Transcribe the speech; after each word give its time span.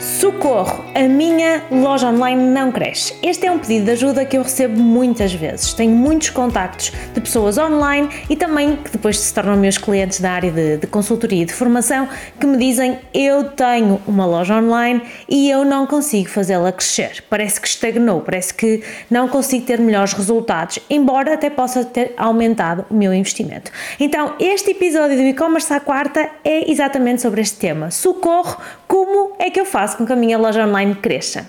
Socorro, 0.00 0.82
a 0.94 1.02
minha 1.02 1.62
loja 1.70 2.08
online 2.08 2.42
não 2.42 2.72
cresce. 2.72 3.14
Este 3.22 3.44
é 3.44 3.52
um 3.52 3.58
pedido 3.58 3.84
de 3.84 3.90
ajuda 3.90 4.24
que 4.24 4.38
eu 4.38 4.42
recebo 4.42 4.80
muitas 4.80 5.34
vezes. 5.34 5.74
Tenho 5.74 5.94
muitos 5.94 6.30
contactos 6.30 6.90
de 7.12 7.20
pessoas 7.20 7.58
online 7.58 8.08
e 8.30 8.34
também 8.34 8.76
que 8.76 8.90
depois 8.92 9.18
se 9.18 9.34
tornam 9.34 9.58
meus 9.58 9.76
clientes 9.76 10.18
da 10.18 10.30
área 10.30 10.50
de, 10.50 10.78
de 10.78 10.86
consultoria 10.86 11.42
e 11.42 11.44
de 11.44 11.52
formação 11.52 12.08
que 12.38 12.46
me 12.46 12.56
dizem 12.56 12.98
eu 13.12 13.50
tenho 13.50 14.00
uma 14.06 14.24
loja 14.24 14.56
online 14.56 15.02
e 15.28 15.50
eu 15.50 15.66
não 15.66 15.86
consigo 15.86 16.30
fazê-la 16.30 16.72
crescer. 16.72 17.22
Parece 17.28 17.60
que 17.60 17.68
estagnou, 17.68 18.22
parece 18.22 18.54
que 18.54 18.82
não 19.10 19.28
consigo 19.28 19.66
ter 19.66 19.78
melhores 19.78 20.14
resultados, 20.14 20.78
embora 20.88 21.34
até 21.34 21.50
possa 21.50 21.84
ter 21.84 22.14
aumentado 22.16 22.86
o 22.88 22.94
meu 22.94 23.12
investimento. 23.12 23.70
Então, 23.98 24.34
este 24.40 24.70
episódio 24.70 25.18
do 25.18 25.24
e-commerce 25.24 25.70
à 25.74 25.78
quarta 25.78 26.26
é 26.42 26.70
exatamente 26.70 27.20
sobre 27.20 27.42
este 27.42 27.58
tema. 27.58 27.90
Socorro, 27.90 28.56
como 28.88 29.32
é 29.38 29.50
que 29.50 29.60
eu 29.60 29.66
faço 29.66 29.89
com 29.96 30.06
que 30.06 30.12
a 30.12 30.16
minha 30.16 30.38
loja 30.38 30.66
online 30.66 30.94
cresça? 30.94 31.48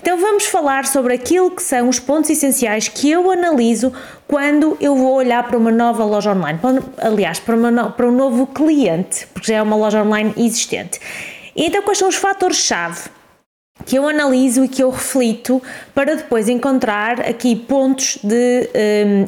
Então 0.00 0.18
vamos 0.18 0.46
falar 0.46 0.86
sobre 0.86 1.14
aquilo 1.14 1.50
que 1.50 1.62
são 1.62 1.88
os 1.88 1.98
pontos 1.98 2.30
essenciais 2.30 2.88
que 2.88 3.10
eu 3.10 3.30
analiso 3.30 3.92
quando 4.28 4.76
eu 4.80 4.94
vou 4.96 5.14
olhar 5.14 5.42
para 5.46 5.56
uma 5.56 5.70
nova 5.70 6.04
loja 6.04 6.32
online, 6.32 6.58
aliás, 6.98 7.38
para, 7.38 7.56
uma, 7.56 7.90
para 7.90 8.06
um 8.06 8.12
novo 8.12 8.46
cliente, 8.46 9.26
porque 9.28 9.48
já 9.48 9.58
é 9.58 9.62
uma 9.62 9.76
loja 9.76 10.02
online 10.02 10.34
existente. 10.36 11.00
Então 11.56 11.82
quais 11.82 11.98
são 11.98 12.08
os 12.08 12.16
fatores-chave 12.16 13.10
que 13.84 13.96
eu 13.96 14.08
analiso 14.08 14.64
e 14.64 14.68
que 14.68 14.82
eu 14.82 14.90
reflito 14.90 15.62
para 15.94 16.14
depois 16.14 16.48
encontrar 16.48 17.20
aqui 17.20 17.54
pontos 17.56 18.18
de, 18.22 18.68
um, 18.74 19.26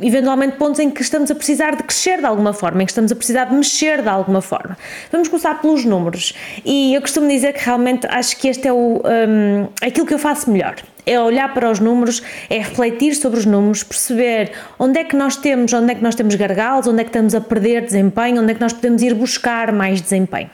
eventualmente 0.00 0.56
pontos 0.56 0.80
em 0.80 0.90
que 0.90 1.02
estamos 1.02 1.30
a 1.30 1.34
precisar 1.34 1.76
de 1.76 1.82
crescer 1.82 2.18
de 2.18 2.26
alguma 2.26 2.52
forma, 2.52 2.82
em 2.82 2.86
que 2.86 2.92
estamos 2.92 3.12
a 3.12 3.16
precisar 3.16 3.44
de 3.44 3.54
mexer 3.54 4.02
de 4.02 4.08
alguma 4.08 4.40
forma. 4.40 4.76
Vamos 5.10 5.28
começar 5.28 5.60
pelos 5.60 5.84
números 5.84 6.34
e 6.64 6.94
eu 6.94 7.00
costumo 7.00 7.28
dizer 7.28 7.52
que 7.52 7.64
realmente 7.64 8.06
acho 8.08 8.36
que 8.36 8.48
este 8.48 8.68
é 8.68 8.72
o, 8.72 9.02
um, 9.04 9.68
aquilo 9.82 10.06
que 10.06 10.14
eu 10.14 10.18
faço 10.18 10.50
melhor. 10.50 10.76
É 11.06 11.20
olhar 11.20 11.52
para 11.52 11.70
os 11.70 11.80
números, 11.80 12.22
é 12.48 12.58
refletir 12.58 13.14
sobre 13.14 13.38
os 13.38 13.44
números, 13.44 13.82
perceber 13.82 14.52
onde 14.78 14.98
é 14.98 15.04
que 15.04 15.14
nós 15.14 15.36
temos, 15.36 15.70
onde 15.74 15.92
é 15.92 15.94
que 15.94 16.02
nós 16.02 16.14
temos 16.14 16.34
gargalos, 16.34 16.86
onde 16.86 17.00
é 17.00 17.04
que 17.04 17.10
estamos 17.10 17.34
a 17.34 17.42
perder 17.42 17.82
desempenho, 17.82 18.40
onde 18.40 18.52
é 18.52 18.54
que 18.54 18.60
nós 18.60 18.72
podemos 18.72 19.02
ir 19.02 19.12
buscar 19.12 19.70
mais 19.70 20.00
desempenho. 20.00 20.48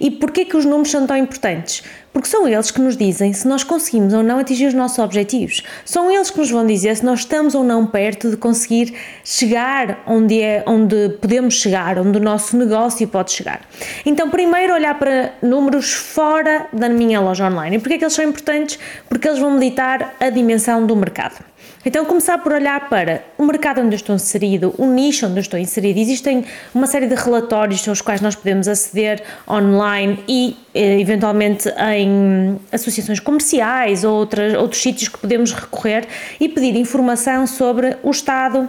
E 0.00 0.10
porquê 0.10 0.44
que 0.44 0.56
os 0.56 0.64
números 0.64 0.90
são 0.90 1.06
tão 1.06 1.16
importantes? 1.16 1.82
Porque 2.12 2.28
são 2.28 2.46
eles 2.46 2.70
que 2.70 2.80
nos 2.80 2.96
dizem 2.96 3.32
se 3.32 3.46
nós 3.48 3.64
conseguimos 3.64 4.12
ou 4.14 4.22
não 4.22 4.38
atingir 4.38 4.66
os 4.66 4.74
nossos 4.74 4.98
objetivos. 4.98 5.62
São 5.84 6.10
eles 6.10 6.30
que 6.30 6.38
nos 6.38 6.50
vão 6.50 6.64
dizer 6.64 6.96
se 6.96 7.04
nós 7.04 7.20
estamos 7.20 7.54
ou 7.54 7.64
não 7.64 7.86
perto 7.86 8.30
de 8.30 8.36
conseguir 8.36 8.94
chegar 9.24 10.02
onde, 10.06 10.40
é, 10.40 10.62
onde 10.66 11.08
podemos 11.20 11.54
chegar, 11.54 11.98
onde 11.98 12.18
o 12.18 12.22
nosso 12.22 12.56
negócio 12.56 13.06
pode 13.08 13.32
chegar. 13.32 13.62
Então, 14.06 14.30
primeiro 14.30 14.74
olhar 14.74 14.96
para 14.96 15.32
números 15.42 15.92
fora 15.92 16.68
da 16.72 16.88
minha 16.88 17.20
loja 17.20 17.48
online. 17.48 17.76
E 17.76 17.78
porquê 17.80 17.98
que 17.98 18.04
eles 18.04 18.14
são 18.14 18.24
importantes? 18.24 18.78
Porque 19.08 19.26
eles 19.26 19.40
vão 19.40 19.50
meditar 19.50 20.14
a 20.20 20.30
dimensão 20.30 20.86
do 20.86 20.94
mercado. 20.94 21.44
Então, 21.86 22.04
começar 22.06 22.38
por 22.38 22.52
olhar 22.52 22.88
para 22.88 23.22
o 23.36 23.44
mercado 23.44 23.80
onde 23.82 23.94
eu 23.94 23.96
estou 23.96 24.14
inserido, 24.14 24.74
o 24.78 24.86
nicho 24.86 25.26
onde 25.26 25.36
eu 25.36 25.42
estou 25.42 25.58
inserido. 25.60 25.98
Existem 25.98 26.42
uma 26.74 26.86
série 26.86 27.06
de 27.06 27.14
relatórios 27.14 27.86
aos 27.86 28.00
quais 28.00 28.22
nós 28.22 28.34
podemos 28.34 28.66
aceder 28.66 29.22
online 29.46 30.24
e, 30.26 30.56
eh, 30.74 30.98
eventualmente, 30.98 31.68
em 31.68 32.58
associações 32.72 33.20
comerciais 33.20 34.02
ou 34.02 34.14
outras, 34.14 34.54
outros 34.54 34.80
sítios 34.80 35.08
que 35.08 35.18
podemos 35.18 35.52
recorrer 35.52 36.06
e 36.40 36.48
pedir 36.48 36.74
informação 36.74 37.46
sobre 37.46 37.98
o 38.02 38.10
estado 38.10 38.66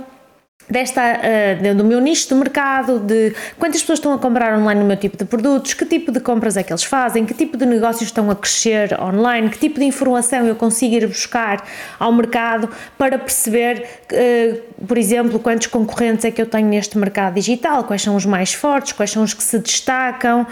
desta, 0.69 1.01
uh, 1.01 1.75
do 1.75 1.83
meu 1.83 1.99
nicho 1.99 2.27
de 2.27 2.35
mercado, 2.35 2.99
de 2.99 3.33
quantas 3.57 3.81
pessoas 3.81 3.99
estão 3.99 4.13
a 4.13 4.17
comprar 4.17 4.57
online 4.57 4.81
no 4.81 4.87
meu 4.87 4.97
tipo 4.97 5.15
de 5.15 5.25
produtos, 5.25 5.73
que 5.73 5.85
tipo 5.85 6.11
de 6.11 6.19
compras 6.19 6.57
é 6.57 6.63
que 6.63 6.71
eles 6.71 6.83
fazem, 6.83 7.25
que 7.25 7.33
tipo 7.33 7.55
de 7.55 7.65
negócios 7.65 8.03
estão 8.03 8.29
a 8.31 8.35
crescer 8.35 8.99
online, 8.99 9.49
que 9.49 9.59
tipo 9.59 9.79
de 9.79 9.85
informação 9.85 10.45
eu 10.45 10.55
consigo 10.55 10.95
ir 10.95 11.07
buscar 11.07 11.63
ao 11.99 12.11
mercado 12.11 12.69
para 12.97 13.17
perceber, 13.17 13.85
uh, 14.11 14.85
por 14.85 14.97
exemplo, 14.97 15.39
quantos 15.39 15.67
concorrentes 15.67 16.25
é 16.25 16.31
que 16.31 16.41
eu 16.41 16.47
tenho 16.47 16.67
neste 16.67 16.97
mercado 16.97 17.35
digital, 17.35 17.83
quais 17.83 18.01
são 18.01 18.15
os 18.15 18.25
mais 18.25 18.53
fortes, 18.53 18.91
quais 18.91 19.11
são 19.11 19.23
os 19.23 19.33
que 19.33 19.43
se 19.43 19.59
destacam 19.59 20.47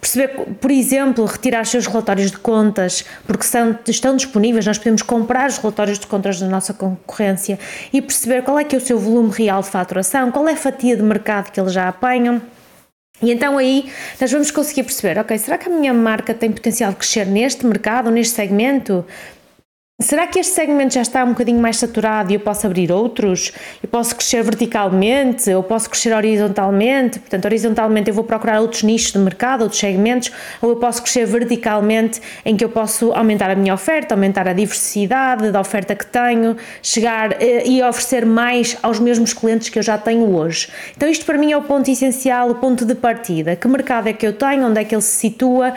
perceber, 0.00 0.28
por 0.60 0.70
exemplo, 0.70 1.24
retirar 1.26 1.62
os 1.62 1.68
seus 1.68 1.86
relatórios 1.86 2.30
de 2.30 2.38
contas, 2.38 3.04
porque 3.26 3.44
são, 3.44 3.78
estão 3.86 4.16
disponíveis, 4.16 4.64
nós 4.66 4.78
podemos 4.78 5.02
comprar 5.02 5.48
os 5.48 5.58
relatórios 5.58 5.98
de 5.98 6.06
contas 6.06 6.40
da 6.40 6.48
nossa 6.48 6.72
concorrência 6.72 7.58
e 7.92 8.00
perceber 8.00 8.42
qual 8.42 8.58
é 8.58 8.64
que 8.64 8.74
é 8.74 8.78
o 8.78 8.80
seu 8.80 8.98
volume 8.98 9.30
real 9.30 9.60
de 9.60 9.68
faturação, 9.68 10.30
qual 10.30 10.48
é 10.48 10.52
a 10.52 10.56
fatia 10.56 10.96
de 10.96 11.02
mercado 11.02 11.50
que 11.50 11.60
eles 11.60 11.72
já 11.72 11.88
apanham. 11.88 12.40
E 13.22 13.30
então 13.30 13.58
aí 13.58 13.92
nós 14.18 14.32
vamos 14.32 14.50
conseguir 14.50 14.84
perceber, 14.84 15.18
ok, 15.18 15.36
será 15.36 15.58
que 15.58 15.68
a 15.68 15.72
minha 15.72 15.92
marca 15.92 16.32
tem 16.32 16.50
potencial 16.50 16.90
de 16.90 16.96
crescer 16.96 17.26
neste 17.26 17.66
mercado, 17.66 18.10
neste 18.10 18.34
segmento? 18.34 19.04
Será 20.02 20.26
que 20.26 20.38
este 20.38 20.54
segmento 20.54 20.94
já 20.94 21.02
está 21.02 21.22
um 21.22 21.28
bocadinho 21.28 21.60
mais 21.60 21.76
saturado 21.76 22.32
e 22.32 22.34
eu 22.34 22.40
posso 22.40 22.66
abrir 22.66 22.90
outros? 22.90 23.52
Eu 23.82 23.88
posso 23.88 24.16
crescer 24.16 24.42
verticalmente 24.42 25.52
ou 25.52 25.62
posso 25.62 25.90
crescer 25.90 26.14
horizontalmente? 26.14 27.18
Portanto, 27.18 27.44
horizontalmente 27.44 28.08
eu 28.08 28.14
vou 28.14 28.24
procurar 28.24 28.62
outros 28.62 28.82
nichos 28.82 29.12
de 29.12 29.18
mercado, 29.18 29.60
outros 29.60 29.78
segmentos, 29.78 30.32
ou 30.62 30.70
eu 30.70 30.76
posso 30.76 31.02
crescer 31.02 31.26
verticalmente 31.26 32.18
em 32.46 32.56
que 32.56 32.64
eu 32.64 32.70
posso 32.70 33.12
aumentar 33.12 33.50
a 33.50 33.54
minha 33.54 33.74
oferta, 33.74 34.14
aumentar 34.14 34.48
a 34.48 34.54
diversidade 34.54 35.50
da 35.50 35.60
oferta 35.60 35.94
que 35.94 36.06
tenho, 36.06 36.56
chegar 36.82 37.32
eh, 37.32 37.66
e 37.66 37.82
oferecer 37.82 38.24
mais 38.24 38.78
aos 38.82 38.98
mesmos 38.98 39.34
clientes 39.34 39.68
que 39.68 39.78
eu 39.78 39.82
já 39.82 39.98
tenho 39.98 40.34
hoje. 40.34 40.68
Então, 40.96 41.10
isto 41.10 41.26
para 41.26 41.36
mim 41.36 41.52
é 41.52 41.58
o 41.58 41.62
ponto 41.62 41.90
essencial, 41.90 42.48
o 42.48 42.54
ponto 42.54 42.86
de 42.86 42.94
partida. 42.94 43.54
Que 43.54 43.68
mercado 43.68 44.08
é 44.08 44.14
que 44.14 44.26
eu 44.26 44.32
tenho? 44.32 44.66
Onde 44.66 44.80
é 44.80 44.84
que 44.84 44.94
ele 44.94 45.02
se 45.02 45.18
situa? 45.18 45.74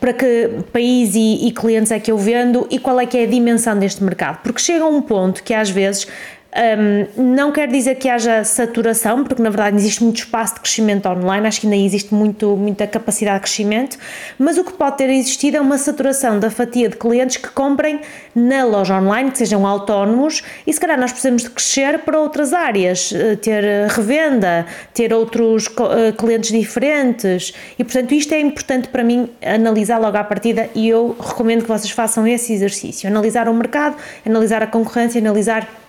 Para 0.00 0.12
que 0.12 0.50
país 0.72 1.14
e, 1.14 1.46
e, 1.46 1.52
clientes 1.52 1.90
é 1.92 2.00
que 2.00 2.10
eu 2.10 2.18
vendo 2.18 2.66
e 2.70 2.78
qual 2.78 2.98
é 3.00 3.06
que 3.06 3.18
é 3.18 3.24
a 3.24 3.26
dimensão 3.26 3.78
deste 3.78 4.02
mercado. 4.02 4.40
Porque 4.42 4.60
chega 4.60 4.84
um 4.84 5.02
ponto 5.02 5.42
que 5.42 5.54
às 5.54 5.70
vezes 5.70 6.06
um, 6.54 7.34
não 7.34 7.50
quer 7.50 7.66
dizer 7.68 7.94
que 7.94 8.08
haja 8.08 8.44
saturação, 8.44 9.24
porque 9.24 9.42
na 9.42 9.48
verdade 9.48 9.76
existe 9.76 10.04
muito 10.04 10.18
espaço 10.18 10.56
de 10.56 10.60
crescimento 10.60 11.08
online, 11.08 11.46
acho 11.46 11.60
que 11.60 11.66
ainda 11.66 11.76
existe 11.76 12.14
muito, 12.14 12.56
muita 12.56 12.86
capacidade 12.86 13.36
de 13.38 13.42
crescimento, 13.42 13.96
mas 14.38 14.58
o 14.58 14.64
que 14.64 14.72
pode 14.72 14.98
ter 14.98 15.08
existido 15.08 15.56
é 15.56 15.60
uma 15.60 15.78
saturação 15.78 16.38
da 16.38 16.50
fatia 16.50 16.90
de 16.90 16.96
clientes 16.96 17.38
que 17.38 17.48
comprem 17.48 18.00
na 18.34 18.64
loja 18.64 19.00
online, 19.00 19.30
que 19.30 19.38
sejam 19.38 19.66
autónomos, 19.66 20.42
e 20.66 20.72
se 20.72 20.78
calhar 20.78 21.00
nós 21.00 21.10
precisamos 21.10 21.42
de 21.42 21.50
crescer 21.50 22.00
para 22.00 22.18
outras 22.18 22.52
áreas, 22.52 23.12
eh, 23.14 23.36
ter 23.36 23.64
revenda, 23.88 24.66
ter 24.92 25.12
outros 25.12 25.66
eh, 25.66 26.12
clientes 26.12 26.50
diferentes, 26.50 27.54
e 27.78 27.84
portanto 27.84 28.12
isto 28.12 28.34
é 28.34 28.40
importante 28.40 28.88
para 28.88 29.02
mim 29.02 29.30
analisar 29.42 29.98
logo 29.98 30.18
à 30.18 30.24
partida 30.24 30.68
e 30.74 30.88
eu 30.88 31.16
recomendo 31.18 31.62
que 31.62 31.68
vocês 31.68 31.90
façam 31.90 32.26
esse 32.26 32.52
exercício, 32.52 33.08
analisar 33.08 33.48
o 33.48 33.54
mercado, 33.54 33.96
analisar 34.26 34.62
a 34.62 34.66
concorrência, 34.66 35.18
analisar 35.18 35.81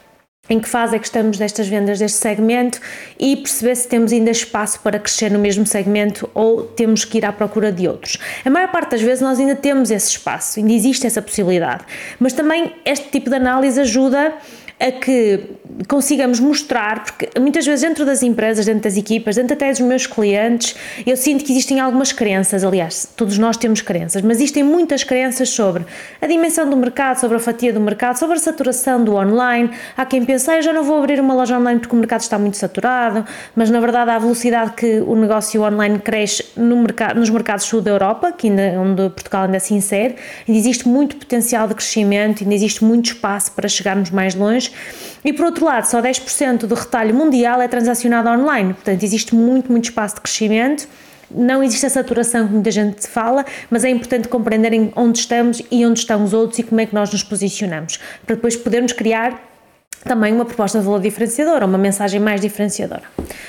em 0.50 0.59
que 0.59 0.68
fase 0.68 0.94
é 0.94 1.00
que 1.00 1.06
estamos 1.06 1.38
destas 1.38 1.70
vendas 1.70 2.00
deste 2.00 2.18
segmento 2.18 2.78
e 3.18 3.38
perceber 3.38 3.76
se 3.76 3.88
temos 3.88 4.12
ainda 4.12 4.30
espaço 4.30 4.78
para 4.81 5.00
crescer 5.00 5.31
no 5.31 5.40
mesmo 5.40 5.66
segmento 5.66 6.30
ou 6.34 6.64
temos 6.64 7.06
que 7.06 7.18
ir 7.18 7.26
à 7.26 7.31
procura 7.31 7.72
de 7.72 7.88
outros. 7.88 8.18
A 8.44 8.50
maior 8.50 8.70
parte 8.70 8.92
das 8.92 9.02
vezes 9.02 9.22
nós 9.22 9.40
ainda 9.40 9.56
temos 9.56 9.90
esse 9.90 10.09
espaço, 10.09 10.59
ainda 10.59 10.74
existe 10.74 11.08
essa 11.08 11.22
possibilidade, 11.22 11.86
mas 12.20 12.34
também 12.34 12.74
este 12.84 13.08
tipo 13.08 13.30
de 13.30 13.38
análise 13.38 13.80
ajuda 13.80 14.34
a 14.78 14.92
que 14.92 15.46
consigamos 15.88 16.42
mostrar, 16.42 17.06
porque 17.06 17.30
muitas 17.40 17.66
vezes 17.66 17.82
dentro 17.82 18.06
das 18.06 18.22
empresas, 18.22 18.66
dentro 18.66 18.84
das 18.84 18.98
equipas, 18.98 19.36
dentro 19.36 19.54
até 19.54 19.70
dos 19.70 19.80
meus 19.80 20.06
clientes, 20.08 20.76
eu 21.06 21.18
sinto 21.18 21.44
que 21.44 21.52
existem 21.52 21.80
algumas 21.80 22.12
crenças, 22.12 22.64
aliás, 22.64 23.08
todos 23.16 23.38
nós 23.38 23.58
temos 23.58 23.82
crenças, 23.82 24.22
mas 24.22 24.38
existem 24.38 24.64
muitas 24.64 25.04
crenças 25.04 25.50
sobre 25.50 25.86
a 26.22 26.28
dimensão 26.28 26.70
do 26.70 26.78
mercado, 26.78 27.20
sobre 27.20 27.38
a 27.38 27.40
fatia 27.40 27.74
do 27.74 27.80
mercado, 27.80 28.18
sobre 28.18 28.36
a 28.36 28.40
saturação 28.40 29.04
do 29.04 29.16
online. 29.16 29.70
Há 29.98 30.06
quem 30.06 30.24
pense, 30.26 30.50
ah, 30.50 30.58
eu 30.58 30.62
já 30.62 30.74
não 30.74 30.84
vou 30.84 30.98
abrir 30.98 31.20
uma 31.20 31.34
loja 31.34 31.58
online 31.58 31.80
porque 31.80 31.96
o 31.96 32.00
mercado 32.00 32.22
está 32.22 32.38
muito 32.38 32.58
saturado, 32.58 33.26
mas 33.56 33.70
na 33.70 33.80
verdade 33.80 34.12
a 34.12 34.20
velocidade 34.20 34.74
que 34.74 35.00
o 35.00 35.16
negócio 35.16 35.62
online 35.62 36.00
cresce 36.00 36.46
no 36.56 36.78
mercado, 36.78 37.20
nos 37.20 37.30
mercados 37.30 37.66
sul 37.66 37.82
da 37.82 37.92
Europa, 37.92 38.32
que 38.32 38.48
ainda, 38.48 38.79
onde 38.79 39.09
Portugal 39.09 39.44
ainda 39.44 39.59
se 39.59 39.74
insere, 39.74 40.16
ainda 40.47 40.59
existe 40.59 40.88
muito 40.88 41.16
potencial 41.16 41.68
de 41.68 41.76
crescimento, 41.76 42.44
ainda 42.44 42.53
existe 42.53 42.84
muito 42.84 43.08
espaço 43.08 43.52
para 43.52 43.68
chegarmos 43.68 44.12
mais 44.12 44.36
longe 44.36 44.72
e 45.23 45.31
por 45.31 45.46
outro 45.46 45.66
lado, 45.66 45.85
só 45.85 46.02
10% 46.02 46.66
do 46.66 46.75
retalho 46.75 47.16
mundial 47.16 47.61
é 47.61 47.67
transacionado 47.67 48.29
online, 48.29 48.73
portanto, 48.73 49.03
existe 49.03 49.34
muito, 49.34 49.72
muito 49.72 49.85
espaço 49.85 50.16
de 50.16 50.22
crescimento. 50.22 50.87
Não 51.31 51.64
existe 51.64 51.85
a 51.85 51.90
saturação 51.90 52.46
que 52.47 52.53
muita 52.53 52.70
gente 52.70 53.08
fala, 53.08 53.46
mas 53.70 53.84
é 53.84 53.90
importante 53.90 54.28
compreenderem 54.28 54.91
onde 54.96 55.20
estamos 55.20 55.61
e 55.72 55.85
onde 55.85 55.99
estão 55.99 56.23
os 56.23 56.34
outros 56.34 56.59
e 56.59 56.64
como 56.64 56.79
é 56.79 56.85
que 56.85 56.93
nós 56.93 57.11
nos 57.11 57.23
posicionamos, 57.23 57.99
para 58.25 58.35
depois 58.35 58.55
podermos 58.55 58.91
criar 58.91 59.53
também 60.03 60.34
uma 60.34 60.46
proposta 60.46 60.79
de 60.79 60.85
valor 60.85 61.00
diferenciadora, 61.00 61.66
uma 61.66 61.78
mensagem 61.78 62.20
mais 62.20 62.41
diferenciadora. 62.41 63.03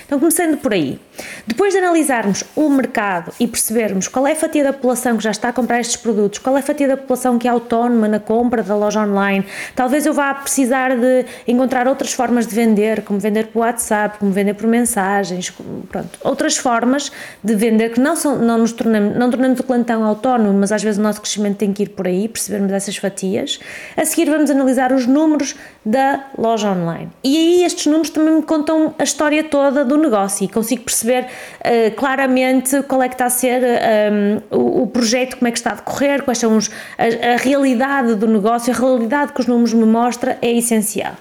Então, 0.06 0.19
começando 0.19 0.56
por 0.59 0.73
aí. 0.73 1.01
Depois 1.47 1.73
de 1.73 1.79
analisarmos 1.79 2.45
o 2.55 2.69
mercado 2.69 3.33
e 3.39 3.47
percebermos 3.47 4.09
qual 4.09 4.27
é 4.27 4.33
a 4.33 4.37
fatia 4.37 4.65
da 4.65 4.73
população 4.73 5.17
que 5.17 5.25
já 5.25 5.31
está 5.31 5.49
a 5.49 5.53
comprar 5.53 5.81
estes 5.81 5.97
produtos, 5.97 6.39
qual 6.39 6.56
é 6.56 6.61
a 6.61 6.62
fatia 6.62 6.89
da 6.89 6.97
população 6.97 7.39
que 7.39 7.49
é 7.49 7.51
autónoma 7.51 8.09
na 8.09 8.21
compra 8.21 8.62
da 8.62 8.75
loja 8.75 9.01
online, 9.01 9.45
talvez 9.75 10.06
eu 10.06 10.12
vá 10.12 10.35
precisar 10.35 10.97
de 10.97 11.27
encontrar 11.47 11.89
outras 11.89 12.12
formas 12.12 12.47
de 12.47 12.55
vender, 12.55 13.03
como 13.03 13.19
vender 13.19 13.49
por 13.49 13.61
WhatsApp, 13.61 14.19
como 14.19 14.33
vender 14.33 14.55
por 14.55 14.67
mensagens, 14.67 15.53
pronto, 15.91 16.19
outras 16.23 16.56
formas 16.56 17.11
de 17.43 17.55
vender 17.55 17.91
que 17.91 18.01
não, 18.01 18.17
são, 18.17 18.39
não 18.39 18.59
nos 18.59 18.73
tornamos, 18.73 19.17
não 19.17 19.31
tornamos 19.31 19.61
o 19.61 19.62
cliente 19.62 19.87
tão 19.87 20.05
autónomo, 20.05 20.59
mas 20.59 20.73
às 20.73 20.83
vezes 20.83 20.99
o 20.99 21.03
nosso 21.03 21.21
crescimento 21.21 21.56
tem 21.56 21.73
que 21.73 21.85
ir 21.85 21.89
por 21.91 22.06
aí, 22.06 22.29
percebermos 22.29 22.73
essas 22.73 22.97
fatias. 22.97 23.59
A 23.97 24.05
seguir 24.05 24.31
vamos 24.31 24.51
analisar 24.51 24.93
os 24.93 25.06
números 25.06 25.55
da 25.85 26.25
loja 26.44 26.70
online. 26.70 27.11
E 27.23 27.37
aí 27.37 27.64
estes 27.64 27.87
números 27.87 28.11
também 28.11 28.35
me 28.35 28.43
contam 28.43 28.94
a 28.99 29.02
história 29.02 29.43
toda 29.44 29.85
do 29.85 29.96
negócio 29.96 30.44
e 30.44 30.49
consigo 30.49 30.82
perceber 30.82 31.25
uh, 31.25 31.94
claramente 31.96 32.82
qual 32.82 33.02
é 33.02 33.08
que 33.08 33.14
está 33.14 33.26
a 33.26 33.31
ser 33.31 33.62
um, 33.62 33.67
ehm, 33.67 34.43
o, 34.50 34.82
o, 34.82 34.87
projeto, 34.87 35.37
como 35.37 35.49
é 35.49 35.50
que 35.50 35.58
está 35.58 35.73
a 35.73 35.75
decorrer, 35.75 36.23
quais 36.23 36.38
são 36.38 36.56
os, 36.56 36.70
a, 36.99 37.35
a 37.35 37.37
realidade 37.37 38.14
do 38.14 38.26
negócio, 38.26 38.73
a 38.73 38.76
realidade 38.76 39.32
que 39.32 39.41
os 39.41 39.46
números 39.46 39.73
me 39.73 39.87
mostram 39.87 40.37
é 40.41 40.52
essencial 40.52 41.14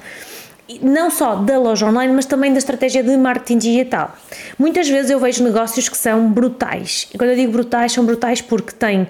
não 0.82 1.12
só 1.12 1.36
da 1.36 1.60
loja 1.60 1.86
online, 1.86 2.14
mas 2.14 2.26
também 2.26 2.52
da 2.52 2.58
estratégia 2.58 3.04
de 3.04 3.16
marketing 3.18 3.58
digital. 3.58 4.16
Muitas 4.58 4.88
vezes 4.88 5.12
eu 5.12 5.20
vejo 5.20 5.44
negócios 5.44 5.90
que 5.90 5.98
são 5.98 6.30
brutais. 6.30 7.10
E 7.14 7.18
quando 7.18 7.32
eu 7.32 7.36
digo 7.36 7.52
brutais, 7.52 7.92
são 7.92 8.06
brutais 8.06 8.42
porque 8.42 8.72
têm 8.72 9.08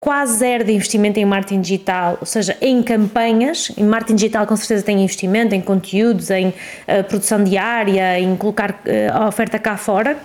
quase 0.00 0.38
zero 0.38 0.64
de 0.64 0.72
investimento 0.72 1.20
em 1.20 1.26
marketing 1.26 1.60
digital, 1.60 2.16
ou 2.18 2.26
seja, 2.26 2.56
em 2.62 2.82
campanhas. 2.82 3.70
Em 3.76 3.84
marketing 3.84 4.14
digital, 4.14 4.46
com 4.46 4.56
certeza, 4.56 4.82
tem 4.82 5.02
investimento 5.02 5.54
em 5.54 5.60
conteúdos, 5.60 6.30
em 6.30 6.48
uh, 6.48 7.04
produção 7.06 7.44
diária, 7.44 8.18
em 8.18 8.34
colocar 8.34 8.70
uh, 8.70 9.12
a 9.12 9.28
oferta 9.28 9.58
cá 9.58 9.76
fora. 9.76 10.16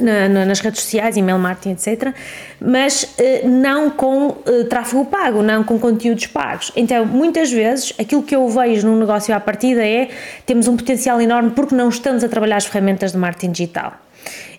Na, 0.00 0.28
na, 0.28 0.44
nas 0.44 0.58
redes 0.58 0.80
sociais, 0.80 1.16
email 1.16 1.38
marketing, 1.38 1.70
etc. 1.70 2.12
Mas 2.60 3.04
uh, 3.04 3.48
não 3.48 3.90
com 3.90 4.38
tráfego 4.68 5.04
pago, 5.04 5.40
não 5.40 5.62
com 5.62 5.78
conteúdos 5.78 6.26
pagos. 6.26 6.72
Então, 6.74 7.06
muitas 7.06 7.52
vezes, 7.52 7.92
aquilo 7.96 8.20
que 8.22 8.34
eu 8.34 8.48
vejo 8.48 8.88
num 8.88 8.98
negócio 8.98 9.32
à 9.32 9.38
partida 9.38 9.86
é 9.86 10.08
temos 10.46 10.66
um 10.66 10.76
potencial 10.76 11.20
enorme 11.20 11.50
porque 11.50 11.76
não 11.76 11.88
estamos 11.88 12.24
a 12.24 12.28
trabalhar 12.28 12.56
as 12.56 12.66
ferramentas 12.66 13.12
de 13.12 13.18
marketing 13.18 13.52
digital. 13.52 13.92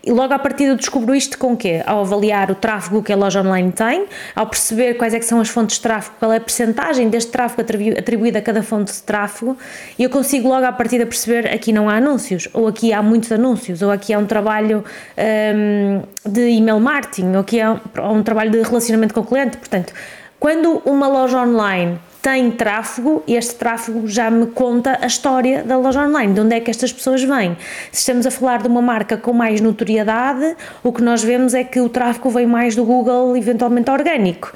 E 0.06 0.12
logo 0.12 0.34
à 0.34 0.40
partida 0.40 0.76
descubro 0.76 1.16
isto 1.16 1.38
com 1.38 1.54
o 1.54 1.58
quê? 1.58 1.82
Ao 1.86 2.02
avaliar 2.02 2.52
o 2.52 2.56
tráfego 2.56 3.02
que 3.02 3.12
a 3.12 3.16
loja 3.16 3.42
online 3.42 3.72
tem, 3.72 4.06
ao 4.36 4.46
perceber 4.46 4.94
quais 4.96 5.16
é 5.16 5.20
que 5.20 5.26
são 5.26 5.42
as 5.42 5.50
fontes 5.50 5.78
de 5.78 5.82
tráfego, 5.82 6.16
qual 6.20 6.32
é 6.32 6.38
a 6.38 6.40
percentagem 6.40 7.10
deste 7.10 7.32
tráfego 7.32 7.64
atribuída 7.98 8.38
a 8.38 8.42
cada 8.42 8.62
fonte 8.62 8.94
de 8.94 9.02
tráfego, 9.02 9.58
e 9.98 10.04
eu 10.04 10.10
consigo 10.10 10.48
logo 10.48 10.64
à 10.64 10.72
partida 10.72 11.06
perceber 11.08 11.48
aqui 11.48 11.74
não 11.74 11.90
há 11.90 11.96
anúncios, 11.96 12.48
ou 12.54 12.68
aqui 12.68 12.94
há 12.94 13.02
muitos 13.02 13.32
anúncios, 13.32 13.82
ou 13.82 13.90
aqui 13.90 14.14
há 14.14 14.20
um 14.20 14.28
trabalho 14.28 14.84
um, 15.18 16.02
de 16.30 16.42
email 16.50 16.80
marketing, 16.80 17.34
ou 17.34 17.40
aqui 17.40 17.60
há 17.60 17.74
um, 17.74 18.18
um 18.18 18.24
trabalho 18.24 18.52
de 18.52 18.62
relacionamento 18.62 19.14
com 19.14 19.22
o 19.22 19.26
cliente. 19.26 19.58
Portanto, 19.58 19.92
quando 20.40 20.82
uma 20.86 21.08
loja 21.08 21.40
online 21.40 21.98
tem 22.26 22.50
tráfego 22.50 23.22
e 23.28 23.36
este 23.36 23.54
tráfego 23.54 24.08
já 24.08 24.32
me 24.32 24.48
conta 24.48 24.98
a 25.00 25.06
história 25.06 25.64
da 25.64 25.78
loja 25.78 26.02
online, 26.02 26.34
de 26.34 26.40
onde 26.42 26.56
é 26.56 26.60
que 26.60 26.72
estas 26.72 26.92
pessoas 26.92 27.22
vêm. 27.22 27.56
Se 27.92 28.00
estamos 28.00 28.26
a 28.26 28.32
falar 28.32 28.64
de 28.64 28.68
uma 28.68 28.82
marca 28.82 29.16
com 29.16 29.32
mais 29.32 29.62
notoriedade, 29.62 30.56
o 30.84 30.92
que 30.92 31.04
nós 31.04 31.24
vemos 31.24 31.54
é 31.54 31.64
que 31.64 31.80
o 31.80 31.88
tráfego 31.88 32.32
vem 32.32 32.48
mais 32.48 32.76
do 32.76 32.84
Google, 32.84 33.38
eventualmente 33.38 33.92
orgânico, 33.92 34.52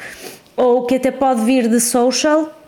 ou 0.58 0.88
que 0.88 0.96
até 0.96 1.12
pode 1.12 1.42
vir 1.42 1.68
de 1.68 1.80
social 1.80 2.59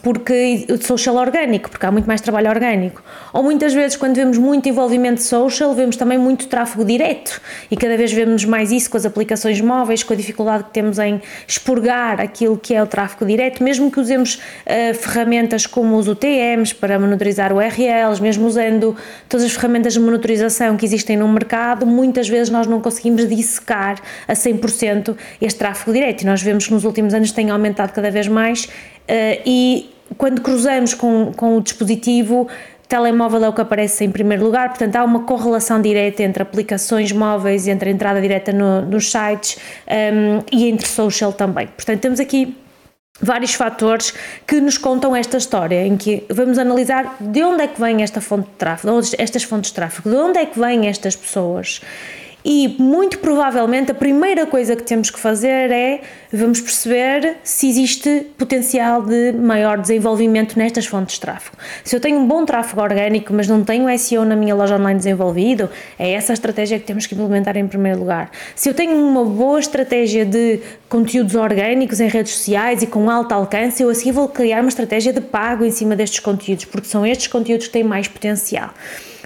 porque 0.00 0.66
social 0.80 1.16
orgânico, 1.16 1.68
porque 1.68 1.84
há 1.84 1.90
muito 1.90 2.06
mais 2.06 2.20
trabalho 2.20 2.48
orgânico. 2.48 3.02
Ou 3.32 3.42
muitas 3.42 3.74
vezes, 3.74 3.96
quando 3.96 4.14
vemos 4.14 4.38
muito 4.38 4.68
envolvimento 4.68 5.22
social, 5.22 5.74
vemos 5.74 5.96
também 5.96 6.16
muito 6.16 6.46
tráfego 6.48 6.84
direto 6.84 7.40
e 7.70 7.76
cada 7.76 7.96
vez 7.96 8.10
vemos 8.10 8.44
mais 8.44 8.72
isso 8.72 8.90
com 8.90 8.96
as 8.96 9.04
aplicações 9.04 9.60
móveis, 9.60 10.02
com 10.02 10.14
a 10.14 10.16
dificuldade 10.16 10.64
que 10.64 10.70
temos 10.70 10.98
em 10.98 11.20
expurgar 11.46 12.20
aquilo 12.20 12.56
que 12.56 12.74
é 12.74 12.82
o 12.82 12.86
tráfego 12.86 13.26
direto, 13.26 13.62
mesmo 13.62 13.90
que 13.90 14.00
usemos 14.00 14.36
uh, 14.36 14.94
ferramentas 14.94 15.66
como 15.66 15.96
os 15.96 16.08
UTMs 16.08 16.74
para 16.74 16.98
monitorizar 16.98 17.52
URLs, 17.52 18.20
mesmo 18.20 18.46
usando 18.46 18.96
todas 19.28 19.44
as 19.44 19.52
ferramentas 19.52 19.92
de 19.92 20.00
monitorização 20.00 20.76
que 20.76 20.86
existem 20.86 21.18
no 21.18 21.28
mercado, 21.28 21.84
muitas 21.84 22.28
vezes 22.28 22.48
nós 22.48 22.66
não 22.66 22.80
conseguimos 22.80 23.28
dissecar 23.28 24.00
a 24.26 24.32
100% 24.32 25.14
este 25.40 25.58
tráfego 25.58 25.92
direto 25.92 26.22
e 26.22 26.24
nós 26.24 26.40
vemos 26.40 26.66
que 26.66 26.72
nos 26.72 26.84
últimos 26.84 27.12
anos 27.12 27.30
tem 27.30 27.50
aumentado 27.50 27.92
cada 27.92 28.10
vez 28.10 28.26
mais 28.26 28.68
e 29.44 29.90
quando 30.16 30.40
cruzamos 30.40 30.94
com, 30.94 31.32
com 31.34 31.56
o 31.56 31.60
dispositivo, 31.60 32.48
telemóvel 32.88 33.44
é 33.44 33.48
o 33.48 33.52
que 33.52 33.60
aparece 33.62 34.04
em 34.04 34.10
primeiro 34.10 34.44
lugar, 34.44 34.68
portanto 34.68 34.96
há 34.96 35.04
uma 35.04 35.20
correlação 35.20 35.80
direta 35.80 36.22
entre 36.22 36.42
aplicações 36.42 37.10
móveis, 37.10 37.66
entre 37.66 37.88
a 37.88 37.92
entrada 37.92 38.20
direta 38.20 38.52
no, 38.52 38.82
nos 38.82 39.10
sites 39.10 39.56
um, 39.56 39.90
ehm, 39.90 40.40
e 40.52 40.68
entre 40.68 40.86
social 40.86 41.32
também. 41.32 41.68
Portanto, 41.68 42.00
temos 42.00 42.20
aqui 42.20 42.54
vários 43.18 43.54
fatores 43.54 44.12
que 44.46 44.60
nos 44.60 44.76
contam 44.76 45.16
esta 45.16 45.38
história, 45.38 45.86
em 45.86 45.96
que 45.96 46.24
vamos 46.28 46.58
analisar 46.58 47.16
de 47.18 47.42
onde 47.42 47.62
é 47.62 47.68
que 47.68 47.80
vem 47.80 48.02
esta 48.02 48.20
fonte 48.20 48.48
de 48.50 48.56
tráfego, 48.56 49.00
estas 49.16 49.42
fontes 49.42 49.70
de 49.70 49.74
tráfego, 49.74 50.10
de 50.10 50.16
onde 50.16 50.38
é 50.38 50.44
que 50.44 50.58
vêm 50.58 50.86
estas 50.88 51.16
pessoas 51.16 51.80
e 52.44 52.76
muito 52.78 53.18
provavelmente 53.18 53.90
a 53.90 53.94
primeira 53.94 54.46
coisa 54.46 54.74
que 54.74 54.82
temos 54.82 55.10
que 55.10 55.18
fazer 55.18 55.70
é 55.70 56.00
vamos 56.32 56.60
perceber 56.60 57.36
se 57.44 57.68
existe 57.68 58.26
potencial 58.36 59.02
de 59.02 59.32
maior 59.32 59.78
desenvolvimento 59.78 60.58
nestas 60.58 60.86
fontes 60.86 61.14
de 61.14 61.20
tráfego. 61.20 61.56
Se 61.84 61.94
eu 61.94 62.00
tenho 62.00 62.18
um 62.18 62.26
bom 62.26 62.44
tráfego 62.44 62.80
orgânico, 62.80 63.32
mas 63.32 63.46
não 63.46 63.62
tenho 63.62 63.86
SEO 63.98 64.24
na 64.24 64.34
minha 64.34 64.54
loja 64.54 64.76
online 64.76 64.98
desenvolvido, 64.98 65.68
é 65.98 66.12
essa 66.12 66.32
a 66.32 66.34
estratégia 66.34 66.78
que 66.78 66.86
temos 66.86 67.06
que 67.06 67.14
implementar 67.14 67.56
em 67.56 67.66
primeiro 67.66 68.00
lugar. 68.00 68.30
Se 68.56 68.68
eu 68.68 68.74
tenho 68.74 68.96
uma 68.96 69.24
boa 69.24 69.60
estratégia 69.60 70.24
de 70.24 70.60
conteúdos 70.88 71.34
orgânicos 71.34 72.00
em 72.00 72.08
redes 72.08 72.32
sociais 72.32 72.82
e 72.82 72.86
com 72.86 73.08
alto 73.08 73.32
alcance, 73.32 73.82
eu 73.82 73.90
assim 73.90 74.10
vou 74.10 74.28
criar 74.28 74.60
uma 74.60 74.68
estratégia 74.68 75.12
de 75.12 75.20
pago 75.20 75.64
em 75.64 75.70
cima 75.70 75.94
destes 75.94 76.20
conteúdos, 76.20 76.64
porque 76.64 76.88
são 76.88 77.06
estes 77.06 77.28
conteúdos 77.28 77.66
que 77.66 77.72
têm 77.72 77.84
mais 77.84 78.08
potencial. 78.08 78.70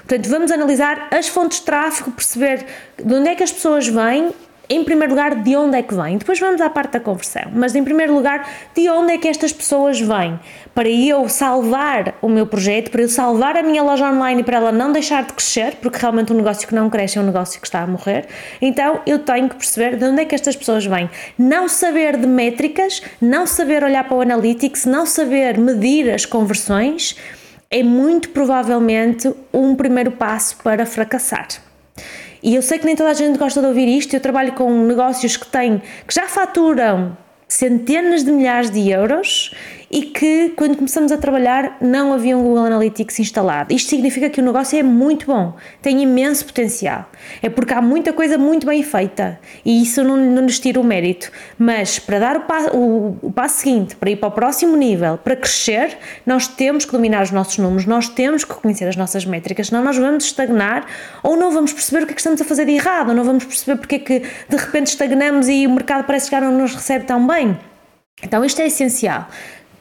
Portanto, 0.06 0.28
vamos 0.28 0.52
analisar 0.52 1.08
as 1.10 1.26
fontes 1.26 1.58
de 1.58 1.64
tráfego, 1.64 2.12
perceber 2.12 2.64
de 2.96 3.12
onde 3.12 3.28
é 3.28 3.34
que 3.34 3.42
as 3.42 3.50
pessoas 3.50 3.88
vêm 3.88 4.32
em 4.68 4.82
primeiro 4.82 5.12
lugar, 5.12 5.34
de 5.42 5.56
onde 5.56 5.76
é 5.76 5.82
que 5.82 5.94
vêm? 5.94 6.18
Depois 6.18 6.40
vamos 6.40 6.60
à 6.60 6.68
parte 6.68 6.92
da 6.92 7.00
conversão, 7.00 7.44
mas 7.52 7.74
em 7.74 7.84
primeiro 7.84 8.12
lugar, 8.14 8.48
de 8.74 8.88
onde 8.88 9.12
é 9.12 9.18
que 9.18 9.28
estas 9.28 9.52
pessoas 9.52 10.00
vêm? 10.00 10.38
Para 10.74 10.88
eu 10.88 11.28
salvar 11.28 12.14
o 12.20 12.28
meu 12.28 12.46
projeto, 12.46 12.90
para 12.90 13.02
eu 13.02 13.08
salvar 13.08 13.56
a 13.56 13.62
minha 13.62 13.82
loja 13.82 14.10
online 14.10 14.40
e 14.40 14.44
para 14.44 14.56
ela 14.56 14.72
não 14.72 14.92
deixar 14.92 15.24
de 15.24 15.32
crescer, 15.32 15.76
porque 15.76 15.98
realmente 15.98 16.32
um 16.32 16.36
negócio 16.36 16.66
que 16.66 16.74
não 16.74 16.90
cresce 16.90 17.16
é 17.18 17.20
um 17.20 17.24
negócio 17.24 17.60
que 17.60 17.66
está 17.66 17.82
a 17.82 17.86
morrer, 17.86 18.26
então 18.60 19.00
eu 19.06 19.20
tenho 19.20 19.48
que 19.48 19.54
perceber 19.54 19.96
de 19.96 20.04
onde 20.04 20.22
é 20.22 20.24
que 20.24 20.34
estas 20.34 20.56
pessoas 20.56 20.84
vêm. 20.84 21.08
Não 21.38 21.68
saber 21.68 22.16
de 22.16 22.26
métricas, 22.26 23.02
não 23.20 23.46
saber 23.46 23.84
olhar 23.84 24.04
para 24.04 24.16
o 24.16 24.20
Analytics, 24.20 24.84
não 24.84 25.06
saber 25.06 25.58
medir 25.58 26.10
as 26.10 26.26
conversões 26.26 27.16
é 27.70 27.82
muito 27.82 28.30
provavelmente 28.30 29.32
um 29.52 29.74
primeiro 29.74 30.12
passo 30.12 30.56
para 30.62 30.86
fracassar. 30.86 31.48
E 32.42 32.54
eu 32.54 32.62
sei 32.62 32.78
que 32.78 32.86
nem 32.86 32.94
toda 32.94 33.10
a 33.10 33.14
gente 33.14 33.38
gosta 33.38 33.60
de 33.60 33.66
ouvir 33.66 33.88
isto, 33.88 34.14
eu 34.14 34.20
trabalho 34.20 34.52
com 34.52 34.70
negócios 34.86 35.36
que 35.36 35.46
têm, 35.46 35.82
que 36.06 36.14
já 36.14 36.28
faturam 36.28 37.16
centenas 37.48 38.24
de 38.24 38.30
milhares 38.30 38.70
de 38.70 38.90
euros 38.90 39.54
e 39.90 40.02
que 40.02 40.52
quando 40.56 40.76
começamos 40.76 41.12
a 41.12 41.16
trabalhar 41.16 41.76
não 41.80 42.12
havia 42.12 42.36
um 42.36 42.42
Google 42.42 42.64
Analytics 42.64 43.18
instalado. 43.20 43.72
Isto 43.72 43.90
significa 43.90 44.28
que 44.28 44.40
o 44.40 44.44
negócio 44.44 44.78
é 44.78 44.82
muito 44.82 45.26
bom, 45.26 45.54
tem 45.80 46.02
imenso 46.02 46.44
potencial. 46.44 47.10
É 47.42 47.48
porque 47.48 47.72
há 47.72 47.80
muita 47.80 48.12
coisa 48.12 48.36
muito 48.36 48.66
bem 48.66 48.82
feita 48.82 49.38
e 49.64 49.82
isso 49.82 50.02
não, 50.02 50.16
não 50.16 50.42
nos 50.42 50.58
tira 50.58 50.80
o 50.80 50.84
mérito. 50.84 51.30
Mas 51.58 51.98
para 51.98 52.18
dar 52.18 52.36
o, 52.36 52.40
pa, 52.40 52.70
o, 52.72 53.16
o 53.22 53.32
passo 53.32 53.60
seguinte, 53.60 53.96
para 53.96 54.10
ir 54.10 54.16
para 54.16 54.28
o 54.28 54.32
próximo 54.32 54.76
nível, 54.76 55.18
para 55.18 55.36
crescer, 55.36 55.96
nós 56.24 56.48
temos 56.48 56.84
que 56.84 56.92
dominar 56.92 57.22
os 57.22 57.30
nossos 57.30 57.58
números, 57.58 57.86
nós 57.86 58.08
temos 58.08 58.44
que 58.44 58.54
conhecer 58.54 58.88
as 58.88 58.96
nossas 58.96 59.24
métricas, 59.24 59.68
senão 59.68 59.82
nós 59.82 59.96
vamos 59.96 60.24
estagnar 60.24 60.86
ou 61.22 61.36
não 61.36 61.50
vamos 61.50 61.72
perceber 61.72 62.02
o 62.02 62.06
que 62.06 62.12
é 62.12 62.14
que 62.14 62.20
estamos 62.20 62.40
a 62.40 62.44
fazer 62.44 62.64
de 62.64 62.72
errado, 62.72 63.10
ou 63.10 63.14
não 63.14 63.24
vamos 63.24 63.44
perceber 63.44 63.78
porque 63.78 63.96
é 63.96 63.98
que 63.98 64.18
de 64.20 64.56
repente 64.56 64.88
estagnamos 64.88 65.48
e 65.48 65.66
o 65.66 65.70
mercado 65.70 66.04
parece 66.04 66.26
que 66.26 66.36
já 66.36 66.40
não 66.40 66.52
nos 66.52 66.74
recebe 66.74 67.04
tão 67.04 67.26
bem. 67.26 67.56
Então 68.22 68.42
isto 68.44 68.60
é 68.62 68.66
essencial. 68.66 69.28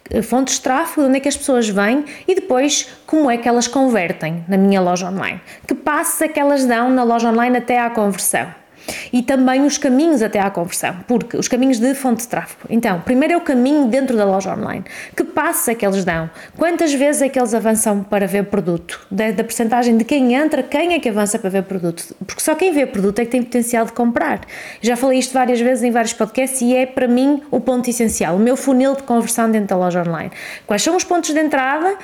Eh, 0.10 0.22
fontes 0.22 0.56
de 0.56 0.62
tráfego, 0.62 1.02
de 1.02 1.08
onde 1.08 1.18
é 1.18 1.20
que 1.20 1.30
as 1.30 1.38
pessoas 1.38 1.68
vêm 1.68 2.06
e 2.28 2.36
depois 2.36 2.90
como 3.06 3.30
é 3.30 3.38
que 3.38 3.48
elas 3.48 3.68
convertem 3.68 4.44
na 4.48 4.58
minha 4.58 4.82
loja 4.82 5.10
online. 5.10 5.42
Que 5.68 5.74
passos 5.74 6.22
é 6.22 6.28
que 6.28 6.40
elas 6.40 6.66
dão 6.66 6.90
na 6.90 7.04
loja 7.04 7.30
online 7.30 7.58
até 7.58 7.80
à 7.80 7.90
conversão. 7.90 8.65
E 9.12 9.22
também 9.22 9.66
os 9.66 9.78
caminhos 9.78 10.22
até 10.22 10.40
à 10.40 10.50
conversão, 10.50 10.96
porque 11.08 11.38
os 11.38 11.48
caminhos 11.48 11.80
de 11.80 11.94
fonte 11.96 12.24
de 12.24 12.28
tráfego. 12.28 12.62
Então, 12.70 13.02
primeiro 13.02 13.34
é 13.34 13.38
o 13.38 13.42
caminho 13.42 13.88
dentro 13.88 14.16
da 14.16 14.26
loja 14.26 14.54
online. 14.54 14.84
Que 15.16 15.24
passos 15.24 15.68
é 15.68 15.76
que 15.76 15.86
eles 15.86 16.04
dão? 16.04 16.30
Quantas 16.58 16.94
vezes 16.94 17.22
é 17.22 17.30
que 17.30 17.40
eles 17.40 17.54
avançam 17.54 18.04
para 18.04 18.28
ver 18.28 18.46
produto? 18.46 19.06
Da, 19.10 19.32
da 19.32 19.44
percentagem 19.44 19.98
de 19.98 20.04
quem 20.04 20.34
entra, 20.34 20.64
quem 20.64 20.94
é 20.94 21.00
que 21.00 21.10
avança 21.10 21.40
para 21.40 21.50
ver 21.50 21.64
produto? 21.64 22.16
Porque 22.26 22.42
só 22.42 22.56
quem 22.56 22.74
vê 22.74 22.86
produto 22.86 23.20
é 23.20 23.26
que 23.26 23.32
tem 23.32 23.44
potencial 23.44 23.86
de 23.86 23.94
comprar. 23.94 24.42
Já 24.82 24.96
falei 24.96 25.20
isto 25.20 25.34
várias 25.34 25.60
vezes 25.60 25.84
em 25.84 25.92
vários 25.92 26.14
podcasts 26.14 26.62
e 26.62 26.76
é 26.76 26.86
para 26.86 27.08
mim 27.08 27.42
o 27.52 27.60
ponto 27.60 27.90
essencial, 27.90 28.36
o 28.36 28.40
meu 28.40 28.56
funil 28.56 28.96
de 28.96 29.04
conversão 29.04 29.50
dentro 29.50 29.70
da 29.70 29.78
loja 29.78 30.02
online. 30.02 30.32
Quais 30.66 30.82
são 30.82 30.96
os 30.96 31.04
pontos 31.04 31.34
de 31.34 31.40
entrada? 31.40 31.98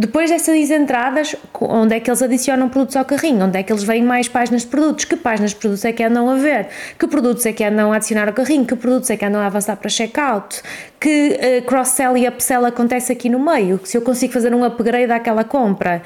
Depois 0.00 0.30
dessas 0.30 0.70
entradas, 0.70 1.34
onde 1.60 1.96
é 1.96 1.98
que 1.98 2.08
eles 2.08 2.22
adicionam 2.22 2.68
produtos 2.68 2.94
ao 2.94 3.04
carrinho? 3.04 3.46
Onde 3.46 3.58
é 3.58 3.64
que 3.64 3.72
eles 3.72 3.82
veem 3.82 4.04
mais 4.04 4.28
páginas 4.28 4.62
de 4.62 4.68
produtos? 4.68 5.04
Que 5.04 5.16
páginas 5.16 5.50
de 5.50 5.56
produtos 5.56 5.84
é 5.84 5.92
que 5.92 6.04
andam 6.04 6.27
a 6.30 6.36
ver? 6.36 6.68
Que 6.98 7.06
produtos 7.06 7.44
é 7.46 7.52
que 7.52 7.64
andam 7.64 7.92
a 7.92 7.96
adicionar 7.96 8.28
ao 8.28 8.34
carrinho? 8.34 8.64
Que 8.64 8.76
produtos 8.76 9.10
é 9.10 9.16
que 9.16 9.24
andam 9.24 9.40
a 9.40 9.46
avançar 9.46 9.76
para 9.76 9.88
checkout? 9.88 10.62
Que 11.00 11.38
uh, 11.60 11.66
cross-sell 11.66 12.16
e 12.16 12.28
upsell 12.28 12.64
acontece 12.64 13.12
aqui 13.12 13.28
no 13.28 13.38
meio? 13.38 13.80
Se 13.84 13.96
eu 13.96 14.02
consigo 14.02 14.32
fazer 14.32 14.54
um 14.54 14.64
upgrade 14.64 15.12
àquela 15.12 15.44
compra? 15.44 16.02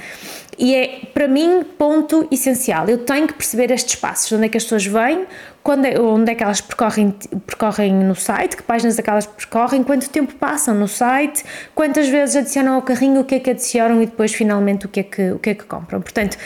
E 0.59 0.75
é, 0.75 1.01
para 1.15 1.27
mim, 1.27 1.65
ponto 1.79 2.29
essencial. 2.31 2.89
Eu 2.89 2.99
tenho 2.99 3.27
que 3.27 3.35
perceber 3.35 3.71
estes 3.71 3.97
passos, 3.97 4.31
onde 4.33 4.47
é 4.47 4.49
que 4.49 4.57
as 4.57 4.65
pessoas 4.65 4.85
vêm, 4.85 5.27
quando 5.63 5.87
é, 5.87 5.99
onde 5.99 6.31
é 6.31 6.35
que 6.35 6.43
elas 6.43 6.61
percorrem, 6.61 7.15
percorrem 7.47 7.95
no 7.95 8.15
site, 8.15 8.57
que 8.57 8.63
páginas 8.63 8.99
é 8.99 9.03
que 9.03 9.09
elas 9.09 9.27
percorrem, 9.27 9.83
quanto 9.83 10.11
tempo 10.11 10.35
passam 10.35 10.75
no 10.75 10.87
site, 10.87 11.43
quantas 11.75 12.09
vezes 12.09 12.37
adicionam 12.37 12.75
ao 12.75 12.83
carrinho, 12.83 13.21
o 13.21 13.25
que 13.25 13.37
é 13.37 13.41
que 13.41 13.51
adicionam 13.51 14.03
e 14.03 14.07
depois 14.07 14.35
finalmente 14.35 14.87
o 14.87 14.89
que 14.89 15.01
é 15.01 15.03
que, 15.03 15.31
o 15.33 15.39
que, 15.39 15.51
é 15.51 15.55
que 15.55 15.65
compram. 15.65 16.01
Portanto, 16.01 16.37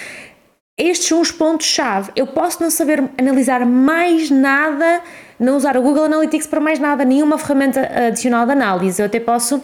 estes 0.78 1.08
são 1.08 1.20
os 1.20 1.30
pontos-chave. 1.30 2.12
Eu 2.14 2.26
posso 2.26 2.62
não 2.62 2.70
saber 2.70 3.02
analisar 3.18 3.64
mais 3.64 4.30
nada, 4.30 5.00
não 5.40 5.56
usar 5.56 5.76
o 5.76 5.82
Google 5.82 6.04
Analytics 6.04 6.46
para 6.46 6.60
mais 6.60 6.78
nada, 6.78 7.04
nenhuma 7.04 7.38
ferramenta 7.38 7.80
adicional 8.08 8.44
de 8.44 8.52
análise. 8.52 9.00
Eu 9.00 9.06
até 9.06 9.18
posso 9.18 9.62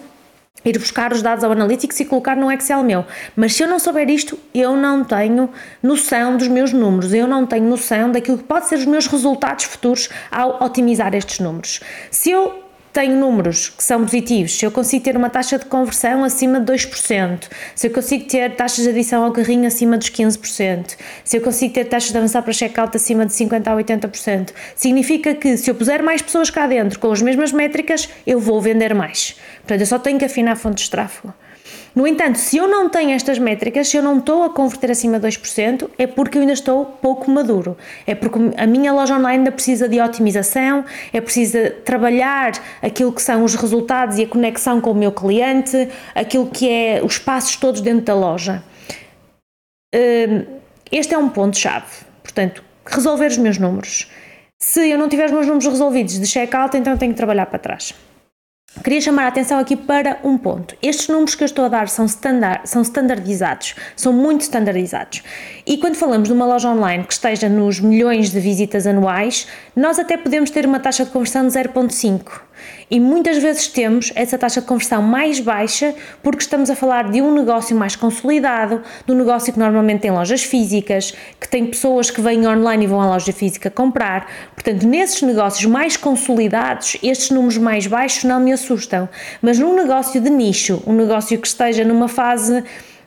ir 0.65 0.77
buscar 0.79 1.11
os 1.11 1.21
dados 1.21 1.43
ao 1.43 1.51
Analytics 1.51 1.99
e 1.99 2.05
colocar 2.05 2.35
no 2.35 2.51
Excel 2.51 2.83
meu. 2.83 3.05
Mas 3.35 3.53
se 3.53 3.63
eu 3.63 3.67
não 3.67 3.77
souber 3.77 4.09
isto, 4.09 4.39
eu 4.55 4.75
não 4.75 5.03
tenho 5.03 5.49
noção 5.83 6.37
dos 6.37 6.47
meus 6.47 6.73
números, 6.73 7.13
eu 7.13 7.27
não 7.27 7.45
tenho 7.45 7.67
noção 7.67 8.11
daquilo 8.11 8.37
que 8.37 8.45
pode 8.45 8.67
ser 8.67 8.75
os 8.75 8.85
meus 8.85 9.05
resultados 9.05 9.65
futuros 9.65 10.09
ao 10.31 10.63
otimizar 10.63 11.13
estes 11.13 11.39
números. 11.39 11.81
Se 12.09 12.31
eu 12.31 12.62
tenho 12.93 13.17
números 13.17 13.69
que 13.69 13.83
são 13.83 14.05
positivos, 14.05 14.55
se 14.55 14.63
eu 14.63 14.71
consigo 14.71 15.03
ter 15.03 15.17
uma 15.17 15.29
taxa 15.29 15.57
de 15.57 15.65
conversão 15.65 16.23
acima 16.23 16.59
de 16.59 16.71
2%, 16.71 17.49
se 17.73 17.87
eu 17.87 17.91
consigo 17.91 18.25
ter 18.25 18.55
taxas 18.55 18.83
de 18.83 18.91
adição 18.91 19.23
ao 19.23 19.31
carrinho 19.31 19.65
acima 19.65 19.97
dos 19.97 20.11
15%, 20.11 20.95
se 21.23 21.37
eu 21.37 21.41
consigo 21.41 21.73
ter 21.73 21.85
taxas 21.85 22.11
de 22.11 22.17
avançar 22.17 22.43
para 22.43 22.53
checkout 22.53 22.95
acima 22.95 23.25
de 23.25 23.33
50% 23.33 23.67
a 23.67 23.75
80%, 23.75 24.51
significa 24.75 25.33
que 25.33 25.57
se 25.57 25.71
eu 25.71 25.75
puser 25.75 26.03
mais 26.03 26.21
pessoas 26.21 26.51
cá 26.51 26.67
dentro 26.67 26.99
com 26.99 27.11
as 27.11 27.21
mesmas 27.21 27.51
métricas, 27.51 28.07
eu 28.27 28.39
vou 28.39 28.61
vender 28.61 28.93
mais. 28.93 29.35
Portanto, 29.57 29.81
eu 29.81 29.87
só 29.87 29.97
tenho 29.97 30.19
que 30.19 30.25
afinar 30.25 30.55
fontes 30.55 30.83
de 30.83 30.91
tráfego. 30.91 31.33
No 31.95 32.07
entanto, 32.07 32.39
se 32.39 32.57
eu 32.57 32.67
não 32.67 32.89
tenho 32.89 33.11
estas 33.11 33.37
métricas, 33.37 33.87
se 33.87 33.97
eu 33.97 34.01
não 34.01 34.17
estou 34.17 34.43
a 34.43 34.49
converter 34.49 34.89
acima 34.89 35.19
de 35.19 35.27
2%, 35.27 35.89
é 35.97 36.07
porque 36.07 36.37
eu 36.37 36.41
ainda 36.41 36.53
estou 36.53 36.85
pouco 36.85 37.29
maduro. 37.29 37.77
É 38.07 38.15
porque 38.15 38.39
a 38.57 38.65
minha 38.65 38.91
loja 38.91 39.15
online 39.15 39.39
ainda 39.39 39.51
precisa 39.51 39.87
de 39.87 40.01
otimização, 40.01 40.83
é 41.11 41.21
preciso 41.21 41.57
trabalhar 41.85 42.53
aquilo 42.81 43.11
que 43.11 43.21
são 43.21 43.43
os 43.43 43.53
resultados 43.53 44.17
e 44.17 44.23
a 44.23 44.27
conexão 44.27 44.81
com 44.81 44.91
o 44.91 44.95
meu 44.95 45.11
cliente, 45.11 45.87
aquilo 46.15 46.47
que 46.47 46.67
é 46.67 47.01
os 47.03 47.19
passos 47.19 47.57
todos 47.57 47.81
dentro 47.81 48.05
da 48.05 48.15
loja. 48.15 48.63
Hum, 49.93 50.45
este 50.91 51.13
é 51.13 51.17
um 51.17 51.29
ponto-chave. 51.29 51.85
Portanto, 52.23 52.63
resolver 52.85 53.27
os 53.27 53.37
meus 53.37 53.59
números. 53.59 54.09
Se 54.59 54.89
eu 54.89 54.97
não 54.97 55.09
tiver 55.09 55.25
os 55.25 55.31
meus 55.31 55.45
números 55.45 55.67
resolvidos 55.67 56.19
de 56.19 56.25
check-out, 56.25 56.75
então 56.75 56.97
tenho 56.97 57.11
que 57.11 57.17
trabalhar 57.17 57.45
para 57.45 57.59
trás. 57.59 57.93
Queria 58.81 58.99
chamar 58.99 59.25
a 59.25 59.27
atenção 59.27 59.59
aqui 59.59 59.75
para 59.75 60.19
um 60.23 60.37
ponto. 60.37 60.75
Estes 60.81 61.07
números 61.07 61.35
que 61.35 61.43
eu 61.43 61.45
estou 61.45 61.65
a 61.65 61.67
dar 61.67 61.87
são, 61.87 62.05
standard, 62.05 62.67
são 62.67 62.81
standardizados, 62.81 63.75
são 63.95 64.11
muito 64.11 64.41
standardizados. 64.41 65.21
E 65.65 65.77
quando 65.77 65.95
falamos 65.95 66.27
de 66.27 66.33
uma 66.33 66.45
loja 66.45 66.69
online 66.69 67.05
que 67.05 67.13
esteja 67.13 67.47
nos 67.47 67.79
milhões 67.79 68.29
de 68.29 68.39
visitas 68.39 68.85
anuais, 68.85 69.47
nós 69.73 69.97
até 69.97 70.17
podemos 70.17 70.49
ter 70.49 70.65
uma 70.65 70.77
taxa 70.77 71.05
de 71.05 71.11
conversão 71.11 71.47
de 71.47 71.53
0,5 71.53 72.41
e 72.89 72.99
muitas 72.99 73.37
vezes 73.37 73.67
temos 73.67 74.11
essa 74.15 74.37
taxa 74.37 74.61
de 74.61 74.67
conversão 74.67 75.01
mais 75.01 75.39
baixa 75.39 75.95
porque 76.21 76.41
estamos 76.41 76.69
a 76.69 76.75
falar 76.75 77.09
de 77.09 77.21
um 77.21 77.33
negócio 77.33 77.75
mais 77.75 77.95
consolidado, 77.95 78.81
de 79.05 79.11
um 79.11 79.15
negócio 79.15 79.51
que 79.51 79.59
normalmente 79.59 80.01
tem 80.01 80.11
lojas 80.11 80.43
físicas, 80.43 81.13
que 81.39 81.47
tem 81.47 81.65
pessoas 81.65 82.11
que 82.11 82.21
vêm 82.21 82.47
online 82.47 82.83
e 82.83 82.87
vão 82.87 83.01
à 83.01 83.07
loja 83.07 83.31
física 83.31 83.69
comprar. 83.69 84.27
Portanto, 84.53 84.85
nesses 84.85 85.21
negócios 85.21 85.65
mais 85.65 85.97
consolidados, 85.97 86.97
estes 87.01 87.31
números 87.31 87.57
mais 87.57 87.87
baixos 87.87 88.23
não 88.25 88.39
me 88.39 88.51
assustam. 88.51 89.09
Mas 89.41 89.57
num 89.59 89.75
negócio 89.75 90.19
de 90.21 90.29
nicho, 90.29 90.81
um 90.85 90.93
negócio 90.93 91.39
que 91.39 91.47
esteja 91.47 91.83
numa 91.83 92.07
fase 92.07 92.63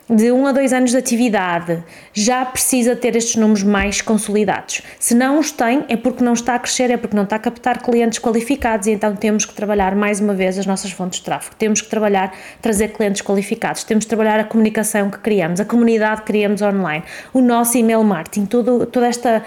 de 0.09 0.31
um 0.31 0.47
a 0.47 0.53
dois 0.53 0.71
anos 0.71 0.91
de 0.91 0.97
atividade 0.97 1.83
já 2.13 2.45
precisa 2.45 2.95
ter 2.95 3.15
estes 3.15 3.35
números 3.35 3.63
mais 3.63 4.01
consolidados. 4.01 4.81
Se 4.99 5.13
não 5.13 5.37
os 5.37 5.51
tem, 5.51 5.83
é 5.89 5.97
porque 5.97 6.23
não 6.23 6.33
está 6.33 6.55
a 6.55 6.59
crescer, 6.59 6.89
é 6.89 6.97
porque 6.97 7.15
não 7.15 7.23
está 7.23 7.35
a 7.35 7.39
captar 7.39 7.81
clientes 7.81 8.17
qualificados 8.19 8.87
e 8.87 8.91
então 8.91 9.15
temos 9.15 9.43
que 9.43 9.53
trabalhar 9.53 9.95
mais 9.95 10.21
uma 10.21 10.33
vez 10.33 10.57
as 10.57 10.65
nossas 10.65 10.91
fontes 10.91 11.19
de 11.19 11.25
tráfego. 11.25 11.55
Temos 11.57 11.81
que 11.81 11.89
trabalhar, 11.89 12.33
trazer 12.61 12.89
clientes 12.89 13.21
qualificados, 13.21 13.83
temos 13.83 14.05
que 14.05 14.09
trabalhar 14.09 14.39
a 14.39 14.45
comunicação 14.45 15.09
que 15.09 15.19
criamos, 15.19 15.59
a 15.59 15.65
comunidade 15.65 16.21
que 16.21 16.27
criamos 16.27 16.61
online, 16.61 17.03
o 17.33 17.41
nosso 17.41 17.77
email 17.77 18.03
marketing, 18.03 18.45
todo, 18.45 18.85
todo 18.85 19.05
este 19.05 19.27
uh, 19.27 19.41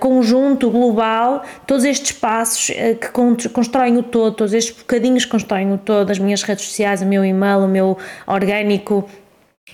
conjunto 0.00 0.70
global, 0.70 1.42
todos 1.66 1.84
estes 1.84 2.12
passos 2.12 2.70
uh, 2.70 2.96
que 2.96 3.48
constroem 3.50 3.98
o 3.98 4.02
todo, 4.02 4.34
todos 4.36 4.54
estes 4.54 4.74
bocadinhos 4.74 5.26
que 5.26 5.30
constroem 5.30 5.70
o 5.72 5.76
todo, 5.76 6.10
as 6.10 6.18
minhas 6.18 6.42
redes 6.42 6.64
sociais, 6.64 7.02
o 7.02 7.06
meu 7.06 7.22
e-mail, 7.24 7.58
o 7.58 7.68
meu 7.68 7.98
orgânico, 8.26 9.06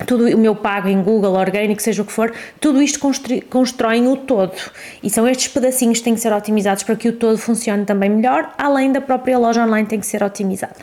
tudo 0.07 0.26
o 0.28 0.38
meu 0.38 0.55
pago 0.55 0.88
em 0.88 1.02
Google, 1.02 1.33
orgânico, 1.33 1.83
seja 1.83 2.02
o 2.02 2.05
que 2.05 2.12
for, 2.12 2.33
tudo 2.61 2.81
isto 2.83 3.00
constroem 3.49 4.07
o 4.09 4.17
todo. 4.17 4.52
E 5.02 5.11
são 5.11 5.26
estes 5.26 5.49
pedacinhos 5.49 5.99
que 5.99 6.05
têm 6.05 6.14
que 6.14 6.21
ser 6.21 6.33
otimizados 6.33 6.83
para 6.83 6.97
que 6.97 7.09
o 7.09 7.12
todo 7.12 7.37
funcione 7.38 7.85
também 7.85 8.09
melhor, 8.09 8.55
além 8.57 8.93
da 8.93 9.00
própria 9.00 9.38
loja 9.38 9.64
online 9.64 9.88
tem 9.88 10.00
que 10.00 10.07
ser 10.07 10.23
otimizada. 10.23 10.76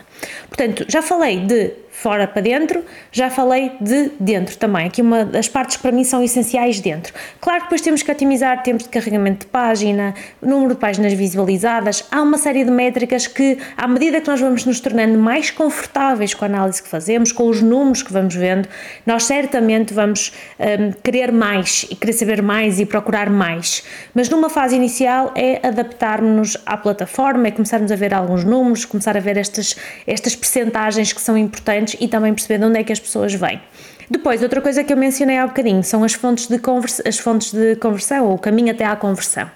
Portanto, 0.48 0.84
já 0.88 1.02
falei 1.02 1.40
de 1.40 1.72
fora 1.96 2.26
para 2.26 2.42
dentro, 2.42 2.84
já 3.10 3.30
falei 3.30 3.72
de 3.80 4.10
dentro 4.20 4.56
também. 4.58 4.86
Aqui 4.86 5.00
uma 5.00 5.24
das 5.24 5.48
partes 5.48 5.76
que 5.76 5.82
para 5.82 5.92
mim 5.92 6.04
são 6.04 6.22
essenciais 6.22 6.78
dentro. 6.78 7.12
Claro 7.40 7.60
que 7.60 7.64
depois 7.64 7.80
temos 7.80 8.02
que 8.02 8.12
otimizar 8.12 8.62
tempos 8.62 8.84
de 8.84 8.90
carregamento 8.90 9.46
de 9.46 9.46
página, 9.46 10.14
número 10.42 10.74
de 10.74 10.80
páginas 10.80 11.14
visualizadas, 11.14 12.04
há 12.10 12.20
uma 12.20 12.36
série 12.36 12.64
de 12.64 12.70
métricas 12.70 13.26
que, 13.26 13.58
à 13.78 13.88
medida 13.88 14.20
que 14.20 14.28
nós 14.28 14.38
vamos 14.38 14.66
nos 14.66 14.78
tornando 14.78 15.18
mais 15.18 15.50
confortáveis 15.50 16.34
com 16.34 16.44
a 16.44 16.48
análise 16.48 16.82
que 16.82 16.88
fazemos, 16.88 17.32
com 17.32 17.48
os 17.48 17.62
números 17.62 18.02
que 18.02 18.12
vamos 18.12 18.34
vendo, 18.34 18.68
nós 19.06 19.24
certamente 19.24 19.94
vamos 19.94 20.32
um, 20.60 20.92
querer 21.02 21.32
mais 21.32 21.86
e 21.90 21.96
querer 21.96 22.12
saber 22.12 22.42
mais 22.42 22.78
e 22.78 22.84
procurar 22.84 23.30
mais. 23.30 23.82
Mas 24.14 24.28
numa 24.28 24.50
fase 24.50 24.76
inicial 24.76 25.32
é 25.34 25.66
adaptarmos-nos 25.66 26.58
à 26.66 26.76
plataforma, 26.76 27.48
é 27.48 27.50
começarmos 27.50 27.90
a 27.90 27.96
ver 27.96 28.12
alguns 28.12 28.44
números, 28.44 28.84
começar 28.84 29.16
a 29.16 29.20
ver 29.20 29.38
estas, 29.38 29.74
estas 30.06 30.36
percentagens 30.36 31.14
que 31.14 31.22
são 31.22 31.38
importantes 31.38 31.85
e 31.94 32.08
também 32.08 32.32
perceber 32.34 32.58
de 32.58 32.64
onde 32.64 32.78
é 32.80 32.84
que 32.84 32.92
as 32.92 33.00
pessoas 33.00 33.34
vêm. 33.34 33.60
Depois, 34.10 34.42
outra 34.42 34.60
coisa 34.60 34.84
que 34.84 34.92
eu 34.92 34.96
mencionei 34.96 35.38
há 35.38 35.46
bocadinho 35.46 35.82
são 35.82 36.04
as 36.04 36.12
fontes 36.12 36.46
de, 36.46 36.58
conversa, 36.58 37.02
as 37.06 37.18
fontes 37.18 37.52
de 37.52 37.76
conversão, 37.76 38.26
ou 38.26 38.34
o 38.34 38.38
caminho 38.38 38.70
até 38.70 38.84
à 38.84 38.94
conversão 38.94 39.50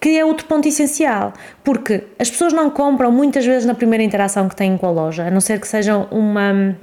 que 0.00 0.18
é 0.18 0.24
outro 0.24 0.46
ponto 0.46 0.66
essencial, 0.66 1.34
porque 1.62 2.04
as 2.18 2.30
pessoas 2.30 2.54
não 2.54 2.70
compram 2.70 3.12
muitas 3.12 3.44
vezes 3.44 3.66
na 3.66 3.74
primeira 3.74 4.02
interação 4.02 4.48
que 4.48 4.56
têm 4.56 4.78
com 4.78 4.86
a 4.86 4.90
loja, 4.90 5.26
a 5.26 5.30
não 5.30 5.42
ser 5.42 5.60
que 5.60 5.68
sejam 5.68 6.08
uma 6.10 6.74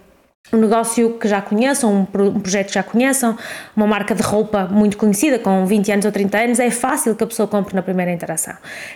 um 0.52 0.58
negócio 0.58 1.18
que 1.20 1.28
já 1.28 1.42
conheçam, 1.42 2.08
um, 2.14 2.40
projeto 2.40 2.68
que 2.68 2.74
já 2.74 2.84
conheçam, 2.84 3.38
uma 3.76 3.86
marca 3.86 4.16
de 4.16 4.22
roupa 4.22 4.66
muito 4.66 4.98
conhecida, 4.98 5.38
com 5.38 5.66
20 5.66 5.92
anos 5.92 6.06
ou 6.06 6.12
30 6.12 6.38
anos, 6.38 6.60
é 6.60 6.70
fácil 6.70 7.16
que 7.16 7.24
a 7.24 7.28
pessoa 7.28 7.48
compre 7.48 7.76
na 7.76 7.82
primeira 7.82 8.12
interação. 8.12 8.54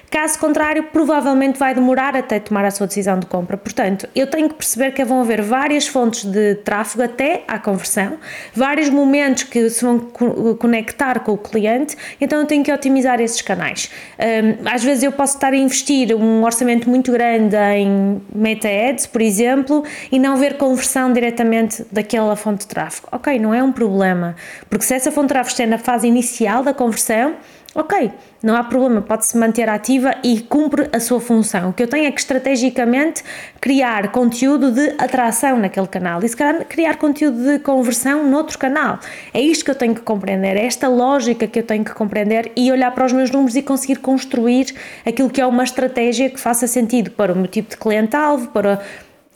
Caso 0.09 0.39
contrário, 0.39 0.83
provavelmente 0.83 1.59
vai 1.59 1.73
demorar 1.75 2.15
até 2.15 2.39
tomar 2.39 2.63
a 2.63 2.71
sua 2.71 2.87
decisão 2.87 3.19
de 3.19 3.25
compra. 3.25 3.57
Portanto, 3.57 4.07
eu 4.15 4.27
tenho 4.27 4.47
que 4.47 4.55
perceber 4.55 4.91
que 4.91 5.03
vão 5.03 5.21
haver 5.21 5.41
várias 5.41 5.87
fontes 5.87 6.23
de 6.23 6.55
tráfego 6.55 7.03
até 7.03 7.43
à 7.47 7.59
conversão, 7.59 8.17
vários 8.53 8.89
momentos 8.89 9.43
que 9.43 9.69
se 9.69 9.83
vão 9.83 9.99
conectar 9.99 11.19
com 11.19 11.33
o 11.33 11.37
cliente, 11.37 11.97
então 12.19 12.39
eu 12.39 12.45
tenho 12.45 12.63
que 12.63 12.71
otimizar 12.71 13.19
esses 13.19 13.41
canais. 13.41 13.89
Um, 14.17 14.69
às 14.69 14.83
vezes 14.83 15.03
eu 15.03 15.11
posso 15.11 15.35
estar 15.35 15.51
a 15.51 15.57
investir 15.57 16.15
um 16.15 16.43
orçamento 16.43 16.89
muito 16.89 17.11
grande 17.11 17.55
em 17.75 18.21
Meta 18.33 18.69
Ads, 18.69 19.07
por 19.07 19.21
exemplo, 19.21 19.83
e 20.11 20.17
não 20.17 20.37
ver 20.37 20.57
conversão 20.57 21.11
diretamente 21.11 21.40
diretamente 21.41 21.85
daquela 21.91 22.35
fonte 22.35 22.61
de 22.61 22.67
tráfego. 22.67 23.07
Ok, 23.11 23.37
não 23.39 23.53
é 23.53 23.63
um 23.63 23.71
problema, 23.71 24.35
porque 24.69 24.85
se 24.85 24.93
essa 24.93 25.11
fonte 25.11 25.27
de 25.27 25.33
tráfego 25.33 25.49
estiver 25.49 25.69
na 25.69 25.77
fase 25.77 26.07
inicial 26.07 26.63
da 26.63 26.73
conversão, 26.73 27.35
ok, 27.73 28.11
não 28.43 28.55
há 28.55 28.63
problema, 28.63 29.01
pode-se 29.01 29.37
manter 29.37 29.69
ativa 29.69 30.13
e 30.23 30.41
cumpre 30.41 30.89
a 30.91 30.99
sua 30.99 31.19
função. 31.19 31.69
O 31.69 31.73
que 31.73 31.83
eu 31.83 31.87
tenho 31.87 32.05
é 32.05 32.11
que 32.11 32.19
estrategicamente 32.19 33.23
criar 33.59 34.11
conteúdo 34.11 34.71
de 34.71 34.89
atração 34.97 35.57
naquele 35.57 35.87
canal 35.87 36.23
e 36.23 36.29
se 36.29 36.35
calhar 36.35 36.65
criar 36.65 36.97
conteúdo 36.97 37.43
de 37.43 37.59
conversão 37.59 38.29
noutro 38.29 38.57
canal. 38.57 38.99
É 39.33 39.41
isto 39.41 39.63
que 39.65 39.71
eu 39.71 39.75
tenho 39.75 39.95
que 39.95 40.01
compreender, 40.01 40.57
é 40.57 40.65
esta 40.65 40.87
lógica 40.87 41.47
que 41.47 41.59
eu 41.59 41.63
tenho 41.63 41.83
que 41.83 41.93
compreender 41.93 42.51
e 42.55 42.71
olhar 42.71 42.91
para 42.91 43.05
os 43.05 43.13
meus 43.13 43.31
números 43.31 43.55
e 43.55 43.61
conseguir 43.61 43.97
construir 43.97 44.73
aquilo 45.05 45.29
que 45.29 45.39
é 45.39 45.45
uma 45.45 45.63
estratégia 45.63 46.29
que 46.29 46.39
faça 46.39 46.67
sentido 46.67 47.11
para 47.11 47.33
o 47.33 47.35
meu 47.35 47.47
tipo 47.47 47.69
de 47.69 47.77
cliente-alvo, 47.77 48.49
para 48.49 48.81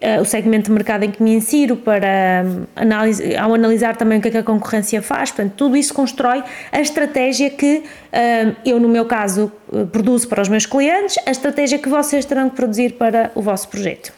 uh, 0.02 0.22
o 0.22 0.26
segmento 0.26 0.66
de 0.66 0.72
mercado 0.72 1.04
em 1.04 1.12
que 1.12 1.22
me 1.22 1.36
insiro, 1.36 1.76
para 1.76 2.44
um, 2.46 2.66
análise, 2.76 3.36
ao 3.36 3.54
analisar 3.54 3.96
também 3.96 4.20
o 4.20 4.22
que 4.22 4.28
é 4.28 4.32
que 4.32 4.38
a 4.38 4.44
concorrência 4.44 5.02
faz, 5.02 5.32
portanto, 5.32 5.54
tudo 5.56 5.78
isso 5.78 5.94
constrói 5.94 6.44
a 6.72 6.82
estratégia 6.82 7.50
que 7.50 7.78
uh, 7.78 8.56
eu, 8.66 8.80
no 8.80 8.90
meu 8.90 9.06
caso, 9.06 9.52
uh, 9.70 9.86
produzo 9.88 10.28
para 10.28 10.42
os 10.42 10.50
meus 10.50 10.66
clientes, 10.66 11.18
a 11.26 11.32
estratégia 11.32 11.80
que 11.80 11.90
vocês 11.90 12.26
terão 12.26 12.50
que 12.50 12.56
produzir 12.56 12.94
para 12.94 13.32
o 13.36 13.42
vosso 13.42 13.68
projeto. 13.70 14.14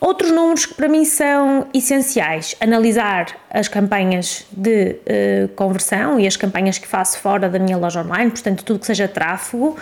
Outros 0.00 0.30
números 0.30 0.66
que 0.66 0.74
para 0.74 0.86
mim 0.86 1.04
são 1.06 1.66
essenciais: 1.72 2.54
analisar 2.60 3.26
as 3.48 3.68
campanhas 3.68 4.44
de 4.52 4.96
uh, 4.96 5.48
conversão 5.56 6.20
e 6.20 6.26
as 6.26 6.36
campanhas 6.36 6.76
que 6.76 6.86
faço 6.86 7.18
fora 7.18 7.48
da 7.48 7.58
minha 7.58 7.78
loja 7.78 8.02
online, 8.02 8.30
portanto, 8.30 8.64
tudo 8.64 8.80
que 8.80 8.86
seja 8.86 9.08
tráfego. 9.08 9.78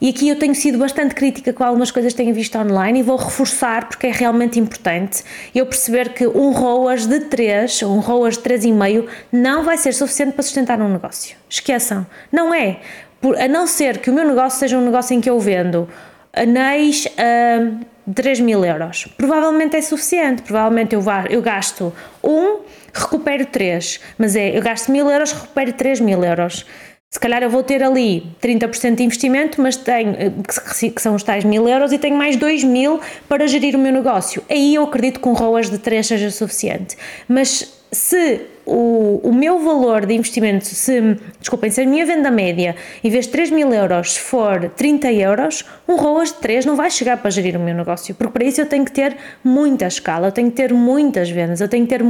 E 0.00 0.08
aqui 0.08 0.30
eu 0.30 0.36
tenho 0.36 0.54
sido 0.54 0.78
bastante 0.78 1.14
crítica 1.14 1.52
com 1.52 1.62
algumas 1.62 1.90
coisas 1.90 2.14
que 2.14 2.16
tenho 2.16 2.34
visto 2.34 2.56
online 2.56 3.00
e 3.00 3.02
vou 3.02 3.16
reforçar 3.16 3.86
porque 3.86 4.06
é 4.06 4.10
realmente 4.10 4.58
importante 4.58 5.22
eu 5.54 5.66
perceber 5.66 6.14
que 6.14 6.26
um 6.26 6.52
ROAS 6.52 7.06
de 7.06 7.20
3, 7.20 7.82
um 7.82 7.98
ROAS 7.98 8.38
de 8.38 8.42
3,5 8.42 9.06
não 9.30 9.62
vai 9.62 9.76
ser 9.76 9.92
suficiente 9.92 10.32
para 10.32 10.42
sustentar 10.42 10.80
um 10.80 10.88
negócio. 10.88 11.36
Esqueçam, 11.50 12.06
não 12.32 12.54
é. 12.54 12.78
Por, 13.20 13.38
a 13.38 13.46
não 13.46 13.66
ser 13.66 13.98
que 13.98 14.08
o 14.08 14.14
meu 14.14 14.26
negócio 14.26 14.58
seja 14.58 14.78
um 14.78 14.84
negócio 14.84 15.14
em 15.14 15.20
que 15.20 15.28
eu 15.28 15.38
vendo 15.38 15.86
anéis 16.32 17.06
a 17.18 18.10
3 18.14 18.40
mil 18.40 18.64
euros. 18.64 19.06
Provavelmente 19.18 19.76
é 19.76 19.82
suficiente, 19.82 20.40
provavelmente 20.40 20.94
eu, 20.94 21.02
eu 21.28 21.42
gasto 21.42 21.92
um, 22.24 22.60
recupero 22.94 23.44
3, 23.46 24.00
mas 24.16 24.34
é, 24.34 24.56
eu 24.56 24.62
gasto 24.62 24.90
mil 24.90 25.10
euros, 25.10 25.32
recupero 25.32 25.72
3 25.74 26.00
mil 26.00 26.24
euros. 26.24 26.64
Se 27.12 27.18
calhar 27.18 27.42
eu 27.42 27.50
vou 27.50 27.64
ter 27.64 27.82
ali 27.82 28.24
30% 28.40 28.94
de 28.94 29.02
investimento, 29.02 29.60
mas 29.60 29.74
tenho, 29.76 30.10
eh, 30.10 30.30
que 30.94 31.02
são 31.02 31.16
os 31.16 31.24
tais 31.24 31.42
mil 31.42 31.68
euros, 31.68 31.90
e 31.90 31.98
tenho 31.98 32.16
mais 32.16 32.36
2 32.36 32.62
mil 32.62 33.00
para 33.28 33.48
gerir 33.48 33.74
o 33.74 33.80
meu 33.80 33.90
negócio. 33.92 34.44
Aí 34.48 34.76
eu 34.76 34.84
acredito 34.84 35.18
que 35.18 35.28
um 35.28 35.32
ROAS 35.32 35.68
de 35.68 35.78
3 35.78 36.06
seja 36.06 36.30
suficiente. 36.30 36.96
Mas 37.26 37.68
se 37.90 38.42
o, 38.70 39.20
o 39.24 39.32
meu 39.32 39.58
valor 39.58 40.06
de 40.06 40.14
investimento, 40.14 40.64
se, 40.64 41.18
desculpem, 41.40 41.70
se 41.70 41.80
a 41.80 41.86
minha 41.86 42.06
venda 42.06 42.30
média, 42.30 42.76
em 43.02 43.10
vez 43.10 43.26
de 43.26 43.32
3 43.32 43.50
mil 43.50 43.72
euros, 43.74 44.16
for 44.16 44.70
30 44.76 45.12
euros, 45.12 45.64
um 45.88 45.96
ROAS 45.96 46.28
de 46.32 46.38
3 46.38 46.66
não 46.66 46.76
vai 46.76 46.88
chegar 46.88 47.16
para 47.16 47.30
gerir 47.30 47.56
o 47.56 47.60
meu 47.60 47.74
negócio, 47.74 48.14
porque 48.14 48.32
para 48.32 48.44
isso 48.44 48.60
eu 48.60 48.66
tenho 48.66 48.84
que 48.84 48.92
ter 48.92 49.16
muita 49.42 49.86
escala, 49.86 50.28
eu 50.28 50.32
tenho 50.32 50.50
que 50.50 50.56
ter 50.56 50.72
muitas 50.72 51.28
vendas, 51.28 51.60
eu 51.60 51.68
tenho 51.68 51.84
que 51.84 51.90
ter 51.90 52.04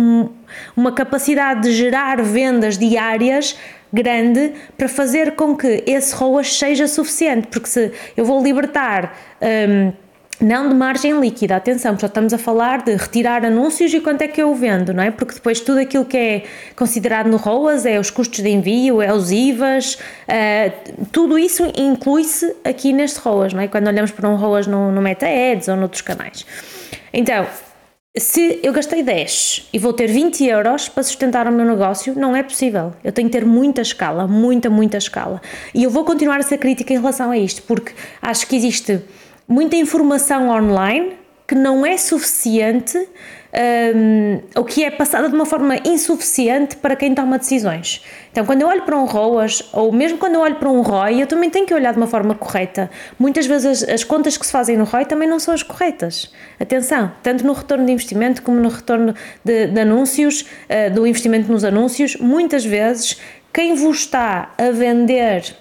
uma 0.77 0.93
capacidade 0.93 1.63
de 1.63 1.73
gerar 1.73 2.21
vendas 2.21 2.77
diárias 2.77 3.57
grande 3.91 4.53
para 4.77 4.89
fazer 4.89 5.33
com 5.33 5.57
que 5.57 5.83
esse 5.87 6.15
ROAS 6.15 6.59
seja 6.59 6.87
suficiente, 6.87 7.49
porque 7.49 7.69
se 7.69 7.91
eu 8.15 8.25
vou 8.25 8.43
libertar. 8.43 9.17
Um, 9.41 10.10
não 10.41 10.69
de 10.69 10.75
margem 10.75 11.21
líquida, 11.21 11.57
atenção, 11.57 11.99
já 11.99 12.07
estamos 12.07 12.33
a 12.33 12.39
falar 12.39 12.83
de 12.83 12.97
retirar 12.97 13.45
anúncios 13.45 13.93
e 13.93 14.01
quanto 14.01 14.23
é 14.23 14.29
que 14.29 14.41
eu 14.41 14.55
vendo, 14.55 14.95
não 14.95 15.03
é? 15.03 15.11
Porque 15.11 15.35
depois 15.35 15.61
tudo 15.61 15.81
aquilo 15.81 16.05
que 16.05 16.17
é 16.17 16.43
considerado 16.75 17.29
no 17.29 17.37
ROAS 17.37 17.85
é 17.85 17.99
os 17.99 18.11
custos 18.11 18.43
de 18.43 18.49
envio, 18.49 19.03
é 19.03 19.13
os 19.13 19.31
IVAs, 19.31 19.95
uh, 19.95 21.07
tudo 21.13 21.39
isso 21.39 21.71
inclui-se 21.77 22.57
aqui 22.65 22.93
neste 22.93 23.21
ROAS, 23.21 23.53
não 23.53 23.61
é? 23.61 23.69
Quando 23.69 23.89
olhamos 23.89 24.11
para 24.13 24.29
um 24.29 24.37
ROAS 24.37 24.67
no, 24.67 24.91
no 24.91 25.03
Meta 25.03 25.27
Ads 25.27 25.69
ou 25.69 25.77
noutros 25.77 26.01
canais. 26.01 26.47
Então, 27.13 27.47
se 28.17 28.59
eu 28.63 28.73
gastei 28.73 29.05
10 29.05 29.69
e 29.73 29.79
vou 29.79 29.93
ter 29.93 30.09
20 30.09 30.45
euros 30.45 30.89
para 30.89 31.03
sustentar 31.03 31.47
o 31.47 31.53
meu 31.53 31.65
negócio, 31.65 32.13
não 32.19 32.35
é 32.35 32.43
possível. 32.43 32.93
Eu 33.05 33.13
tenho 33.13 33.29
que 33.29 33.39
ter 33.39 33.45
muita 33.45 33.83
escala, 33.83 34.27
muita, 34.27 34.69
muita 34.69 34.97
escala. 34.97 35.41
E 35.73 35.85
eu 35.85 35.91
vou 35.91 36.05
continuar 36.05 36.39
a 36.39 36.43
ser 36.43 36.59
crítica 36.59 36.93
em 36.93 36.97
relação 36.97 37.31
a 37.31 37.39
isto, 37.39 37.63
porque 37.63 37.93
acho 38.21 38.49
que 38.49 38.57
existe 38.57 39.01
muita 39.51 39.75
informação 39.75 40.49
online 40.49 41.19
que 41.47 41.55
não 41.57 41.85
é 41.85 41.97
suficiente 41.97 42.97
um, 42.97 44.41
ou 44.55 44.65
que 44.65 44.85
é 44.85 44.91
passada 44.93 45.29
de 45.29 45.35
uma 45.35 45.45
forma 45.45 45.77
insuficiente 45.85 46.77
para 46.77 46.95
quem 46.95 47.13
toma 47.13 47.37
decisões. 47.37 48.05
Então, 48.31 48.47
quando 48.47 48.63
eu 48.63 48.69
olho 48.69 48.83
para 48.83 48.97
um 48.97 49.05
ROAS, 49.05 49.69
ou 49.73 49.91
mesmo 49.91 50.19
quando 50.19 50.37
eu 50.37 50.41
olho 50.41 50.55
para 50.55 50.71
um 50.71 50.81
ROI, 50.81 51.21
eu 51.21 51.27
também 51.27 51.51
tenho 51.51 51.67
que 51.67 51.75
olhar 51.75 51.93
de 51.93 51.99
uma 51.99 52.07
forma 52.07 52.37
correta. 52.37 52.89
Muitas 53.19 53.47
vezes 53.47 53.83
as, 53.83 53.89
as 53.89 54.05
contas 54.05 54.37
que 54.37 54.47
se 54.47 54.53
fazem 54.53 54.77
no 54.77 54.85
ROI 54.85 55.05
também 55.07 55.29
não 55.29 55.41
são 55.41 55.53
as 55.53 55.65
corretas. 55.65 56.33
Atenção, 56.61 57.11
tanto 57.21 57.45
no 57.45 57.53
retorno 57.53 57.85
de 57.85 57.91
investimento 57.91 58.43
como 58.43 58.61
no 58.61 58.69
retorno 58.69 59.13
de, 59.45 59.67
de 59.67 59.81
anúncios, 59.81 60.43
uh, 60.43 60.95
do 60.95 61.05
investimento 61.05 61.51
nos 61.51 61.65
anúncios, 61.65 62.15
muitas 62.15 62.65
vezes 62.65 63.21
quem 63.53 63.75
vos 63.75 63.99
está 63.99 64.53
a 64.57 64.71
vender 64.71 65.57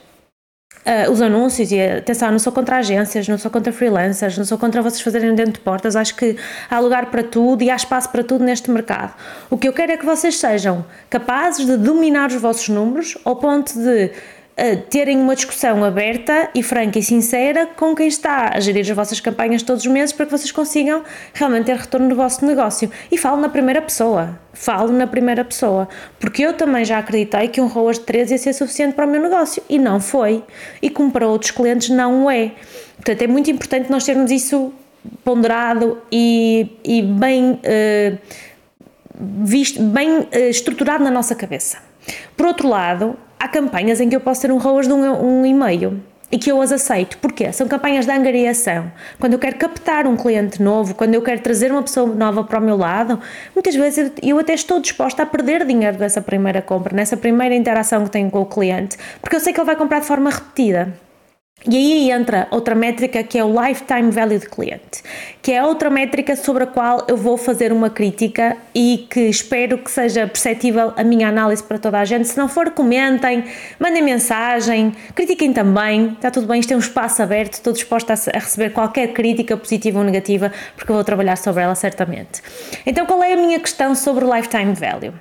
Uh, 0.89 1.11
os 1.11 1.21
anúncios 1.21 1.71
e 1.71 1.79
atenção, 1.79 2.31
não 2.31 2.39
sou 2.39 2.51
contra 2.51 2.77
agências, 2.77 3.27
não 3.27 3.37
sou 3.37 3.51
contra 3.51 3.71
freelancers, 3.71 4.35
não 4.39 4.43
sou 4.43 4.57
contra 4.57 4.81
vocês 4.81 5.01
fazerem 5.01 5.35
dentro 5.35 5.53
de 5.53 5.59
portas, 5.59 5.95
acho 5.95 6.15
que 6.15 6.35
há 6.67 6.79
lugar 6.79 7.11
para 7.11 7.21
tudo 7.21 7.61
e 7.61 7.69
há 7.69 7.75
espaço 7.75 8.09
para 8.09 8.23
tudo 8.23 8.43
neste 8.43 8.71
mercado. 8.71 9.13
O 9.51 9.57
que 9.57 9.67
eu 9.67 9.73
quero 9.73 9.91
é 9.91 9.97
que 9.97 10.05
vocês 10.05 10.39
sejam 10.39 10.83
capazes 11.07 11.63
de 11.63 11.77
dominar 11.77 12.29
os 12.29 12.41
vossos 12.41 12.69
números 12.69 13.15
ao 13.23 13.35
ponto 13.35 13.71
de 13.77 14.09
terem 14.89 15.17
uma 15.17 15.35
discussão 15.35 15.83
aberta 15.83 16.49
e 16.53 16.61
franca 16.61 16.99
e 16.99 17.03
sincera 17.03 17.65
com 17.65 17.95
quem 17.95 18.07
está 18.07 18.51
a 18.53 18.59
gerir 18.59 18.81
as 18.81 18.89
vossas 18.89 19.19
campanhas 19.19 19.63
todos 19.63 19.85
os 19.85 19.91
meses 19.91 20.11
para 20.11 20.25
que 20.25 20.31
vocês 20.31 20.51
consigam 20.51 21.03
realmente 21.33 21.65
ter 21.65 21.75
retorno 21.75 22.07
no 22.07 22.15
vosso 22.15 22.45
negócio. 22.45 22.91
E 23.11 23.17
falo 23.17 23.39
na 23.39 23.49
primeira 23.49 23.81
pessoa. 23.81 24.39
Falo 24.53 24.91
na 24.91 25.07
primeira 25.07 25.45
pessoa. 25.45 25.87
Porque 26.19 26.43
eu 26.43 26.53
também 26.53 26.83
já 26.83 26.97
acreditei 26.97 27.47
que 27.47 27.61
um 27.61 27.67
ROAS 27.67 27.99
de 27.99 28.05
13 28.05 28.33
ia 28.33 28.37
ser 28.37 28.53
suficiente 28.53 28.93
para 28.93 29.05
o 29.05 29.09
meu 29.09 29.21
negócio. 29.21 29.63
E 29.69 29.79
não 29.79 29.99
foi. 29.99 30.43
E 30.81 30.89
como 30.89 31.11
para 31.11 31.27
outros 31.27 31.51
clientes 31.51 31.89
não 31.89 32.29
é. 32.29 32.51
Portanto, 32.95 33.21
é 33.21 33.27
muito 33.27 33.49
importante 33.49 33.89
nós 33.89 34.03
termos 34.03 34.29
isso 34.31 34.73
ponderado 35.23 35.97
e, 36.11 36.77
e 36.83 37.01
bem, 37.01 37.53
uh, 37.53 38.17
visto, 39.45 39.81
bem 39.81 40.19
uh, 40.19 40.27
estruturado 40.49 41.03
na 41.03 41.11
nossa 41.11 41.33
cabeça. 41.35 41.77
Por 42.35 42.45
outro 42.45 42.67
lado, 42.67 43.17
há 43.39 43.47
campanhas 43.47 44.01
em 44.01 44.09
que 44.09 44.15
eu 44.15 44.19
posso 44.19 44.41
ter 44.41 44.51
um 44.51 44.57
ROAS 44.57 44.87
de 44.87 44.93
um, 44.93 45.39
um 45.41 45.45
e-mail 45.45 46.01
e 46.31 46.37
que 46.37 46.51
eu 46.51 46.61
as 46.61 46.71
aceito. 46.71 47.17
Porquê? 47.17 47.51
São 47.51 47.67
campanhas 47.67 48.05
de 48.05 48.11
angariação. 48.11 48.91
Quando 49.19 49.33
eu 49.33 49.39
quero 49.39 49.55
captar 49.57 50.05
um 50.05 50.15
cliente 50.15 50.61
novo, 50.61 50.93
quando 50.93 51.15
eu 51.15 51.21
quero 51.21 51.41
trazer 51.41 51.71
uma 51.71 51.81
pessoa 51.81 52.13
nova 52.13 52.43
para 52.43 52.59
o 52.59 52.61
meu 52.61 52.77
lado, 52.77 53.19
muitas 53.55 53.75
vezes 53.75 54.11
eu 54.21 54.37
até 54.37 54.53
estou 54.53 54.79
disposta 54.79 55.23
a 55.23 55.25
perder 55.25 55.65
dinheiro 55.65 55.97
dessa 55.97 56.21
primeira 56.21 56.61
compra, 56.61 56.95
nessa 56.95 57.17
primeira 57.17 57.55
interação 57.55 58.03
que 58.03 58.11
tenho 58.11 58.29
com 58.29 58.41
o 58.41 58.45
cliente, 58.45 58.97
porque 59.21 59.35
eu 59.35 59.39
sei 59.39 59.53
que 59.53 59.59
ele 59.59 59.65
vai 59.65 59.75
comprar 59.75 59.99
de 59.99 60.05
forma 60.05 60.29
repetida. 60.29 60.93
E 61.67 61.75
aí 61.75 62.11
entra 62.11 62.47
outra 62.51 62.73
métrica 62.73 63.21
que 63.21 63.37
é 63.37 63.43
o 63.43 63.49
Lifetime 63.61 64.11
Value 64.11 64.39
de 64.39 64.47
cliente, 64.47 65.03
que 65.41 65.51
é 65.51 65.61
outra 65.61 65.89
métrica 65.89 66.33
sobre 66.37 66.63
a 66.63 66.67
qual 66.67 67.05
eu 67.07 67.17
vou 67.17 67.37
fazer 67.37 67.73
uma 67.73 67.89
crítica 67.89 68.55
e 68.73 69.05
que 69.09 69.21
espero 69.27 69.77
que 69.77 69.91
seja 69.91 70.25
perceptível 70.25 70.93
a 70.95 71.03
minha 71.03 71.27
análise 71.27 71.61
para 71.61 71.77
toda 71.77 71.99
a 71.99 72.05
gente. 72.05 72.29
Se 72.29 72.37
não 72.37 72.47
for, 72.47 72.71
comentem, 72.71 73.43
mandem 73.77 74.01
mensagem, 74.01 74.93
critiquem 75.13 75.51
também, 75.51 76.13
está 76.13 76.31
tudo 76.31 76.47
bem, 76.47 76.61
isto 76.61 76.71
é 76.71 76.77
um 76.77 76.79
espaço 76.79 77.21
aberto, 77.21 77.55
estou 77.55 77.73
disposta 77.73 78.13
a 78.13 78.39
receber 78.39 78.69
qualquer 78.69 79.09
crítica 79.09 79.57
positiva 79.57 79.99
ou 79.99 80.05
negativa, 80.05 80.53
porque 80.77 80.89
eu 80.89 80.95
vou 80.95 81.03
trabalhar 81.03 81.35
sobre 81.35 81.63
ela 81.63 81.75
certamente. 81.75 82.41
Então, 82.85 83.05
qual 83.05 83.21
é 83.21 83.33
a 83.33 83.37
minha 83.37 83.59
questão 83.59 83.93
sobre 83.95 84.23
o 84.23 84.33
Lifetime 84.33 84.73
Value? 84.73 85.13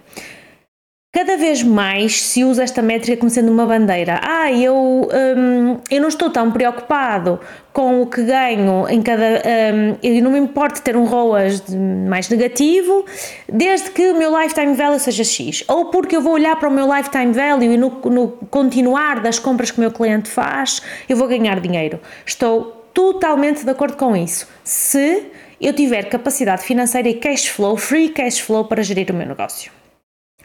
Cada 1.19 1.37
vez 1.37 1.65
mais 1.65 2.23
se 2.23 2.45
usa 2.45 2.63
esta 2.63 2.81
métrica 2.81 3.19
como 3.19 3.29
sendo 3.29 3.51
uma 3.51 3.67
bandeira. 3.67 4.21
Ah, 4.23 4.53
eu, 4.53 5.09
hum, 5.37 5.77
eu 5.91 6.01
não 6.01 6.07
estou 6.07 6.31
tão 6.31 6.53
preocupado 6.53 7.41
com 7.73 8.01
o 8.01 8.07
que 8.07 8.23
ganho 8.23 8.89
em 8.89 9.03
cada. 9.03 9.43
Um, 9.75 9.97
eu 10.01 10.23
não 10.23 10.31
me 10.31 10.39
importo 10.39 10.81
ter 10.81 10.97
um 10.97 11.05
ROAS 11.05 11.65
mais 12.09 12.29
negativo, 12.29 13.05
desde 13.53 13.91
que 13.91 14.11
o 14.11 14.17
meu 14.17 14.31
lifetime 14.41 14.75
value 14.75 15.01
seja 15.01 15.25
X. 15.25 15.65
Ou 15.67 15.87
porque 15.87 16.15
eu 16.15 16.21
vou 16.21 16.35
olhar 16.35 16.55
para 16.55 16.69
o 16.69 16.73
meu 16.73 16.87
lifetime 16.87 17.33
value 17.33 17.65
e 17.65 17.77
no, 17.77 17.91
no 18.05 18.29
continuar 18.49 19.19
das 19.19 19.41
compras 19.41 19.73
que 19.73 19.79
o 19.79 19.81
meu 19.81 19.91
cliente 19.91 20.29
faz, 20.29 20.81
eu 21.09 21.17
vou 21.17 21.27
ganhar 21.27 21.59
dinheiro. 21.59 21.99
Estou 22.25 22.87
totalmente 22.95 23.65
de 23.65 23.71
acordo 23.73 23.97
com 23.97 24.15
isso. 24.15 24.47
Se 24.63 25.33
eu 25.61 25.73
tiver 25.73 26.05
capacidade 26.05 26.63
financeira 26.63 27.09
e 27.09 27.15
cash 27.15 27.49
flow, 27.49 27.77
free 27.77 28.11
cash 28.11 28.39
flow 28.39 28.67
para 28.67 28.85
gerir 28.85 29.11
o 29.11 29.15
meu 29.15 29.27
negócio. 29.27 29.78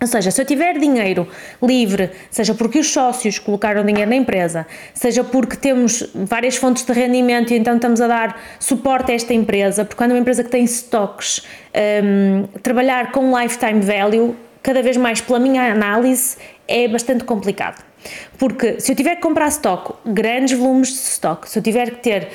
Ou 0.04 0.08
seja, 0.08 0.32
se 0.32 0.42
eu 0.42 0.46
tiver 0.46 0.78
dinheiro 0.78 1.26
livre, 1.62 2.12
seja 2.30 2.54
porque 2.54 2.78
os 2.78 2.92
sócios 2.92 3.40
colocaram 3.40 3.86
dinheiro 3.86 4.10
na 4.10 4.18
empresa, 4.18 4.68
seja 4.94 5.24
porque 5.24 5.56
temos 5.56 6.04
várias 6.14 6.58
fontes 6.58 6.84
de 6.84 6.92
rendimento 6.92 7.54
e 7.54 7.58
então 7.58 7.76
estamos 7.76 8.02
a 8.02 8.08
dar 8.08 8.42
suporte 8.60 9.14
a 9.14 9.16
esta 9.16 9.34
empresa, 9.34 9.86
porque 9.86 9.98
quando 9.98 10.12
é 10.12 10.14
uma 10.16 10.20
empresa 10.20 10.44
que 10.44 10.50
tem 10.50 10.66
stocks, 10.66 11.42
um, 12.04 12.48
trabalhar 12.62 13.14
com 13.14 13.40
lifetime 13.40 13.80
value, 13.80 14.36
cada 14.62 14.82
vez 14.82 14.98
mais 14.98 15.22
pela 15.22 15.40
minha 15.40 15.72
análise, 15.72 16.36
é 16.68 16.86
bastante 16.86 17.24
complicado. 17.24 17.82
Porque 18.38 18.80
se 18.80 18.92
eu 18.92 18.96
tiver 18.96 19.16
que 19.16 19.22
comprar 19.22 19.48
stock, 19.48 19.94
grandes 20.06 20.58
volumes 20.58 20.90
de 20.90 20.96
stock, 20.96 21.50
se 21.50 21.58
eu 21.58 21.64
tiver 21.64 21.92
que 21.92 21.98
ter 21.98 22.30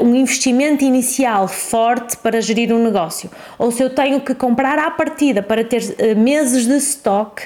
uh, 0.00 0.04
um 0.04 0.14
investimento 0.14 0.84
inicial 0.84 1.46
forte 1.46 2.16
para 2.16 2.40
gerir 2.40 2.72
um 2.72 2.82
negócio, 2.82 3.30
ou 3.58 3.70
se 3.70 3.82
eu 3.82 3.90
tenho 3.90 4.20
que 4.20 4.34
comprar 4.34 4.78
à 4.78 4.90
partida 4.90 5.42
para 5.42 5.62
ter 5.64 5.82
uh, 5.82 6.18
meses 6.18 6.66
de 6.66 6.76
stock, 6.78 7.42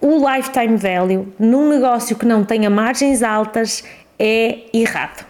o 0.00 0.16
lifetime 0.28 0.76
value 0.76 1.32
num 1.38 1.68
negócio 1.68 2.16
que 2.16 2.26
não 2.26 2.44
tenha 2.44 2.70
margens 2.70 3.22
altas 3.22 3.84
é 4.18 4.60
errado. 4.72 5.29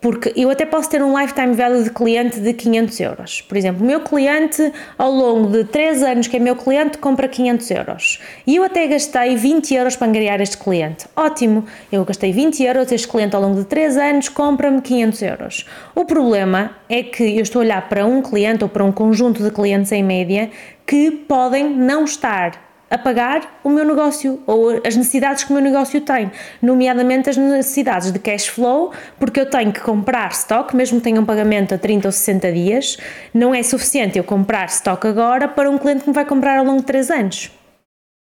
Porque 0.00 0.32
eu 0.34 0.50
até 0.50 0.64
posso 0.64 0.88
ter 0.88 1.02
um 1.02 1.18
lifetime 1.18 1.54
value 1.54 1.84
de 1.84 1.90
cliente 1.90 2.40
de 2.40 2.54
500 2.54 3.00
euros. 3.00 3.40
Por 3.42 3.56
exemplo, 3.56 3.82
o 3.82 3.86
meu 3.86 4.00
cliente, 4.00 4.72
ao 4.96 5.12
longo 5.12 5.50
de 5.50 5.64
3 5.64 6.02
anos 6.02 6.26
que 6.26 6.36
é 6.36 6.40
meu 6.40 6.56
cliente, 6.56 6.96
compra 6.98 7.28
500 7.28 7.70
euros. 7.70 8.20
E 8.46 8.56
eu 8.56 8.64
até 8.64 8.86
gastei 8.86 9.36
20 9.36 9.74
euros 9.74 9.96
para 9.96 10.08
angariar 10.08 10.40
este 10.40 10.56
cliente. 10.56 11.06
Ótimo! 11.14 11.66
Eu 11.92 12.04
gastei 12.04 12.32
20 12.32 12.62
euros, 12.62 12.90
este 12.90 13.06
cliente 13.06 13.36
ao 13.36 13.42
longo 13.42 13.58
de 13.58 13.66
3 13.66 13.96
anos 13.98 14.28
compra-me 14.28 14.80
500 14.80 15.22
euros. 15.22 15.66
O 15.94 16.04
problema 16.04 16.76
é 16.88 17.02
que 17.02 17.36
eu 17.36 17.42
estou 17.42 17.60
a 17.60 17.64
olhar 17.64 17.88
para 17.88 18.06
um 18.06 18.22
cliente 18.22 18.64
ou 18.64 18.70
para 18.70 18.84
um 18.84 18.92
conjunto 18.92 19.42
de 19.42 19.50
clientes 19.50 19.92
em 19.92 20.02
média 20.02 20.50
que 20.86 21.10
podem 21.10 21.68
não 21.68 22.04
estar 22.04 22.69
a 22.90 22.98
pagar 22.98 23.60
o 23.62 23.70
meu 23.70 23.84
negócio 23.84 24.42
ou 24.46 24.80
as 24.84 24.96
necessidades 24.96 25.44
que 25.44 25.50
o 25.50 25.54
meu 25.54 25.62
negócio 25.62 26.00
tem, 26.00 26.30
nomeadamente 26.60 27.30
as 27.30 27.36
necessidades 27.36 28.10
de 28.10 28.18
cash 28.18 28.48
flow, 28.48 28.92
porque 29.18 29.40
eu 29.40 29.46
tenho 29.46 29.72
que 29.72 29.80
comprar 29.80 30.30
stock, 30.32 30.74
mesmo 30.74 30.98
que 30.98 31.04
tenha 31.04 31.20
um 31.20 31.24
pagamento 31.24 31.74
a 31.74 31.78
30 31.78 32.08
ou 32.08 32.12
60 32.12 32.52
dias, 32.52 32.98
não 33.32 33.54
é 33.54 33.62
suficiente 33.62 34.18
eu 34.18 34.24
comprar 34.24 34.66
stock 34.66 35.06
agora 35.06 35.46
para 35.46 35.70
um 35.70 35.78
cliente 35.78 36.02
que 36.02 36.08
me 36.08 36.14
vai 36.14 36.24
comprar 36.24 36.58
ao 36.58 36.64
longo 36.64 36.80
de 36.80 36.86
3 36.86 37.10
anos. 37.10 37.59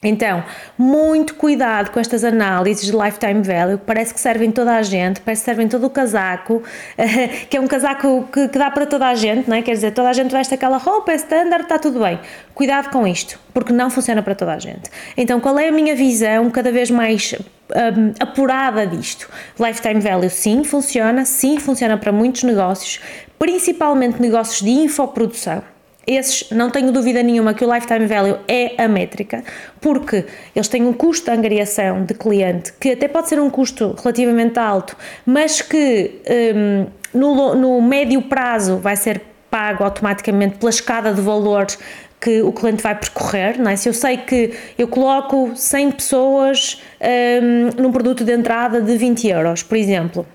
Então, 0.03 0.43
muito 0.77 1.35
cuidado 1.35 1.91
com 1.91 1.99
estas 1.99 2.23
análises 2.23 2.85
de 2.85 2.91
lifetime 2.91 3.41
value, 3.41 3.77
parece 3.77 4.13
que 4.13 4.19
servem 4.19 4.51
toda 4.51 4.75
a 4.75 4.81
gente, 4.81 5.21
parece 5.21 5.41
que 5.41 5.45
servem 5.45 5.67
todo 5.67 5.85
o 5.85 5.89
casaco, 5.89 6.61
que 7.49 7.55
é 7.55 7.59
um 7.61 7.67
casaco 7.67 8.27
que, 8.31 8.49
que, 8.49 8.57
dá 8.57 8.69
para 8.69 8.85
toda 8.85 9.07
a 9.07 9.15
gente, 9.15 9.49
não 9.49 9.55
é? 9.55 9.61
quer 9.61 9.71
dizer, 9.71 9.91
toda 9.91 10.09
a 10.09 10.13
gente 10.13 10.31
veste 10.31 10.53
aquela 10.53 10.77
roupa, 10.77 11.13
é 11.13 11.15
standard, 11.15 11.63
está 11.63 11.79
tudo 11.79 11.99
bem. 11.99 12.19
Cuidado 12.53 12.89
com 12.89 13.07
isto, 13.07 13.39
porque 13.53 13.71
não 13.71 13.89
funciona 13.89 14.21
para 14.21 14.35
toda 14.35 14.53
a 14.53 14.59
gente. 14.59 14.89
Então, 15.15 15.39
qual 15.39 15.57
é 15.57 15.69
a 15.69 15.71
minha 15.71 15.95
visão 15.95 16.49
cada 16.49 16.71
vez 16.71 16.91
mais 16.91 17.33
um, 17.69 18.13
apurada 18.19 18.85
disto? 18.85 19.29
Lifetime 19.59 20.01
value, 20.01 20.29
sim, 20.29 20.63
funciona, 20.63 21.23
sim, 21.23 21.57
funciona 21.57 21.97
para 21.97 22.11
muitos 22.11 22.43
negócios, 22.43 22.99
principalmente 23.39 24.21
negócios 24.21 24.61
de 24.61 24.69
infoprodução 24.69 25.72
esses, 26.05 26.49
não 26.51 26.69
tenho 26.69 26.91
dúvida 26.91 27.23
nenhuma 27.23 27.53
que 27.53 27.63
o 27.63 27.73
lifetime 27.73 28.05
value 28.05 28.37
é 28.47 28.81
a 28.83 28.87
métrica, 28.87 29.43
porque 29.79 30.25
eles 30.55 30.67
têm 30.67 30.83
um 30.83 30.93
custo 30.93 31.31
de 31.31 31.37
angariação 31.37 32.03
de 32.03 32.13
cliente 32.13 32.73
que 32.73 32.91
até 32.91 33.07
pode 33.07 33.29
ser 33.29 33.39
um 33.39 33.49
custo 33.49 33.95
relativamente 34.01 34.59
alto, 34.59 34.97
mas 35.25 35.61
que 35.61 36.21
um, 36.55 36.85
no, 37.13 37.55
no 37.55 37.81
médio 37.81 38.21
prazo 38.23 38.77
vai 38.77 38.95
ser 38.95 39.21
pago 39.49 39.83
automaticamente 39.83 40.57
pela 40.57 40.69
escada 40.69 41.13
de 41.13 41.21
valores 41.21 41.77
que 42.19 42.41
o 42.41 42.51
cliente 42.53 42.81
vai 42.81 42.95
percorrer, 42.95 43.59
não 43.59 43.69
é? 43.69 43.75
Se 43.75 43.89
eu 43.89 43.93
sei 43.93 44.17
que 44.17 44.53
eu 44.77 44.87
coloco 44.87 45.51
100 45.55 45.91
pessoas 45.91 46.81
um, 47.01 47.81
num 47.81 47.91
produto 47.91 48.23
de 48.23 48.31
entrada 48.31 48.81
de 48.81 48.97
20 48.97 49.27
euros, 49.27 49.61
por 49.61 49.77
exemplo, 49.77 50.25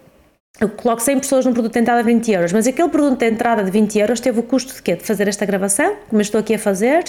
eu 0.61 0.68
coloco 0.68 1.01
100 1.01 1.21
pessoas 1.21 1.47
num 1.47 1.53
produto 1.53 1.73
de 1.73 1.79
entrada 1.79 2.03
de 2.03 2.12
20 2.12 2.33
euros, 2.33 2.53
mas 2.53 2.66
aquele 2.66 2.88
produto 2.88 3.18
de 3.18 3.27
entrada 3.27 3.62
de 3.62 3.71
20 3.71 3.99
euros 4.01 4.18
teve 4.18 4.40
o 4.40 4.42
custo 4.42 4.75
de 4.75 4.83
quê? 4.83 4.97
De 4.97 5.05
fazer 5.05 5.29
esta 5.29 5.47
gravação, 5.47 5.94
como 6.09 6.21
eu 6.21 6.23
estou 6.23 6.40
aqui 6.40 6.55
a 6.55 6.59
fazer, 6.59 7.05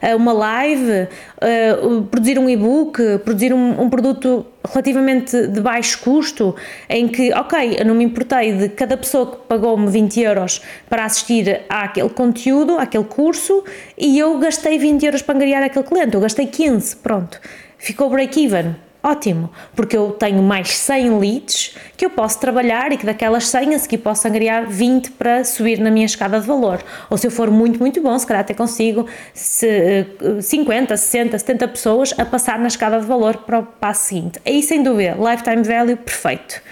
eh, 0.00 0.14
uma 0.14 0.32
live, 0.32 1.08
eh, 1.40 1.76
produzir 2.10 2.38
um 2.38 2.48
e-book, 2.48 3.02
produzir 3.24 3.52
um, 3.52 3.82
um 3.82 3.90
produto 3.90 4.46
relativamente 4.68 5.48
de 5.48 5.60
baixo 5.60 5.98
custo, 6.00 6.54
em 6.88 7.08
que, 7.08 7.32
ok, 7.32 7.76
eu 7.80 7.84
não 7.84 7.96
me 7.96 8.04
importei 8.04 8.52
de 8.52 8.68
cada 8.68 8.96
pessoa 8.96 9.32
que 9.32 9.36
pagou-me 9.48 9.90
20 9.90 10.20
euros 10.20 10.62
para 10.88 11.04
assistir 11.04 11.62
àquele 11.68 12.10
conteúdo, 12.10 12.78
àquele 12.78 13.04
curso, 13.04 13.64
e 13.98 14.16
eu 14.16 14.38
gastei 14.38 14.78
20 14.78 15.04
euros 15.04 15.22
para 15.22 15.34
angariar 15.34 15.64
aquele 15.64 15.84
cliente, 15.84 16.14
eu 16.14 16.20
gastei 16.20 16.46
15, 16.46 16.96
pronto, 16.96 17.40
ficou 17.78 18.08
break-even 18.08 18.76
ótimo, 19.02 19.50
porque 19.74 19.96
eu 19.96 20.12
tenho 20.12 20.42
mais 20.42 20.76
100 20.76 21.18
leads 21.18 21.76
que 21.96 22.04
eu 22.04 22.10
posso 22.10 22.38
trabalhar 22.38 22.92
e 22.92 22.96
que 22.96 23.04
daquelas 23.04 23.48
100 23.48 23.74
a 23.74 23.78
seguir 23.78 23.98
posso 23.98 24.28
angariar 24.28 24.68
20 24.68 25.12
para 25.12 25.44
subir 25.44 25.78
na 25.78 25.90
minha 25.90 26.06
escada 26.06 26.40
de 26.40 26.46
valor. 26.46 26.82
Ou 27.10 27.18
se 27.18 27.26
eu 27.26 27.30
for 27.30 27.50
muito, 27.50 27.80
muito 27.80 28.00
bom, 28.00 28.16
se 28.18 28.26
calhar 28.26 28.42
até 28.42 28.54
consigo 28.54 29.06
50, 29.34 30.96
60, 30.96 31.38
70 31.38 31.68
pessoas 31.68 32.14
a 32.16 32.24
passar 32.24 32.58
na 32.58 32.68
escada 32.68 33.00
de 33.00 33.06
valor 33.06 33.38
para 33.38 33.58
o 33.58 33.62
passo 33.64 34.08
seguinte. 34.08 34.40
Aí, 34.46 34.62
sem 34.62 34.82
dúvida, 34.82 35.16
lifetime 35.18 35.62
value 35.62 35.96
perfeito. 35.96 36.62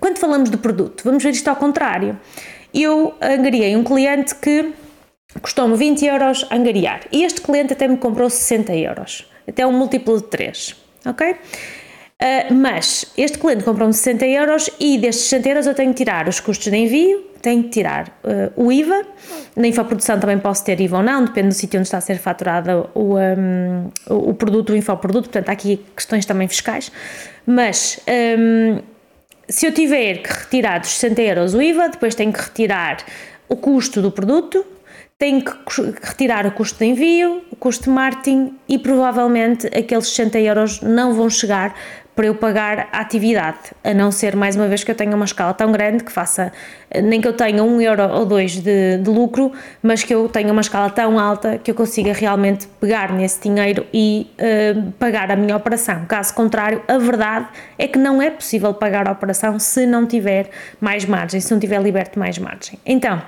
Quando 0.00 0.18
falamos 0.18 0.50
de 0.50 0.56
produto, 0.56 1.02
vamos 1.04 1.22
ver 1.22 1.30
isto 1.30 1.48
ao 1.48 1.56
contrário. 1.56 2.18
Eu 2.74 3.14
angariei 3.20 3.76
um 3.76 3.84
cliente 3.84 4.34
que 4.34 4.72
custou-me 5.40 5.76
20 5.76 6.04
euros 6.06 6.46
angariar 6.50 7.00
e 7.12 7.24
este 7.24 7.40
cliente 7.40 7.72
até 7.72 7.88
me 7.88 7.96
comprou 7.96 8.28
60 8.28 8.74
euros, 8.74 9.30
até 9.48 9.66
um 9.66 9.72
múltiplo 9.72 10.16
de 10.18 10.24
3 10.24 10.85
ok? 11.04 11.36
Uh, 12.16 12.54
mas 12.54 13.12
este 13.18 13.36
cliente 13.36 13.62
comprou-me 13.62 13.92
60 13.92 14.26
euros 14.26 14.70
e 14.80 14.96
destes 14.96 15.26
60 15.26 15.48
euros 15.50 15.66
eu 15.66 15.74
tenho 15.74 15.92
que 15.92 15.98
tirar 16.02 16.26
os 16.26 16.40
custos 16.40 16.72
de 16.72 16.76
envio, 16.76 17.26
tenho 17.42 17.64
que 17.64 17.68
tirar 17.68 18.08
uh, 18.24 18.50
o 18.56 18.72
IVA, 18.72 19.04
na 19.54 19.68
infoprodução 19.68 20.18
também 20.18 20.38
posso 20.38 20.64
ter 20.64 20.80
IVA 20.80 20.96
ou 20.96 21.02
não, 21.02 21.26
depende 21.26 21.48
do 21.48 21.54
sítio 21.54 21.78
onde 21.78 21.86
está 21.86 21.98
a 21.98 22.00
ser 22.00 22.16
faturado 22.16 22.88
o, 22.94 23.16
um, 23.18 23.90
o 24.08 24.32
produto, 24.32 24.72
o 24.72 24.76
infoproduto, 24.76 25.28
portanto 25.28 25.50
há 25.50 25.52
aqui 25.52 25.84
questões 25.94 26.24
também 26.24 26.48
fiscais, 26.48 26.90
mas 27.46 28.00
um, 28.38 28.80
se 29.46 29.66
eu 29.66 29.72
tiver 29.72 30.22
que 30.22 30.32
retirar 30.32 30.80
dos 30.80 30.90
60 30.90 31.20
euros 31.20 31.54
o 31.54 31.60
IVA, 31.60 31.90
depois 31.90 32.14
tenho 32.14 32.32
que 32.32 32.40
retirar 32.40 32.96
o 33.46 33.56
custo 33.56 34.00
do 34.00 34.10
produto, 34.10 34.64
tenho 35.18 35.42
que 35.42 35.82
retirar 36.02 36.46
o 36.46 36.52
custo 36.52 36.78
de 36.78 36.84
envio, 36.84 37.42
o 37.50 37.56
custo 37.56 37.84
de 37.84 37.90
marketing 37.90 38.54
e 38.68 38.78
provavelmente 38.78 39.66
aqueles 39.68 40.08
60 40.08 40.38
euros 40.40 40.80
não 40.82 41.14
vão 41.14 41.30
chegar 41.30 41.74
para 42.14 42.26
eu 42.26 42.34
pagar 42.34 42.88
a 42.92 43.00
atividade, 43.00 43.58
a 43.84 43.92
não 43.92 44.10
ser 44.10 44.34
mais 44.34 44.56
uma 44.56 44.66
vez 44.66 44.82
que 44.82 44.90
eu 44.90 44.94
tenha 44.94 45.14
uma 45.14 45.26
escala 45.26 45.52
tão 45.52 45.70
grande 45.70 46.02
que 46.02 46.10
faça, 46.10 46.50
nem 47.04 47.20
que 47.20 47.28
eu 47.28 47.34
tenha 47.34 47.62
um 47.62 47.78
euro 47.78 48.10
ou 48.10 48.24
dois 48.24 48.52
de, 48.52 48.96
de 48.96 49.10
lucro, 49.10 49.52
mas 49.82 50.02
que 50.02 50.14
eu 50.14 50.26
tenha 50.26 50.50
uma 50.50 50.62
escala 50.62 50.88
tão 50.88 51.18
alta 51.18 51.58
que 51.58 51.70
eu 51.70 51.74
consiga 51.74 52.14
realmente 52.14 52.66
pegar 52.80 53.12
nesse 53.12 53.42
dinheiro 53.42 53.86
e 53.92 54.30
uh, 54.40 54.92
pagar 54.92 55.30
a 55.30 55.36
minha 55.36 55.54
operação. 55.54 56.06
Caso 56.06 56.32
contrário, 56.32 56.82
a 56.88 56.96
verdade 56.96 57.48
é 57.78 57.86
que 57.86 57.98
não 57.98 58.22
é 58.22 58.30
possível 58.30 58.72
pagar 58.72 59.06
a 59.06 59.12
operação 59.12 59.58
se 59.58 59.86
não 59.86 60.06
tiver 60.06 60.48
mais 60.80 61.04
margem, 61.04 61.38
se 61.38 61.52
não 61.52 61.60
tiver 61.60 61.82
liberto 61.82 62.18
mais 62.18 62.38
margem. 62.38 62.78
Então, 62.86 63.20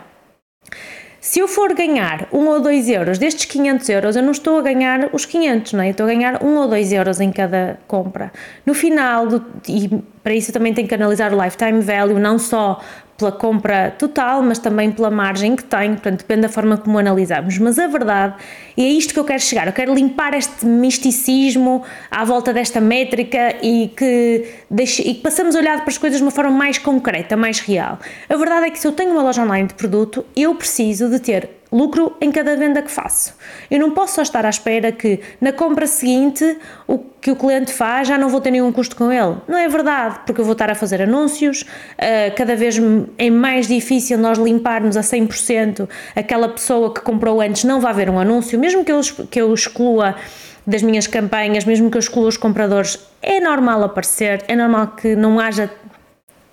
se 1.29 1.41
eu 1.41 1.47
for 1.47 1.75
ganhar 1.75 2.27
1 2.33 2.47
ou 2.47 2.59
2 2.59 2.89
euros 2.89 3.19
destes 3.19 3.45
500 3.45 3.87
euros, 3.91 4.17
eu 4.17 4.23
não 4.23 4.31
estou 4.31 4.59
a 4.59 4.63
ganhar 4.63 5.11
os 5.13 5.27
500, 5.27 5.75
não 5.75 5.83
é? 5.83 5.89
Eu 5.89 5.91
estou 5.91 6.07
a 6.07 6.09
ganhar 6.09 6.43
1 6.43 6.57
ou 6.57 6.67
2 6.67 6.91
euros 6.91 7.21
em 7.21 7.31
cada 7.31 7.79
compra. 7.87 8.33
No 8.65 8.73
final, 8.73 9.27
do, 9.27 9.45
e 9.69 9.91
para 10.23 10.33
isso 10.33 10.49
eu 10.49 10.55
também 10.55 10.73
tenho 10.73 10.89
que 10.89 10.95
analisar 10.95 11.35
o 11.35 11.45
lifetime 11.45 11.83
value, 11.83 12.19
não 12.19 12.39
só 12.39 12.81
pela 13.19 13.33
compra 13.33 13.91
total, 13.99 14.43
mas 14.43 14.61
também 14.61 14.93
pela 14.93 15.11
margem 15.11 15.57
que 15.57 15.65
tem, 15.65 15.91
portanto 15.91 16.19
depende 16.21 16.43
da 16.43 16.49
forma 16.49 16.77
como 16.77 16.99
analisamos. 16.99 17.59
Mas 17.59 17.77
a 17.77 17.89
verdade, 17.89 18.35
e 18.77 18.85
é 18.85 18.89
isto 18.89 19.13
que 19.13 19.19
eu 19.19 19.25
quero 19.25 19.43
chegar, 19.43 19.67
eu 19.67 19.73
quero 19.73 19.93
limpar 19.93 20.35
este 20.35 20.65
misticismo 20.65 21.83
à 22.11 22.25
volta 22.25 22.53
desta 22.53 22.81
métrica 22.81 23.57
e 23.61 23.89
que, 23.97 24.47
deixe, 24.71 25.03
e 25.03 25.15
que 25.15 25.21
passamos 25.21 25.57
a 25.57 25.59
olhar 25.59 25.79
para 25.81 25.91
as 25.91 25.99
coisas 25.99 26.19
de 26.19 26.25
uma 26.25 26.31
forma 26.31 26.53
mais 26.53 26.79
concreta, 26.79 27.37
mais 27.37 27.59
real. 27.59 27.99
A 28.29 28.37
verdade 28.37 28.67
é 28.67 28.71
que 28.71 28.79
se 28.79 28.87
eu 28.87 28.93
tenho 28.93 29.11
uma 29.11 29.23
loja 29.23 29.43
online 29.43 29.67
de 29.67 29.75
produto, 29.75 30.25
eu 30.37 30.55
preciso 30.55 31.11
de 31.11 31.19
ter 31.19 31.51
lucro 31.71 32.17
em 32.21 32.31
cada 32.33 32.57
venda 32.57 32.83
que 32.83 32.91
faço. 32.91 33.35
Eu 33.71 33.79
não 33.79 33.91
posso 33.93 34.17
só 34.17 34.23
estar 34.23 34.45
à 34.45 34.49
espera 34.49 34.91
que 34.91 35.21
na 35.41 35.53
compra 35.53 35.87
seguinte 35.87 36.59
o 36.87 36.99
que 36.99 37.31
o 37.31 37.37
cliente 37.37 37.73
faz 37.73 38.09
já 38.09 38.17
não 38.17 38.29
vou 38.29 38.41
ter 38.41 38.51
nenhum 38.51 38.73
custo 38.73 38.97
com 38.97 39.13
ele. 39.13 39.37
Não 39.47 39.59
é 39.59 39.69
verdade, 39.69 40.21
porque 40.25 40.41
eu 40.41 40.45
vou 40.45 40.53
estar 40.53 40.71
a 40.71 40.75
fazer 40.75 41.03
anúncios, 41.03 41.63
uh, 41.63 42.35
cada 42.37 42.57
vez 42.57 42.77
é 43.19 43.31
mais 43.31 43.67
difícil 43.67 44.19
nós 44.19 44.39
limparmos 44.39 44.97
a 44.97 45.01
100% 45.01 45.89
aquela 46.15 46.49
pessoa 46.49 46.93
que 46.93 47.01
comprou 47.01 47.41
antes 47.41 47.65
não 47.65 47.81
vai 47.81 47.93
ver 47.93 48.09
um 48.09 48.19
anúncio, 48.19 48.59
mesmo 48.59 48.85
que 48.85 48.93
eu, 48.93 49.01
que 49.31 49.41
eu 49.41 49.53
exclua 49.53 50.15
das 50.67 50.83
minhas 50.83 51.07
campanhas, 51.07 51.65
mesmo 51.65 51.91
que 51.91 51.97
eu 51.97 52.01
exclua 52.01 52.29
os 52.29 52.37
compradores, 52.37 52.99
é 53.23 53.41
normal 53.41 53.83
aparecer, 53.83 54.45
é 54.47 54.55
normal 54.55 54.89
que 54.89 55.17
não 55.17 55.41
haja 55.41 55.71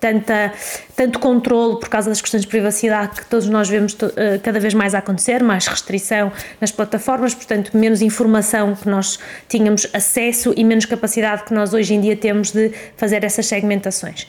tanta, 0.06 0.52
tanto 0.94 1.18
controle 1.18 1.80
por 1.80 1.88
causa 1.88 2.08
das 2.08 2.20
questões 2.20 2.42
de 2.42 2.48
privacidade 2.48 3.20
que 3.20 3.26
todos 3.26 3.48
nós 3.48 3.68
vemos 3.68 3.94
uh, 3.94 4.12
cada 4.42 4.60
vez 4.60 4.72
mais 4.72 4.94
acontecer, 4.94 5.42
mais 5.42 5.66
restrição 5.66 6.30
nas 6.60 6.70
plataformas, 6.70 7.34
portanto, 7.34 7.76
menos 7.76 8.02
informação 8.02 8.74
que 8.76 8.88
nós 8.88 9.18
tínhamos 9.48 9.88
acesso 9.92 10.54
e 10.56 10.62
menos 10.62 10.84
capacidade 10.84 11.44
que 11.44 11.52
nós 11.52 11.74
hoje 11.74 11.94
em 11.94 12.00
dia 12.00 12.16
temos 12.16 12.52
de 12.52 12.70
fazer 12.96 13.24
essas 13.24 13.46
segmentações. 13.46 14.26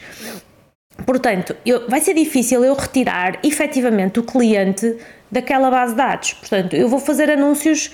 Portanto, 1.06 1.54
eu, 1.64 1.88
vai 1.88 2.00
ser 2.00 2.14
difícil 2.14 2.64
eu 2.64 2.74
retirar 2.74 3.38
efetivamente 3.44 4.18
o 4.18 4.24
cliente 4.24 4.96
daquela 5.30 5.70
base 5.70 5.92
de 5.92 5.98
dados. 5.98 6.32
Portanto, 6.32 6.74
eu 6.74 6.88
vou 6.88 6.98
fazer 6.98 7.30
anúncios 7.30 7.92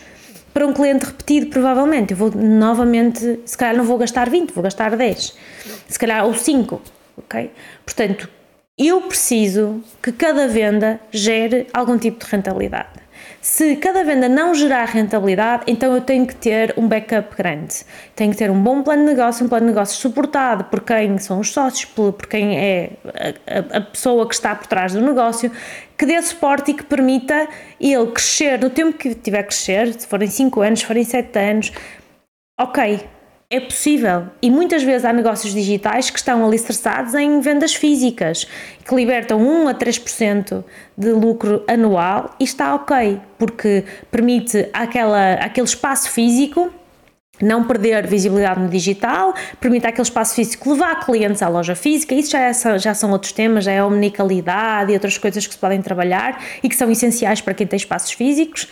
para 0.55 0.67
um 0.67 0.73
cliente 0.73 1.05
repetido, 1.05 1.47
provavelmente. 1.49 2.13
Eu 2.13 2.17
vou 2.17 2.31
novamente, 2.31 3.41
se 3.45 3.59
calhar 3.59 3.77
não 3.77 3.85
vou 3.85 3.99
gastar 3.99 4.31
20, 4.31 4.53
vou 4.53 4.63
gastar 4.63 4.97
10, 4.97 5.35
se 5.87 5.99
calhar 5.99 6.25
ou 6.25 6.33
5, 6.33 6.81
ok? 7.17 7.51
Portanto, 7.85 8.29
eu 8.77 9.03
preciso 9.03 9.83
que 10.03 10.11
cada 10.11 10.49
venda 10.49 11.01
gere 11.13 11.67
algum 11.73 11.97
tipo 11.97 12.25
de 12.25 12.31
rentabilidade. 12.31 13.05
Se 13.41 13.77
cada 13.77 14.03
venda 14.03 14.29
não 14.29 14.55
gerar 14.55 14.87
rentabilidade, 14.87 15.65
então 15.67 15.95
eu 15.95 16.01
tenho 16.01 16.27
que 16.27 16.35
ter 16.35 16.75
um 16.77 16.89
backup 16.89 17.37
grande. 17.37 17.85
Tenho 18.17 18.33
que 18.33 18.39
ter 18.39 18.51
um 18.51 18.61
bom 18.61 18.83
plano 18.83 19.03
de 19.03 19.11
negócio, 19.11 19.45
um 19.45 19.49
plano 19.49 19.67
de 19.67 19.73
negócio 19.73 19.97
suportado 19.97 20.65
por 20.65 20.81
quem 20.81 21.19
são 21.19 21.41
os 21.41 21.53
sócios, 21.53 21.85
por, 21.85 22.15
quem 22.27 22.59
é 22.59 22.91
a, 23.47 23.79
a 23.79 23.81
pessoa 23.83 24.27
que 24.27 24.35
está 24.35 24.55
por 24.55 24.67
trás 24.67 24.95
do 24.95 25.01
negócio, 25.01 25.53
que 25.97 26.07
dê 26.07 26.21
suporte 26.23 26.71
e 26.71 26.75
que 26.75 26.85
permita 26.85 27.47
ele 27.79 28.07
crescer 28.13 28.59
no 28.59 28.71
tempo 28.71 28.97
que 28.97 29.15
tiver 29.15 29.43
que 29.43 29.49
crescer, 29.49 29.93
se 29.93 30.07
forem 30.07 30.29
5 30.29 30.61
anos, 30.63 30.81
se 30.81 30.87
forem 30.87 31.05
7 31.05 31.39
anos. 31.39 31.73
Ok, 32.59 33.01
é 33.55 33.61
possível. 33.61 34.27
E 34.43 34.51
muitas 34.51 34.83
vezes 34.83 35.05
há 35.05 35.13
negócios 35.13 35.55
digitais 35.55 36.11
que 36.11 36.19
estão 36.19 36.45
alicerçados 36.45 37.15
em 37.15 37.41
vendas 37.41 37.75
físicas, 37.75 38.47
que 38.85 38.95
libertam 38.95 39.41
1 39.41 39.69
a 39.69 39.75
3% 39.75 40.65
de 40.97 41.11
lucro 41.11 41.63
anual 41.69 42.35
e 42.41 42.45
está 42.45 42.75
ok, 42.75 43.21
porque 43.39 43.85
permite 44.11 44.69
aquela, 44.73 45.35
aquele 45.35 45.67
espaço 45.67 46.11
físico 46.11 46.73
não 47.43 47.65
perder 47.65 48.07
visibilidade 48.07 48.61
no 48.61 48.69
digital, 48.69 49.35
permite 49.61 49.87
aquele 49.87 50.03
espaço 50.03 50.37
físico 50.37 50.71
levar 50.71 51.05
clientes 51.05 51.43
à 51.43 51.49
loja 51.49 51.75
física, 51.75 52.15
isso 52.15 52.31
já, 52.31 52.41
é, 52.41 52.79
já 52.79 52.95
são 52.95 53.11
outros 53.11 53.33
temas, 53.33 53.65
já 53.65 53.73
é 53.73 53.81
a 53.81 53.87
omnicalidade 53.87 54.93
e 54.93 54.95
outras 54.95 55.19
coisas 55.19 55.45
que 55.45 55.53
se 55.53 55.59
podem 55.59 55.83
trabalhar 55.83 56.41
e 56.63 56.69
que 56.69 56.77
são 56.77 56.91
essenciais 56.91 57.41
para 57.41 57.53
quem 57.53 57.67
tem 57.67 57.77
espaços 57.77 58.13
físicos. 58.13 58.69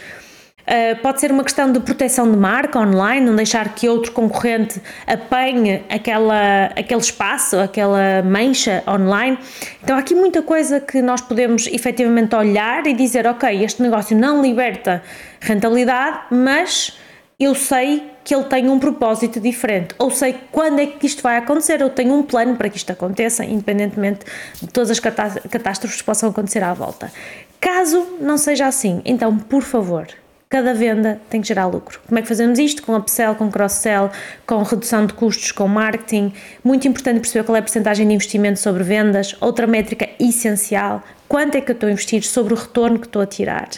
Uh, 0.62 0.96
pode 1.02 1.20
ser 1.20 1.32
uma 1.32 1.42
questão 1.42 1.72
de 1.72 1.80
proteção 1.80 2.30
de 2.30 2.36
marca 2.36 2.78
online, 2.78 3.26
não 3.26 3.34
deixar 3.34 3.74
que 3.74 3.88
outro 3.88 4.12
concorrente 4.12 4.80
apanhe 5.06 5.82
aquela, 5.88 6.66
aquele 6.76 7.00
espaço, 7.00 7.58
aquela 7.58 8.22
mancha 8.22 8.82
online. 8.86 9.38
Então, 9.82 9.96
há 9.96 9.98
aqui 9.98 10.14
muita 10.14 10.40
coisa 10.40 10.80
que 10.80 11.02
nós 11.02 11.20
podemos 11.20 11.66
efetivamente 11.66 12.34
olhar 12.36 12.86
e 12.86 12.94
dizer: 12.94 13.26
ok, 13.26 13.64
este 13.64 13.82
negócio 13.82 14.16
não 14.16 14.40
liberta 14.40 15.02
rentabilidade, 15.40 16.20
mas 16.30 16.96
eu 17.40 17.54
sei 17.56 18.12
que 18.24 18.32
ele 18.32 18.44
tem 18.44 18.68
um 18.68 18.78
propósito 18.78 19.40
diferente, 19.40 19.96
ou 19.98 20.10
sei 20.10 20.36
quando 20.52 20.78
é 20.78 20.86
que 20.86 21.06
isto 21.06 21.22
vai 21.22 21.36
acontecer, 21.36 21.80
eu 21.80 21.90
tenho 21.90 22.14
um 22.14 22.22
plano 22.22 22.54
para 22.54 22.68
que 22.68 22.76
isto 22.76 22.90
aconteça, 22.92 23.44
independentemente 23.44 24.20
de 24.60 24.68
todas 24.68 24.92
as 24.92 25.00
catástrofes 25.00 26.00
que 26.00 26.04
possam 26.04 26.30
acontecer 26.30 26.62
à 26.62 26.72
volta. 26.72 27.12
Caso 27.60 28.16
não 28.20 28.38
seja 28.38 28.66
assim, 28.66 29.02
então, 29.04 29.36
por 29.36 29.62
favor, 29.62 30.06
cada 30.52 30.74
venda 30.74 31.18
tem 31.30 31.40
que 31.40 31.48
gerar 31.48 31.66
lucro. 31.66 31.98
Como 32.06 32.18
é 32.18 32.20
que 32.20 32.28
fazemos 32.28 32.58
isto? 32.58 32.82
Com 32.82 32.94
upsell, 32.94 33.34
com 33.34 33.50
cross-sell, 33.50 34.10
com 34.46 34.62
redução 34.62 35.06
de 35.06 35.14
custos, 35.14 35.50
com 35.50 35.66
marketing. 35.66 36.30
Muito 36.62 36.86
importante 36.86 37.20
perceber 37.20 37.42
qual 37.44 37.56
é 37.56 37.60
a 37.60 37.62
porcentagem 37.62 38.06
de 38.06 38.12
investimento 38.12 38.60
sobre 38.60 38.82
vendas. 38.82 39.34
Outra 39.40 39.66
métrica 39.66 40.10
essencial, 40.20 41.02
quanto 41.26 41.54
é 41.54 41.62
que 41.62 41.70
eu 41.70 41.74
estou 41.74 41.88
a 41.88 41.92
investir 41.92 42.22
sobre 42.22 42.52
o 42.52 42.56
retorno 42.56 42.98
que 42.98 43.06
estou 43.06 43.22
a 43.22 43.26
tirar 43.26 43.70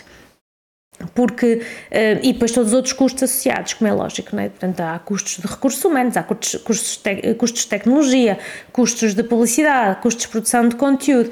porque, 1.12 1.56
uh, 1.56 2.20
e 2.22 2.32
depois 2.32 2.52
todos 2.52 2.68
os 2.68 2.74
outros 2.74 2.92
custos 2.92 3.24
associados, 3.24 3.74
como 3.74 3.90
é 3.90 3.92
lógico, 3.92 4.34
não 4.34 4.42
é? 4.42 4.48
Portanto, 4.48 4.80
há 4.80 4.98
custos 5.00 5.38
de 5.38 5.46
recursos 5.46 5.84
humanos, 5.84 6.16
há 6.16 6.22
custos, 6.22 6.54
custos, 6.62 6.96
te, 6.96 7.34
custos 7.34 7.62
de 7.62 7.68
tecnologia, 7.68 8.38
custos 8.72 9.12
de 9.12 9.22
publicidade, 9.24 10.00
custos 10.00 10.24
de 10.24 10.28
produção 10.28 10.68
de 10.68 10.76
conteúdo. 10.76 11.30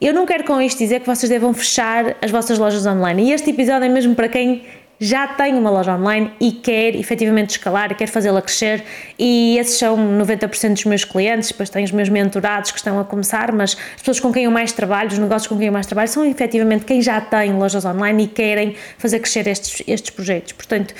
Eu 0.00 0.12
não 0.12 0.26
quero 0.26 0.44
com 0.44 0.60
isto 0.60 0.78
dizer 0.78 1.00
que 1.00 1.06
vocês 1.06 1.30
devam 1.30 1.54
fechar 1.54 2.16
as 2.20 2.30
vossas 2.30 2.58
lojas 2.58 2.84
online, 2.84 3.30
e 3.30 3.32
este 3.32 3.50
episódio 3.50 3.86
é 3.86 3.88
mesmo 3.88 4.16
para 4.16 4.28
quem 4.28 4.64
já 5.04 5.26
tem 5.28 5.54
uma 5.54 5.68
loja 5.68 5.94
online 5.94 6.32
e 6.40 6.50
quer 6.50 6.96
efetivamente 6.96 7.50
escalar 7.50 7.94
quer 7.94 8.06
fazê-la 8.06 8.40
crescer 8.40 8.82
e 9.18 9.58
esses 9.58 9.78
são 9.78 9.98
90% 9.98 10.72
dos 10.72 10.84
meus 10.86 11.04
clientes, 11.04 11.50
depois 11.50 11.68
tenho 11.68 11.84
os 11.84 11.92
meus 11.92 12.08
mentorados 12.08 12.70
que 12.70 12.78
estão 12.78 12.98
a 12.98 13.04
começar, 13.04 13.52
mas 13.52 13.76
as 13.94 14.00
pessoas 14.00 14.18
com 14.18 14.32
quem 14.32 14.44
eu 14.44 14.50
mais 14.50 14.72
trabalho, 14.72 15.10
os 15.10 15.18
negócios 15.18 15.46
com 15.46 15.58
quem 15.58 15.66
eu 15.66 15.72
mais 15.72 15.84
trabalho 15.84 16.08
são 16.08 16.24
efetivamente 16.24 16.86
quem 16.86 17.02
já 17.02 17.20
tem 17.20 17.52
lojas 17.52 17.84
online 17.84 18.24
e 18.24 18.26
querem 18.28 18.76
fazer 18.96 19.20
crescer 19.20 19.46
estes, 19.46 19.82
estes 19.86 20.10
projetos. 20.10 20.52
Portanto, 20.52 20.94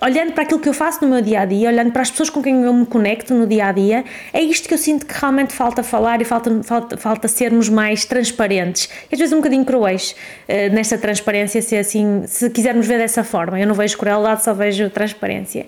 olhando 0.00 0.32
para 0.32 0.42
aquilo 0.42 0.60
que 0.60 0.68
eu 0.68 0.74
faço 0.74 1.04
no 1.04 1.10
meu 1.10 1.22
dia 1.22 1.40
a 1.40 1.44
dia, 1.44 1.68
olhando 1.68 1.92
para 1.92 2.02
as 2.02 2.10
pessoas 2.10 2.30
com 2.30 2.42
quem 2.42 2.62
eu 2.62 2.72
me 2.72 2.86
conecto 2.86 3.34
no 3.34 3.46
dia 3.46 3.66
a 3.66 3.72
dia, 3.72 4.04
é 4.32 4.40
isto 4.40 4.68
que 4.68 4.74
eu 4.74 4.78
sinto 4.78 5.06
que 5.06 5.14
realmente 5.18 5.52
falta 5.52 5.82
falar 5.82 6.20
e 6.20 6.24
falta, 6.24 6.62
falta, 6.62 6.96
falta 6.96 7.28
sermos 7.28 7.68
mais 7.68 8.04
transparentes. 8.04 8.88
E 9.10 9.14
às 9.14 9.18
vezes 9.18 9.32
um 9.32 9.36
bocadinho 9.36 9.64
cruéis 9.64 10.14
uh, 10.48 10.74
nesta 10.74 10.98
transparência, 10.98 11.60
se 11.62 11.76
assim, 11.76 12.24
se 12.26 12.50
quisermos 12.50 12.86
ver 12.86 12.98
dessa 12.98 13.24
forma. 13.24 13.58
Eu 13.58 13.66
não 13.66 13.74
vejo 13.74 13.96
crueldade, 13.96 14.44
só 14.44 14.52
vejo 14.52 14.90
transparência. 14.90 15.66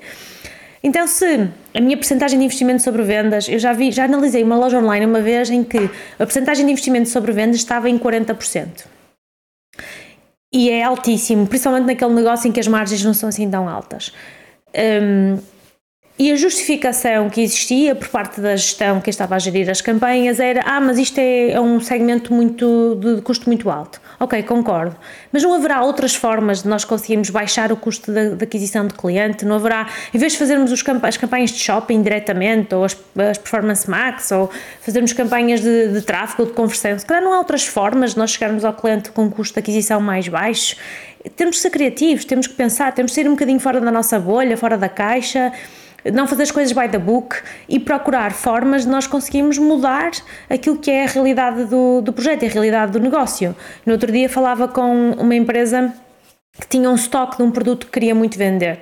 Então, 0.82 1.06
se 1.08 1.48
a 1.74 1.80
minha 1.80 1.96
porcentagem 1.96 2.38
de 2.38 2.44
investimento 2.44 2.82
sobre 2.82 3.02
vendas, 3.02 3.48
eu 3.48 3.58
já 3.58 3.72
vi, 3.72 3.90
já 3.90 4.04
analisei 4.04 4.44
uma 4.44 4.56
loja 4.56 4.78
online 4.78 5.06
uma 5.06 5.20
vez 5.20 5.50
em 5.50 5.64
que 5.64 5.90
a 6.18 6.24
porcentagem 6.24 6.64
de 6.64 6.70
investimento 6.70 7.08
sobre 7.08 7.32
vendas 7.32 7.56
estava 7.56 7.90
em 7.90 7.98
40% 7.98 8.97
e 10.52 10.70
é 10.70 10.82
altíssimo, 10.82 11.46
principalmente 11.46 11.86
naquele 11.86 12.14
negócio 12.14 12.48
em 12.48 12.52
que 12.52 12.60
as 12.60 12.68
margens 12.68 13.04
não 13.04 13.12
são 13.12 13.28
assim 13.28 13.50
tão 13.50 13.68
altas. 13.68 14.12
Um, 14.74 15.38
e 16.18 16.32
a 16.32 16.36
justificação 16.36 17.30
que 17.30 17.40
existia 17.40 17.94
por 17.94 18.08
parte 18.08 18.40
da 18.40 18.56
gestão 18.56 19.00
que 19.00 19.08
estava 19.08 19.36
a 19.36 19.38
gerir 19.38 19.70
as 19.70 19.80
campanhas 19.80 20.40
era: 20.40 20.62
ah, 20.64 20.80
mas 20.80 20.98
isto 20.98 21.18
é, 21.18 21.52
é 21.52 21.60
um 21.60 21.78
segmento 21.78 22.34
muito 22.34 22.96
de 22.96 23.22
custo 23.22 23.46
muito 23.46 23.70
alto. 23.70 24.00
Ok, 24.18 24.42
concordo. 24.42 24.96
Mas 25.32 25.44
não 25.44 25.54
haverá 25.54 25.80
outras 25.82 26.16
formas 26.16 26.64
de 26.64 26.68
nós 26.68 26.84
conseguirmos 26.84 27.30
baixar 27.30 27.70
o 27.70 27.76
custo 27.76 28.10
da, 28.10 28.34
aquisição 28.42 28.84
de 28.84 28.94
cliente? 28.94 29.44
Não 29.44 29.54
haverá, 29.54 29.86
em 30.12 30.18
vez 30.18 30.32
de 30.32 30.38
fazermos 30.40 30.72
os, 30.72 30.82
as 31.04 31.16
campanhas 31.16 31.50
de 31.50 31.58
shopping 31.60 32.02
diretamente, 32.02 32.74
ou 32.74 32.84
as, 32.84 32.96
as 33.16 33.38
Performance 33.38 33.88
Max, 33.88 34.32
ou 34.32 34.50
fazermos 34.80 35.12
campanhas 35.12 35.60
de, 35.60 35.92
de 35.92 36.02
tráfego 36.02 36.46
de 36.46 36.52
conversão, 36.52 36.98
se 36.98 37.06
calhar 37.06 37.22
não 37.22 37.32
há 37.32 37.38
outras 37.38 37.64
formas 37.64 38.14
de 38.14 38.18
nós 38.18 38.32
chegarmos 38.32 38.64
ao 38.64 38.72
cliente 38.72 39.12
com 39.12 39.26
um 39.26 39.30
custo 39.30 39.54
de 39.54 39.60
aquisição 39.60 40.00
mais 40.00 40.26
baixo? 40.26 40.74
Temos 41.36 41.56
que 41.56 41.62
ser 41.62 41.70
criativos, 41.70 42.24
temos 42.24 42.48
que 42.48 42.54
pensar, 42.54 42.92
temos 42.92 43.12
que 43.12 43.14
sair 43.14 43.28
um 43.28 43.32
bocadinho 43.32 43.60
fora 43.60 43.80
da 43.80 43.92
nossa 43.92 44.18
bolha, 44.18 44.56
fora 44.56 44.76
da 44.76 44.88
caixa 44.88 45.52
não 46.12 46.26
fazer 46.26 46.44
as 46.44 46.50
coisas 46.50 46.72
by 46.72 46.88
the 46.88 46.98
book 46.98 47.36
e 47.68 47.78
procurar 47.78 48.32
formas 48.32 48.82
de 48.82 48.88
nós 48.88 49.06
conseguirmos 49.06 49.58
mudar 49.58 50.10
aquilo 50.48 50.78
que 50.78 50.90
é 50.90 51.04
a 51.04 51.06
realidade 51.06 51.64
do, 51.64 52.00
do 52.00 52.12
projeto, 52.12 52.44
a 52.44 52.48
realidade 52.48 52.92
do 52.92 53.00
negócio. 53.00 53.54
No 53.84 53.92
outro 53.92 54.10
dia 54.10 54.28
falava 54.28 54.68
com 54.68 55.10
uma 55.12 55.34
empresa 55.34 55.92
que 56.60 56.66
tinha 56.66 56.90
um 56.90 56.94
estoque 56.94 57.36
de 57.36 57.42
um 57.42 57.50
produto 57.50 57.86
que 57.86 57.92
queria 57.92 58.14
muito 58.14 58.36
vender, 58.36 58.78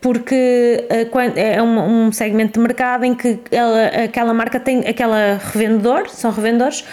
porque 0.00 0.84
uh, 0.88 1.38
é 1.38 1.60
um, 1.60 2.12
segmento 2.12 2.52
de 2.52 2.60
mercado 2.60 3.04
em 3.04 3.14
que 3.14 3.40
ela, 3.50 3.86
aquela 4.04 4.32
marca 4.32 4.60
tem, 4.60 4.86
aquela 4.86 5.40
revendedor, 5.52 6.08
são 6.08 6.30
revendedores, 6.30 6.84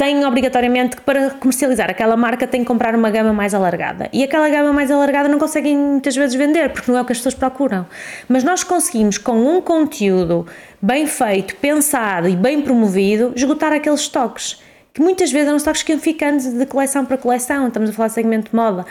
têm 0.00 0.24
obrigatoriamente 0.24 0.96
que 0.96 1.02
para 1.02 1.28
comercializar 1.32 1.90
aquela 1.90 2.16
marca 2.16 2.46
têm 2.46 2.62
que 2.62 2.66
comprar 2.66 2.94
uma 2.94 3.10
gama 3.10 3.34
mais 3.34 3.52
alargada. 3.52 4.08
E 4.14 4.24
aquela 4.24 4.48
gama 4.48 4.72
mais 4.72 4.90
alargada 4.90 5.28
não 5.28 5.38
conseguem 5.38 5.76
muitas 5.76 6.16
vezes 6.16 6.34
vender, 6.34 6.70
porque 6.70 6.90
não 6.90 6.96
é 6.96 7.02
o 7.02 7.04
que 7.04 7.12
as 7.12 7.18
pessoas 7.18 7.34
procuram. 7.34 7.86
Mas 8.26 8.42
nós 8.42 8.64
conseguimos, 8.64 9.18
com 9.18 9.36
um 9.36 9.60
conteúdo 9.60 10.46
bem 10.80 11.06
feito, 11.06 11.54
pensado 11.56 12.30
e 12.30 12.34
bem 12.34 12.62
promovido, 12.62 13.34
esgotar 13.36 13.74
aqueles 13.74 14.00
estoques. 14.00 14.62
Que 14.94 15.02
muitas 15.02 15.30
vezes 15.30 15.48
eram 15.48 15.58
estoques 15.58 15.82
que 15.82 15.92
iam 15.92 16.00
ficando 16.00 16.42
de 16.50 16.64
coleção 16.64 17.04
para 17.04 17.18
coleção, 17.18 17.68
estamos 17.68 17.90
a 17.90 17.92
falar 17.92 18.08
de 18.08 18.14
segmento 18.14 18.50
de 18.52 18.56
moda. 18.56 18.86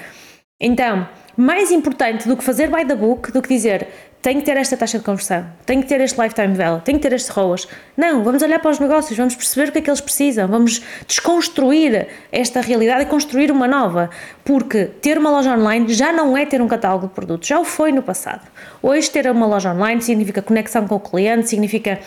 Então, 0.61 1.07
mais 1.35 1.71
importante 1.71 2.27
do 2.27 2.37
que 2.37 2.43
fazer 2.43 2.69
by 2.69 2.85
the 2.85 2.95
book, 2.95 3.31
do 3.31 3.41
que 3.41 3.47
dizer 3.47 3.87
tenho 4.21 4.39
que 4.39 4.45
ter 4.45 4.57
esta 4.57 4.75
taxa 4.75 4.99
de 4.99 5.05
conversão, 5.05 5.45
tenho 5.65 5.81
que 5.81 5.87
ter 5.87 6.01
este 6.01 6.19
lifetime 6.21 6.53
value, 6.53 6.81
tenho 6.81 6.99
que 6.99 7.07
ter 7.07 7.15
este 7.15 7.31
ROAS. 7.31 7.67
Não, 7.95 8.23
vamos 8.23 8.41
olhar 8.43 8.59
para 8.59 8.71
os 8.71 8.79
negócios, 8.79 9.17
vamos 9.17 9.35
perceber 9.35 9.69
o 9.69 9.71
que 9.71 9.77
é 9.79 9.81
que 9.81 9.89
eles 9.89 10.01
precisam, 10.01 10.47
vamos 10.47 10.81
desconstruir 11.07 12.07
esta 12.31 12.59
realidade 12.59 13.03
e 13.03 13.05
construir 13.05 13.49
uma 13.49 13.67
nova, 13.67 14.09
porque 14.43 14.85
ter 14.85 15.17
uma 15.17 15.31
loja 15.31 15.55
online 15.55 15.93
já 15.93 16.11
não 16.11 16.35
é 16.35 16.45
ter 16.45 16.61
um 16.61 16.67
catálogo 16.67 17.07
de 17.07 17.13
produtos, 17.13 17.47
já 17.47 17.59
o 17.59 17.63
foi 17.63 17.91
no 17.93 18.03
passado. 18.03 18.45
Hoje 18.83 19.09
ter 19.09 19.29
uma 19.31 19.45
loja 19.45 19.73
online 19.73 20.01
significa 20.01 20.41
conexão 20.41 20.85
com 20.85 20.95
o 20.95 20.99
cliente, 20.99 21.47
significa 21.47 21.99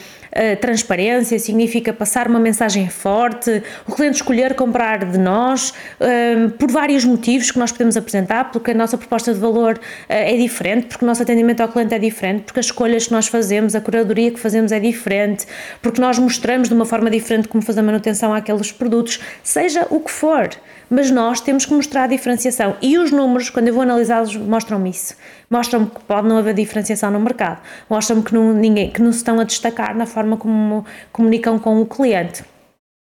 transparência, 0.61 1.38
significa 1.38 1.92
passar 1.92 2.27
uma 2.27 2.40
mensagem 2.40 2.88
forte, 2.88 3.62
o 3.87 3.92
cliente 3.92 4.16
escolher 4.16 4.55
comprar 4.55 5.05
de 5.05 5.18
nós, 5.18 5.71
uh, 6.01 6.51
por 6.53 6.71
vários 6.71 7.05
motivos 7.05 7.51
que 7.51 7.59
nós 7.59 7.73
podemos 7.73 7.97
apresentar, 7.97 8.51
porque 8.51 8.71
a 8.71 8.75
nossa 8.75 8.97
proposta 8.97 9.33
de 9.33 9.40
valor 9.40 9.75
uh, 9.75 9.79
é 10.09 10.37
diferente, 10.37 10.87
porque 10.87 11.05
o 11.05 11.09
nosso 11.09 11.23
atendimento 11.23 11.61
ao 11.61 11.68
cliente 11.68 11.95
é 11.95 11.99
diferente, 11.99 12.45
porque 12.45 12.61
as 12.61 12.66
escolhas 12.66 13.07
que 13.07 13.12
nós 13.12 13.27
fazemos, 13.27 13.75
a 13.75 13.81
curadoria 13.81 14.31
que 14.31 14.40
fazemos 14.40 14.73
é 14.73 14.81
diferente, 14.81 15.47
porque 15.81 16.01
nós 16.01 16.18
mostramos 16.18 16.68
de 16.68 16.75
uma 16.75 16.85
forma 16.85 17.11
diferente 17.11 17.49
como 17.49 17.62
fazer 17.62 17.81
a 17.81 17.83
manutenção 17.83 18.33
àqueles 18.33 18.73
produtos, 18.73 19.21
seja 19.42 19.87
o 19.90 20.01
que 20.01 20.11
for. 20.11 20.51
Mas 20.88 21.11
nós 21.11 21.40
temos 21.40 21.64
que 21.64 21.73
mostrar 21.73 22.05
a 22.05 22.07
diferenciação. 22.07 22.77
E 22.83 22.99
os 22.99 23.11
números, 23.11 23.49
quando 23.49 23.68
eu 23.68 23.73
vou 23.73 23.83
analisá-los, 23.83 24.37
mostram-me 24.37 24.90
isso. 24.90 25.14
Mostram-me 25.53 25.85
que 25.85 26.01
pode 26.05 26.27
não 26.27 26.38
haver 26.38 26.55
diferenciação 26.55 27.11
no 27.11 27.21
mercado. 27.21 27.59
Mostram-me 27.91 28.23
que 28.23 28.33
não, 28.33 28.55
ninguém, 28.55 28.91
que 28.91 29.03
não 29.03 29.12
se 29.12 29.19
estão 29.19 29.38
a 29.38 29.45
destacar 29.45 29.95
na 29.95 30.07
forma 30.07 30.38
como 30.38 30.83
comunicam 31.12 31.59
com 31.59 31.79
o 31.79 31.85
cliente. 31.85 32.43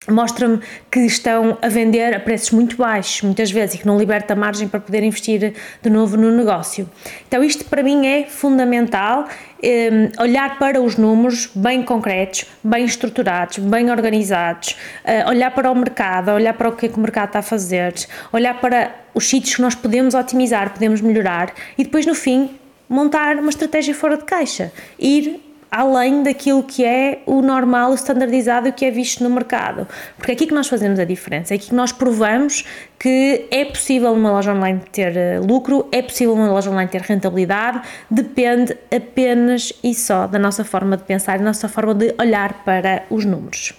Mostra-me 0.10 0.60
que 0.92 1.00
estão 1.02 1.58
a 1.62 1.68
vender 1.68 2.14
a 2.14 2.20
preços 2.20 2.52
muito 2.52 2.78
baixos, 2.78 3.22
muitas 3.22 3.52
vezes, 3.52 3.76
e 3.76 3.78
que 3.80 3.88
não 3.88 3.98
liberta 3.98 4.36
margem 4.36 4.68
para 4.68 4.80
poder 4.80 5.04
investir 5.04 5.54
de 5.82 5.90
novo 5.90 6.18
no 6.18 6.32
negócio. 6.32 6.90
Então, 7.28 7.44
isto 7.44 7.66
para 7.66 7.84
mim 7.84 8.06
é 8.06 8.26
fundamental. 8.26 9.28
Ehm, 9.62 10.12
olhar 10.20 10.60
para 10.60 10.82
os 10.82 10.98
números 10.98 11.50
bem 11.56 11.84
concretos, 11.84 12.46
bem 12.62 12.84
estruturados, 12.84 13.60
bem 13.60 13.90
organizados, 13.90 14.76
uh, 15.06 15.30
olhar 15.30 15.52
para 15.52 15.72
o 15.72 15.76
mercado, 15.76 16.32
olhar 16.32 16.54
para 16.54 16.68
o 16.68 16.74
que, 16.74 16.88
é 16.88 16.90
que 16.90 16.98
o 16.98 17.00
mercado 17.00 17.28
está 17.28 17.40
a 17.40 17.44
fazer, 17.44 17.94
olhar 18.34 18.60
para 18.60 18.94
os 19.14 19.26
sítios 19.26 19.56
que 19.56 19.62
nós 19.62 19.74
podemos 19.74 20.16
otimizar, 20.16 20.72
podemos 20.72 21.00
melhorar 21.00 21.54
e 21.78 21.86
depois 21.86 22.06
no 22.06 22.14
fim 22.14 22.50
montar 22.90 23.38
uma 23.38 23.50
estratégia 23.50 23.96
fora 23.96 24.18
de 24.18 24.26
caixa, 24.26 24.72
ir 25.00 25.40
além 25.74 26.22
daquilo 26.22 26.62
que 26.62 26.86
é 26.86 27.24
o 27.26 27.42
normal, 27.42 27.92
o 27.92 27.96
standardizado, 27.96 28.70
o 28.70 28.74
que 28.74 28.86
é 28.86 28.92
visto 28.92 29.24
no 29.24 29.30
mercado. 29.32 29.88
Porque 30.16 30.32
é 30.32 30.36
aqui 30.36 30.46
que 30.46 30.54
nós 30.54 30.68
fazemos 30.68 31.00
a 31.00 31.04
diferença, 31.04 31.52
é 31.54 31.56
aqui 31.56 31.70
que 31.70 31.76
nós 31.76 31.92
provamos 31.92 32.64
que 33.00 33.48
é 33.50 33.66
possível 33.66 34.14
uma 34.14 34.32
loja 34.32 34.54
online 34.54 34.82
ter 34.92 35.18
eh, 35.18 35.40
lucro, 35.40 35.90
é 35.92 36.04
possível 36.04 36.36
uma 36.36 36.48
loja 36.48 36.70
online 36.70 36.90
ter 36.90 37.02
rentabilidade, 37.02 37.82
depende 38.10 38.78
apenas 38.96 39.74
e 39.84 39.96
só 39.96 40.28
da 40.28 40.38
nossa 40.38 40.64
forma 40.64 40.96
de 40.96 41.04
pensar, 41.04 41.40
da 41.40 41.44
nossa 41.44 41.68
forma 41.68 41.96
de 41.96 42.14
olhar 42.20 42.64
para 42.64 43.04
os 43.10 43.26
números. 43.26 43.74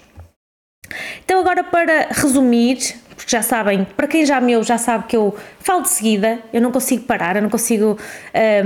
Então, 1.24 1.40
agora 1.40 1.62
para 1.62 2.08
resumir, 2.10 2.78
porque 3.16 3.30
já 3.30 3.42
sabem, 3.42 3.86
para 3.96 4.06
quem 4.06 4.24
já 4.26 4.40
me 4.40 4.56
ouve, 4.56 4.66
já 4.66 4.78
sabe 4.78 5.04
que 5.06 5.16
eu 5.16 5.34
falo 5.60 5.82
de 5.82 5.90
seguida, 5.90 6.38
eu 6.52 6.60
não 6.60 6.70
consigo 6.70 7.04
parar, 7.04 7.36
eu 7.36 7.42
não 7.42 7.50
consigo 7.50 7.98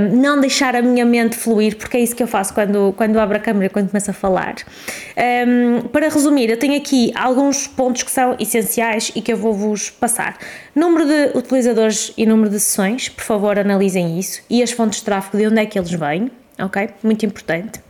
um, 0.00 0.16
não 0.16 0.40
deixar 0.40 0.74
a 0.74 0.82
minha 0.82 1.04
mente 1.04 1.36
fluir, 1.36 1.76
porque 1.76 1.96
é 1.96 2.00
isso 2.00 2.14
que 2.14 2.22
eu 2.22 2.26
faço 2.26 2.52
quando, 2.54 2.92
quando 2.96 3.18
abro 3.18 3.36
a 3.36 3.40
câmera, 3.40 3.70
quando 3.70 3.88
começo 3.90 4.10
a 4.10 4.14
falar. 4.14 4.56
Um, 5.46 5.88
para 5.88 6.08
resumir, 6.08 6.50
eu 6.50 6.58
tenho 6.58 6.76
aqui 6.76 7.12
alguns 7.14 7.66
pontos 7.66 8.02
que 8.02 8.10
são 8.10 8.36
essenciais 8.38 9.12
e 9.14 9.20
que 9.20 9.32
eu 9.32 9.36
vou 9.36 9.52
vos 9.52 9.90
passar. 9.90 10.38
Número 10.74 11.06
de 11.06 11.38
utilizadores 11.38 12.12
e 12.16 12.26
número 12.26 12.50
de 12.50 12.60
sessões, 12.60 13.08
por 13.08 13.24
favor 13.24 13.58
analisem 13.58 14.18
isso, 14.18 14.42
e 14.48 14.62
as 14.62 14.70
fontes 14.70 15.00
de 15.00 15.04
tráfego, 15.04 15.38
de 15.38 15.46
onde 15.46 15.60
é 15.60 15.66
que 15.66 15.78
eles 15.78 15.90
vêm, 15.90 16.30
ok? 16.58 16.90
Muito 17.02 17.24
importante. 17.26 17.80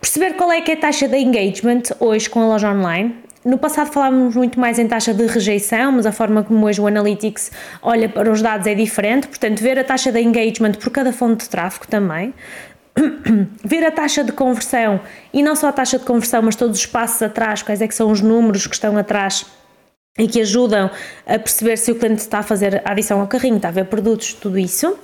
Perceber 0.00 0.34
qual 0.34 0.52
é 0.52 0.60
que 0.60 0.70
é 0.70 0.74
a 0.74 0.78
taxa 0.78 1.08
de 1.08 1.18
engagement 1.18 1.82
hoje 1.98 2.28
com 2.28 2.40
a 2.40 2.46
loja 2.46 2.70
online, 2.70 3.16
no 3.46 3.58
passado 3.58 3.92
falávamos 3.92 4.34
muito 4.34 4.58
mais 4.58 4.76
em 4.76 4.88
taxa 4.88 5.14
de 5.14 5.24
rejeição, 5.24 5.92
mas 5.92 6.04
a 6.04 6.10
forma 6.10 6.42
como 6.42 6.66
hoje 6.66 6.80
o 6.80 6.86
Analytics 6.88 7.52
olha 7.80 8.08
para 8.08 8.28
os 8.30 8.42
dados 8.42 8.66
é 8.66 8.74
diferente, 8.74 9.28
portanto, 9.28 9.60
ver 9.60 9.78
a 9.78 9.84
taxa 9.84 10.10
de 10.10 10.20
engagement 10.20 10.72
por 10.72 10.90
cada 10.90 11.12
fonte 11.12 11.44
de 11.44 11.48
tráfego 11.48 11.86
também. 11.86 12.34
ver 13.64 13.86
a 13.86 13.90
taxa 13.92 14.24
de 14.24 14.32
conversão 14.32 14.98
e 15.32 15.44
não 15.44 15.54
só 15.54 15.68
a 15.68 15.72
taxa 15.72 15.96
de 15.96 16.04
conversão, 16.04 16.42
mas 16.42 16.56
todos 16.56 16.76
os 16.76 16.86
passos 16.86 17.22
atrás, 17.22 17.62
quais 17.62 17.80
é 17.80 17.86
que 17.86 17.94
são 17.94 18.10
os 18.10 18.20
números 18.20 18.66
que 18.66 18.74
estão 18.74 18.98
atrás 18.98 19.46
e 20.18 20.26
que 20.26 20.40
ajudam 20.40 20.90
a 21.24 21.38
perceber 21.38 21.76
se 21.76 21.92
o 21.92 21.94
cliente 21.94 22.22
está 22.22 22.40
a 22.40 22.42
fazer 22.42 22.82
a 22.84 22.90
adição 22.90 23.20
ao 23.20 23.28
carrinho, 23.28 23.56
está 23.56 23.68
a 23.68 23.72
ver 23.72 23.84
produtos, 23.84 24.32
tudo 24.32 24.58
isso. 24.58 24.98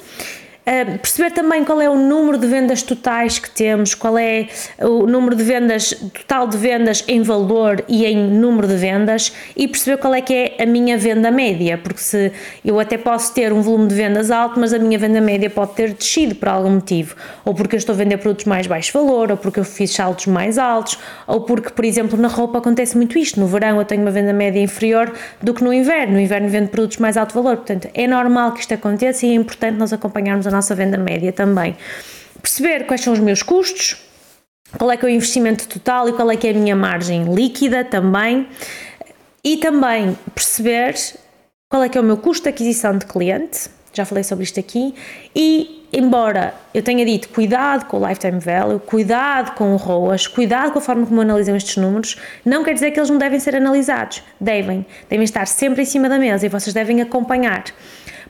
Uh, 0.63 0.97
perceber 0.99 1.33
também 1.33 1.65
qual 1.65 1.81
é 1.81 1.91
o 1.91 1.97
número 1.97 2.39
de 2.39 2.47
vendas 2.47 2.83
totais 2.85 3.37
que 3.37 3.51
temos, 3.51 3.97
qual 3.97 4.17
é 4.17 4.47
o 4.81 5.09
número 5.09 5.35
de 5.35 5.43
vendas, 5.43 5.93
total 6.15 6.47
de 6.47 6.57
vendas 6.57 7.03
em 7.09 7.21
valor 7.21 7.83
e 7.89 8.07
em 8.07 8.17
número 8.17 8.69
de 8.69 8.77
vendas 8.77 9.33
e 9.57 9.67
perceber 9.67 9.97
qual 9.97 10.15
é 10.15 10.21
que 10.21 10.33
é 10.33 10.63
a 10.63 10.67
minha 10.67 10.97
venda 10.97 11.33
média, 11.33 11.77
porque 11.77 12.01
se 12.01 12.31
eu 12.65 12.79
até 12.79 12.97
posso 12.97 13.35
ter 13.35 13.53
um 13.53 13.61
volume 13.61 13.89
de 13.89 13.97
vendas 13.97 14.31
alto, 14.31 14.61
mas 14.61 14.73
a 14.73 14.79
minha 14.79 14.97
venda 14.97 15.21
média 15.21 15.51
pode 15.51 15.73
ter 15.73 15.95
descido 15.95 16.37
por 16.37 16.49
algum 16.49 16.71
motivo, 16.71 17.17
ou 17.45 17.53
porque 17.55 17.75
eu 17.75 17.79
estou 17.79 17.93
a 17.93 17.99
vender 17.99 18.19
produtos 18.19 18.45
mais 18.45 18.69
baixo 18.69 18.93
valor, 18.93 19.33
ou 19.33 19.37
porque 19.37 19.59
eu 19.59 19.65
fiz 19.65 19.91
saltos 19.91 20.29
mais 20.29 20.59
altos, 20.59 20.97
ou 21.27 21.41
porque, 21.41 21.71
por 21.71 21.85
exemplo, 21.85 22.17
na 22.17 22.29
roupa 22.29 22.59
acontece 22.59 22.97
muito 22.97 23.19
isto, 23.19 23.41
no 23.41 23.49
verão 23.49 23.79
eu 23.79 23.85
tenho 23.85 24.03
uma 24.03 24.13
venda 24.13 24.33
média 24.33 24.61
inferior 24.61 25.13
do 25.43 25.53
que 25.53 25.65
no 25.65 25.73
inverno, 25.73 26.13
no 26.13 26.21
inverno 26.21 26.49
vendo 26.49 26.69
produtos 26.69 26.99
mais 26.99 27.17
alto 27.17 27.35
valor, 27.35 27.57
portanto 27.57 27.89
é 27.93 28.07
normal 28.07 28.53
que 28.53 28.61
isto 28.61 28.75
aconteça 28.75 29.27
e 29.27 29.31
é 29.31 29.35
importante 29.35 29.77
nós 29.77 29.93
acompanharmos 29.93 30.47
a 30.47 30.52
nossa 30.53 30.75
venda 30.75 30.99
média 30.99 31.33
também. 31.33 31.77
Perceber 32.41 32.87
quais 32.87 33.01
são 33.01 33.13
os 33.13 33.19
meus 33.19 33.43
custos, 33.43 33.97
qual 34.77 34.91
é 34.91 34.97
que 34.97 35.05
é 35.05 35.09
o 35.09 35.11
investimento 35.11 35.69
total 35.69 36.09
e 36.09 36.13
qual 36.13 36.31
é 36.31 36.37
que 36.37 36.47
é 36.47 36.51
a 36.51 36.55
minha 36.55 36.77
margem 36.77 37.35
líquida 37.35 37.85
também. 37.85 38.49
E 39.45 39.57
também 39.57 40.17
perceber 40.35 40.95
qual 41.69 41.83
é 41.83 41.89
que 41.89 41.99
é 41.99 42.01
o 42.01 42.05
meu 42.05 42.17
custo 42.17 42.45
de 42.45 42.51
aquisição 42.51 42.97
de 42.97 43.07
cliente, 43.07 43.69
já 43.93 44.05
falei 44.05 44.23
sobre 44.23 44.45
isto 44.45 44.61
aqui, 44.61 44.95
e 45.35 45.87
embora 45.93 46.55
eu 46.73 46.83
tenha 46.83 47.05
dito 47.05 47.29
cuidado 47.29 47.87
com 47.87 47.99
o 47.99 48.07
lifetime 48.07 48.39
value, 48.39 48.79
cuidado 48.81 49.55
com 49.55 49.75
o 49.75 49.77
ROAS, 49.77 50.27
cuidado 50.27 50.73
com 50.73 50.79
a 50.79 50.83
forma 50.83 51.07
como 51.07 51.21
analisam 51.21 51.57
estes 51.57 51.77
números, 51.77 52.17
não 52.45 52.65
quer 52.65 52.75
dizer 52.75 52.91
que 52.91 52.99
eles 52.99 53.11
não 53.11 53.19
devem 53.19 53.39
ser 53.39 53.57
analisados. 53.57 54.23
Devem, 54.41 54.87
devem 55.09 55.25
estar 55.25 55.47
sempre 55.47 55.83
em 55.83 55.85
cima 55.85 56.09
da 56.09 56.19
mesa 56.19 56.47
e 56.47 56.49
vocês 56.49 56.73
devem 56.73 57.03
acompanhar. 57.03 57.65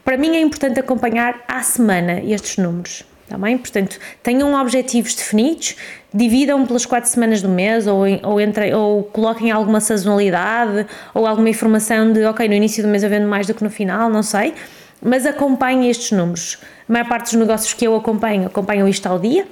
Para 0.05 0.17
mim 0.17 0.37
é 0.37 0.41
importante 0.41 0.81
acompanhar 0.81 1.43
à 1.47 1.62
semana 1.62 2.21
estes 2.21 2.57
números. 2.57 3.05
Tá 3.29 3.38
bem? 3.38 3.57
Portanto, 3.57 3.99
tenham 4.23 4.53
objetivos 4.61 5.15
definidos, 5.15 5.77
dividam 6.12 6.67
pelas 6.67 6.85
quatro 6.85 7.09
semanas 7.09 7.41
do 7.41 7.49
mês 7.49 7.87
ou, 7.87 8.03
ou, 8.23 8.38
entre, 8.38 8.75
ou 8.75 9.05
coloquem 9.05 9.51
alguma 9.51 9.81
sazonalidade 9.81 10.87
ou 11.15 11.27
alguma 11.27 11.49
informação 11.49 12.12
de, 12.12 12.25
ok, 12.25 12.47
no 12.47 12.53
início 12.53 12.83
do 12.83 12.91
mês 12.91 13.03
eu 13.03 13.09
vendo 13.09 13.27
mais 13.27 13.47
do 13.47 13.55
que 13.55 13.65
no 13.65 13.71
final, 13.71 14.11
não 14.11 14.23
sei, 14.23 14.53
mas 15.01 15.25
acompanhem 15.25 15.88
estes 15.88 16.12
números. 16.12 16.59
A 16.87 16.93
maior 16.93 17.09
parte 17.09 17.25
dos 17.31 17.35
negócios 17.35 17.73
que 17.73 17.87
eu 17.87 17.97
acompanho, 17.97 18.49
acompanham 18.49 18.87
isto 18.87 19.07
ao 19.07 19.19
dia, 19.19 19.47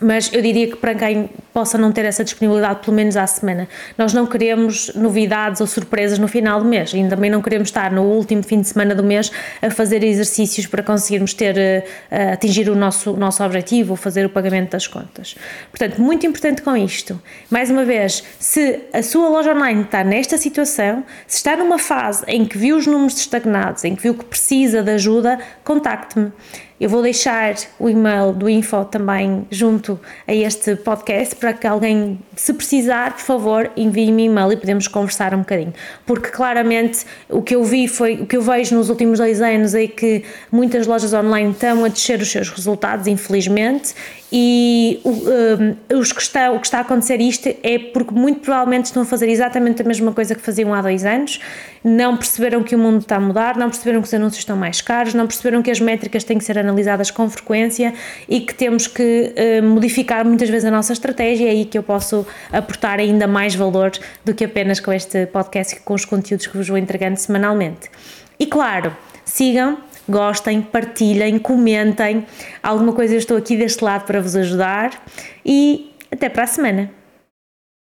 mas 0.00 0.32
eu 0.32 0.40
diria 0.40 0.66
que 0.66 0.76
para 0.76 0.94
quem 0.94 1.28
possa 1.52 1.76
não 1.76 1.92
ter 1.92 2.04
essa 2.04 2.24
disponibilidade, 2.24 2.80
pelo 2.80 2.96
menos 2.96 3.16
à 3.16 3.26
semana, 3.26 3.68
nós 3.98 4.14
não 4.14 4.26
queremos 4.26 4.92
novidades 4.94 5.60
ou 5.60 5.66
surpresas 5.66 6.18
no 6.18 6.26
final 6.26 6.60
do 6.60 6.66
mês, 6.66 6.92
e 6.94 7.06
também 7.08 7.30
não 7.30 7.42
queremos 7.42 7.68
estar 7.68 7.92
no 7.92 8.02
último 8.02 8.42
fim 8.42 8.60
de 8.60 8.68
semana 8.68 8.94
do 8.94 9.02
mês 9.02 9.30
a 9.60 9.70
fazer 9.70 10.02
exercícios 10.02 10.66
para 10.66 10.82
conseguirmos 10.82 11.34
ter, 11.34 11.56
uh, 11.56 12.32
atingir 12.32 12.70
o 12.70 12.74
nosso, 12.74 13.12
nosso 13.12 13.42
objetivo 13.44 13.96
fazer 13.96 14.24
o 14.24 14.30
pagamento 14.30 14.70
das 14.70 14.86
contas. 14.86 15.36
Portanto, 15.70 16.00
muito 16.00 16.26
importante 16.26 16.62
com 16.62 16.76
isto. 16.76 17.20
Mais 17.50 17.70
uma 17.70 17.84
vez, 17.84 18.24
se 18.38 18.80
a 18.92 19.02
sua 19.02 19.28
loja 19.28 19.54
online 19.54 19.82
está 19.82 20.02
nesta 20.02 20.38
situação, 20.38 21.04
se 21.26 21.36
está 21.36 21.56
numa 21.56 21.78
fase 21.78 22.24
em 22.26 22.44
que 22.44 22.56
viu 22.56 22.76
os 22.76 22.86
números 22.86 23.18
estagnados, 23.18 23.84
em 23.84 23.94
que 23.94 24.02
viu 24.02 24.14
que 24.14 24.24
precisa 24.24 24.82
de 24.82 24.90
ajuda, 24.92 25.38
contacte-me. 25.62 26.32
Eu 26.80 26.88
vou 26.88 27.02
deixar 27.02 27.56
o 27.78 27.90
e-mail 27.90 28.32
do 28.32 28.48
Info 28.48 28.86
também 28.86 29.46
junto 29.50 30.00
a 30.26 30.34
este 30.34 30.76
podcast 30.76 31.36
para 31.36 31.52
que 31.52 31.66
alguém, 31.66 32.18
se 32.34 32.54
precisar, 32.54 33.12
por 33.12 33.20
favor, 33.20 33.70
envie-me 33.76 34.24
e-mail 34.24 34.50
e 34.50 34.56
podemos 34.56 34.88
conversar 34.88 35.34
um 35.34 35.40
bocadinho. 35.40 35.74
Porque 36.06 36.30
claramente 36.30 37.04
o 37.28 37.42
que 37.42 37.54
eu 37.54 37.62
vi 37.62 37.86
foi, 37.86 38.14
o 38.14 38.26
que 38.26 38.34
eu 38.34 38.40
vejo 38.40 38.74
nos 38.74 38.88
últimos 38.88 39.18
dois 39.18 39.42
anos 39.42 39.74
é 39.74 39.86
que 39.86 40.24
muitas 40.50 40.86
lojas 40.86 41.12
online 41.12 41.50
estão 41.50 41.84
a 41.84 41.88
descer 41.88 42.18
os 42.18 42.30
seus 42.30 42.48
resultados, 42.48 43.06
infelizmente, 43.06 43.94
e 44.32 45.00
um, 45.04 45.98
os 45.98 46.12
que 46.12 46.22
está, 46.22 46.52
o 46.52 46.60
que 46.60 46.66
está 46.66 46.78
a 46.78 46.80
acontecer 46.82 47.20
isto 47.20 47.48
é 47.62 47.78
porque 47.78 48.14
muito 48.14 48.40
provavelmente 48.40 48.86
estão 48.86 49.02
a 49.02 49.06
fazer 49.06 49.28
exatamente 49.28 49.82
a 49.82 49.84
mesma 49.84 50.12
coisa 50.12 50.34
que 50.34 50.40
faziam 50.40 50.72
há 50.72 50.80
dois 50.80 51.04
anos, 51.04 51.40
não 51.82 52.16
perceberam 52.16 52.62
que 52.62 52.74
o 52.74 52.78
mundo 52.78 53.00
está 53.00 53.16
a 53.16 53.20
mudar, 53.20 53.56
não 53.56 53.68
perceberam 53.68 54.00
que 54.00 54.06
os 54.06 54.14
anúncios 54.14 54.40
estão 54.40 54.56
mais 54.56 54.80
caros, 54.80 55.14
não 55.14 55.26
perceberam 55.26 55.62
que 55.62 55.70
as 55.70 55.80
métricas 55.80 56.22
têm 56.22 56.38
que 56.38 56.44
ser 56.44 56.58
analisadas 56.70 57.10
com 57.10 57.28
frequência 57.28 57.92
e 58.28 58.40
que 58.40 58.54
temos 58.54 58.86
que 58.86 59.34
uh, 59.34 59.62
modificar 59.62 60.24
muitas 60.24 60.48
vezes 60.48 60.64
a 60.64 60.70
nossa 60.70 60.92
estratégia. 60.92 61.48
É 61.48 61.50
aí 61.50 61.64
que 61.64 61.76
eu 61.76 61.82
posso 61.82 62.26
aportar 62.52 62.98
ainda 62.98 63.26
mais 63.26 63.54
valor 63.54 63.92
do 64.24 64.34
que 64.34 64.44
apenas 64.44 64.80
com 64.80 64.92
este 64.92 65.26
podcast 65.26 65.76
e 65.76 65.80
com 65.80 65.94
os 65.94 66.04
conteúdos 66.04 66.46
que 66.46 66.56
vos 66.56 66.68
vou 66.68 66.78
entregando 66.78 67.18
semanalmente. 67.18 67.90
E 68.38 68.46
claro, 68.46 68.96
sigam 69.24 69.78
gostem, 70.08 70.60
partilhem, 70.60 71.38
comentem. 71.38 72.26
Alguma 72.62 72.92
coisa 72.92 73.14
eu 73.14 73.18
estou 73.18 73.36
aqui 73.36 73.56
deste 73.56 73.84
lado 73.84 74.04
para 74.04 74.20
vos 74.20 74.34
ajudar 74.34 75.04
e 75.44 75.94
até 76.10 76.28
para 76.28 76.42
a 76.42 76.46
semana. 76.46 76.99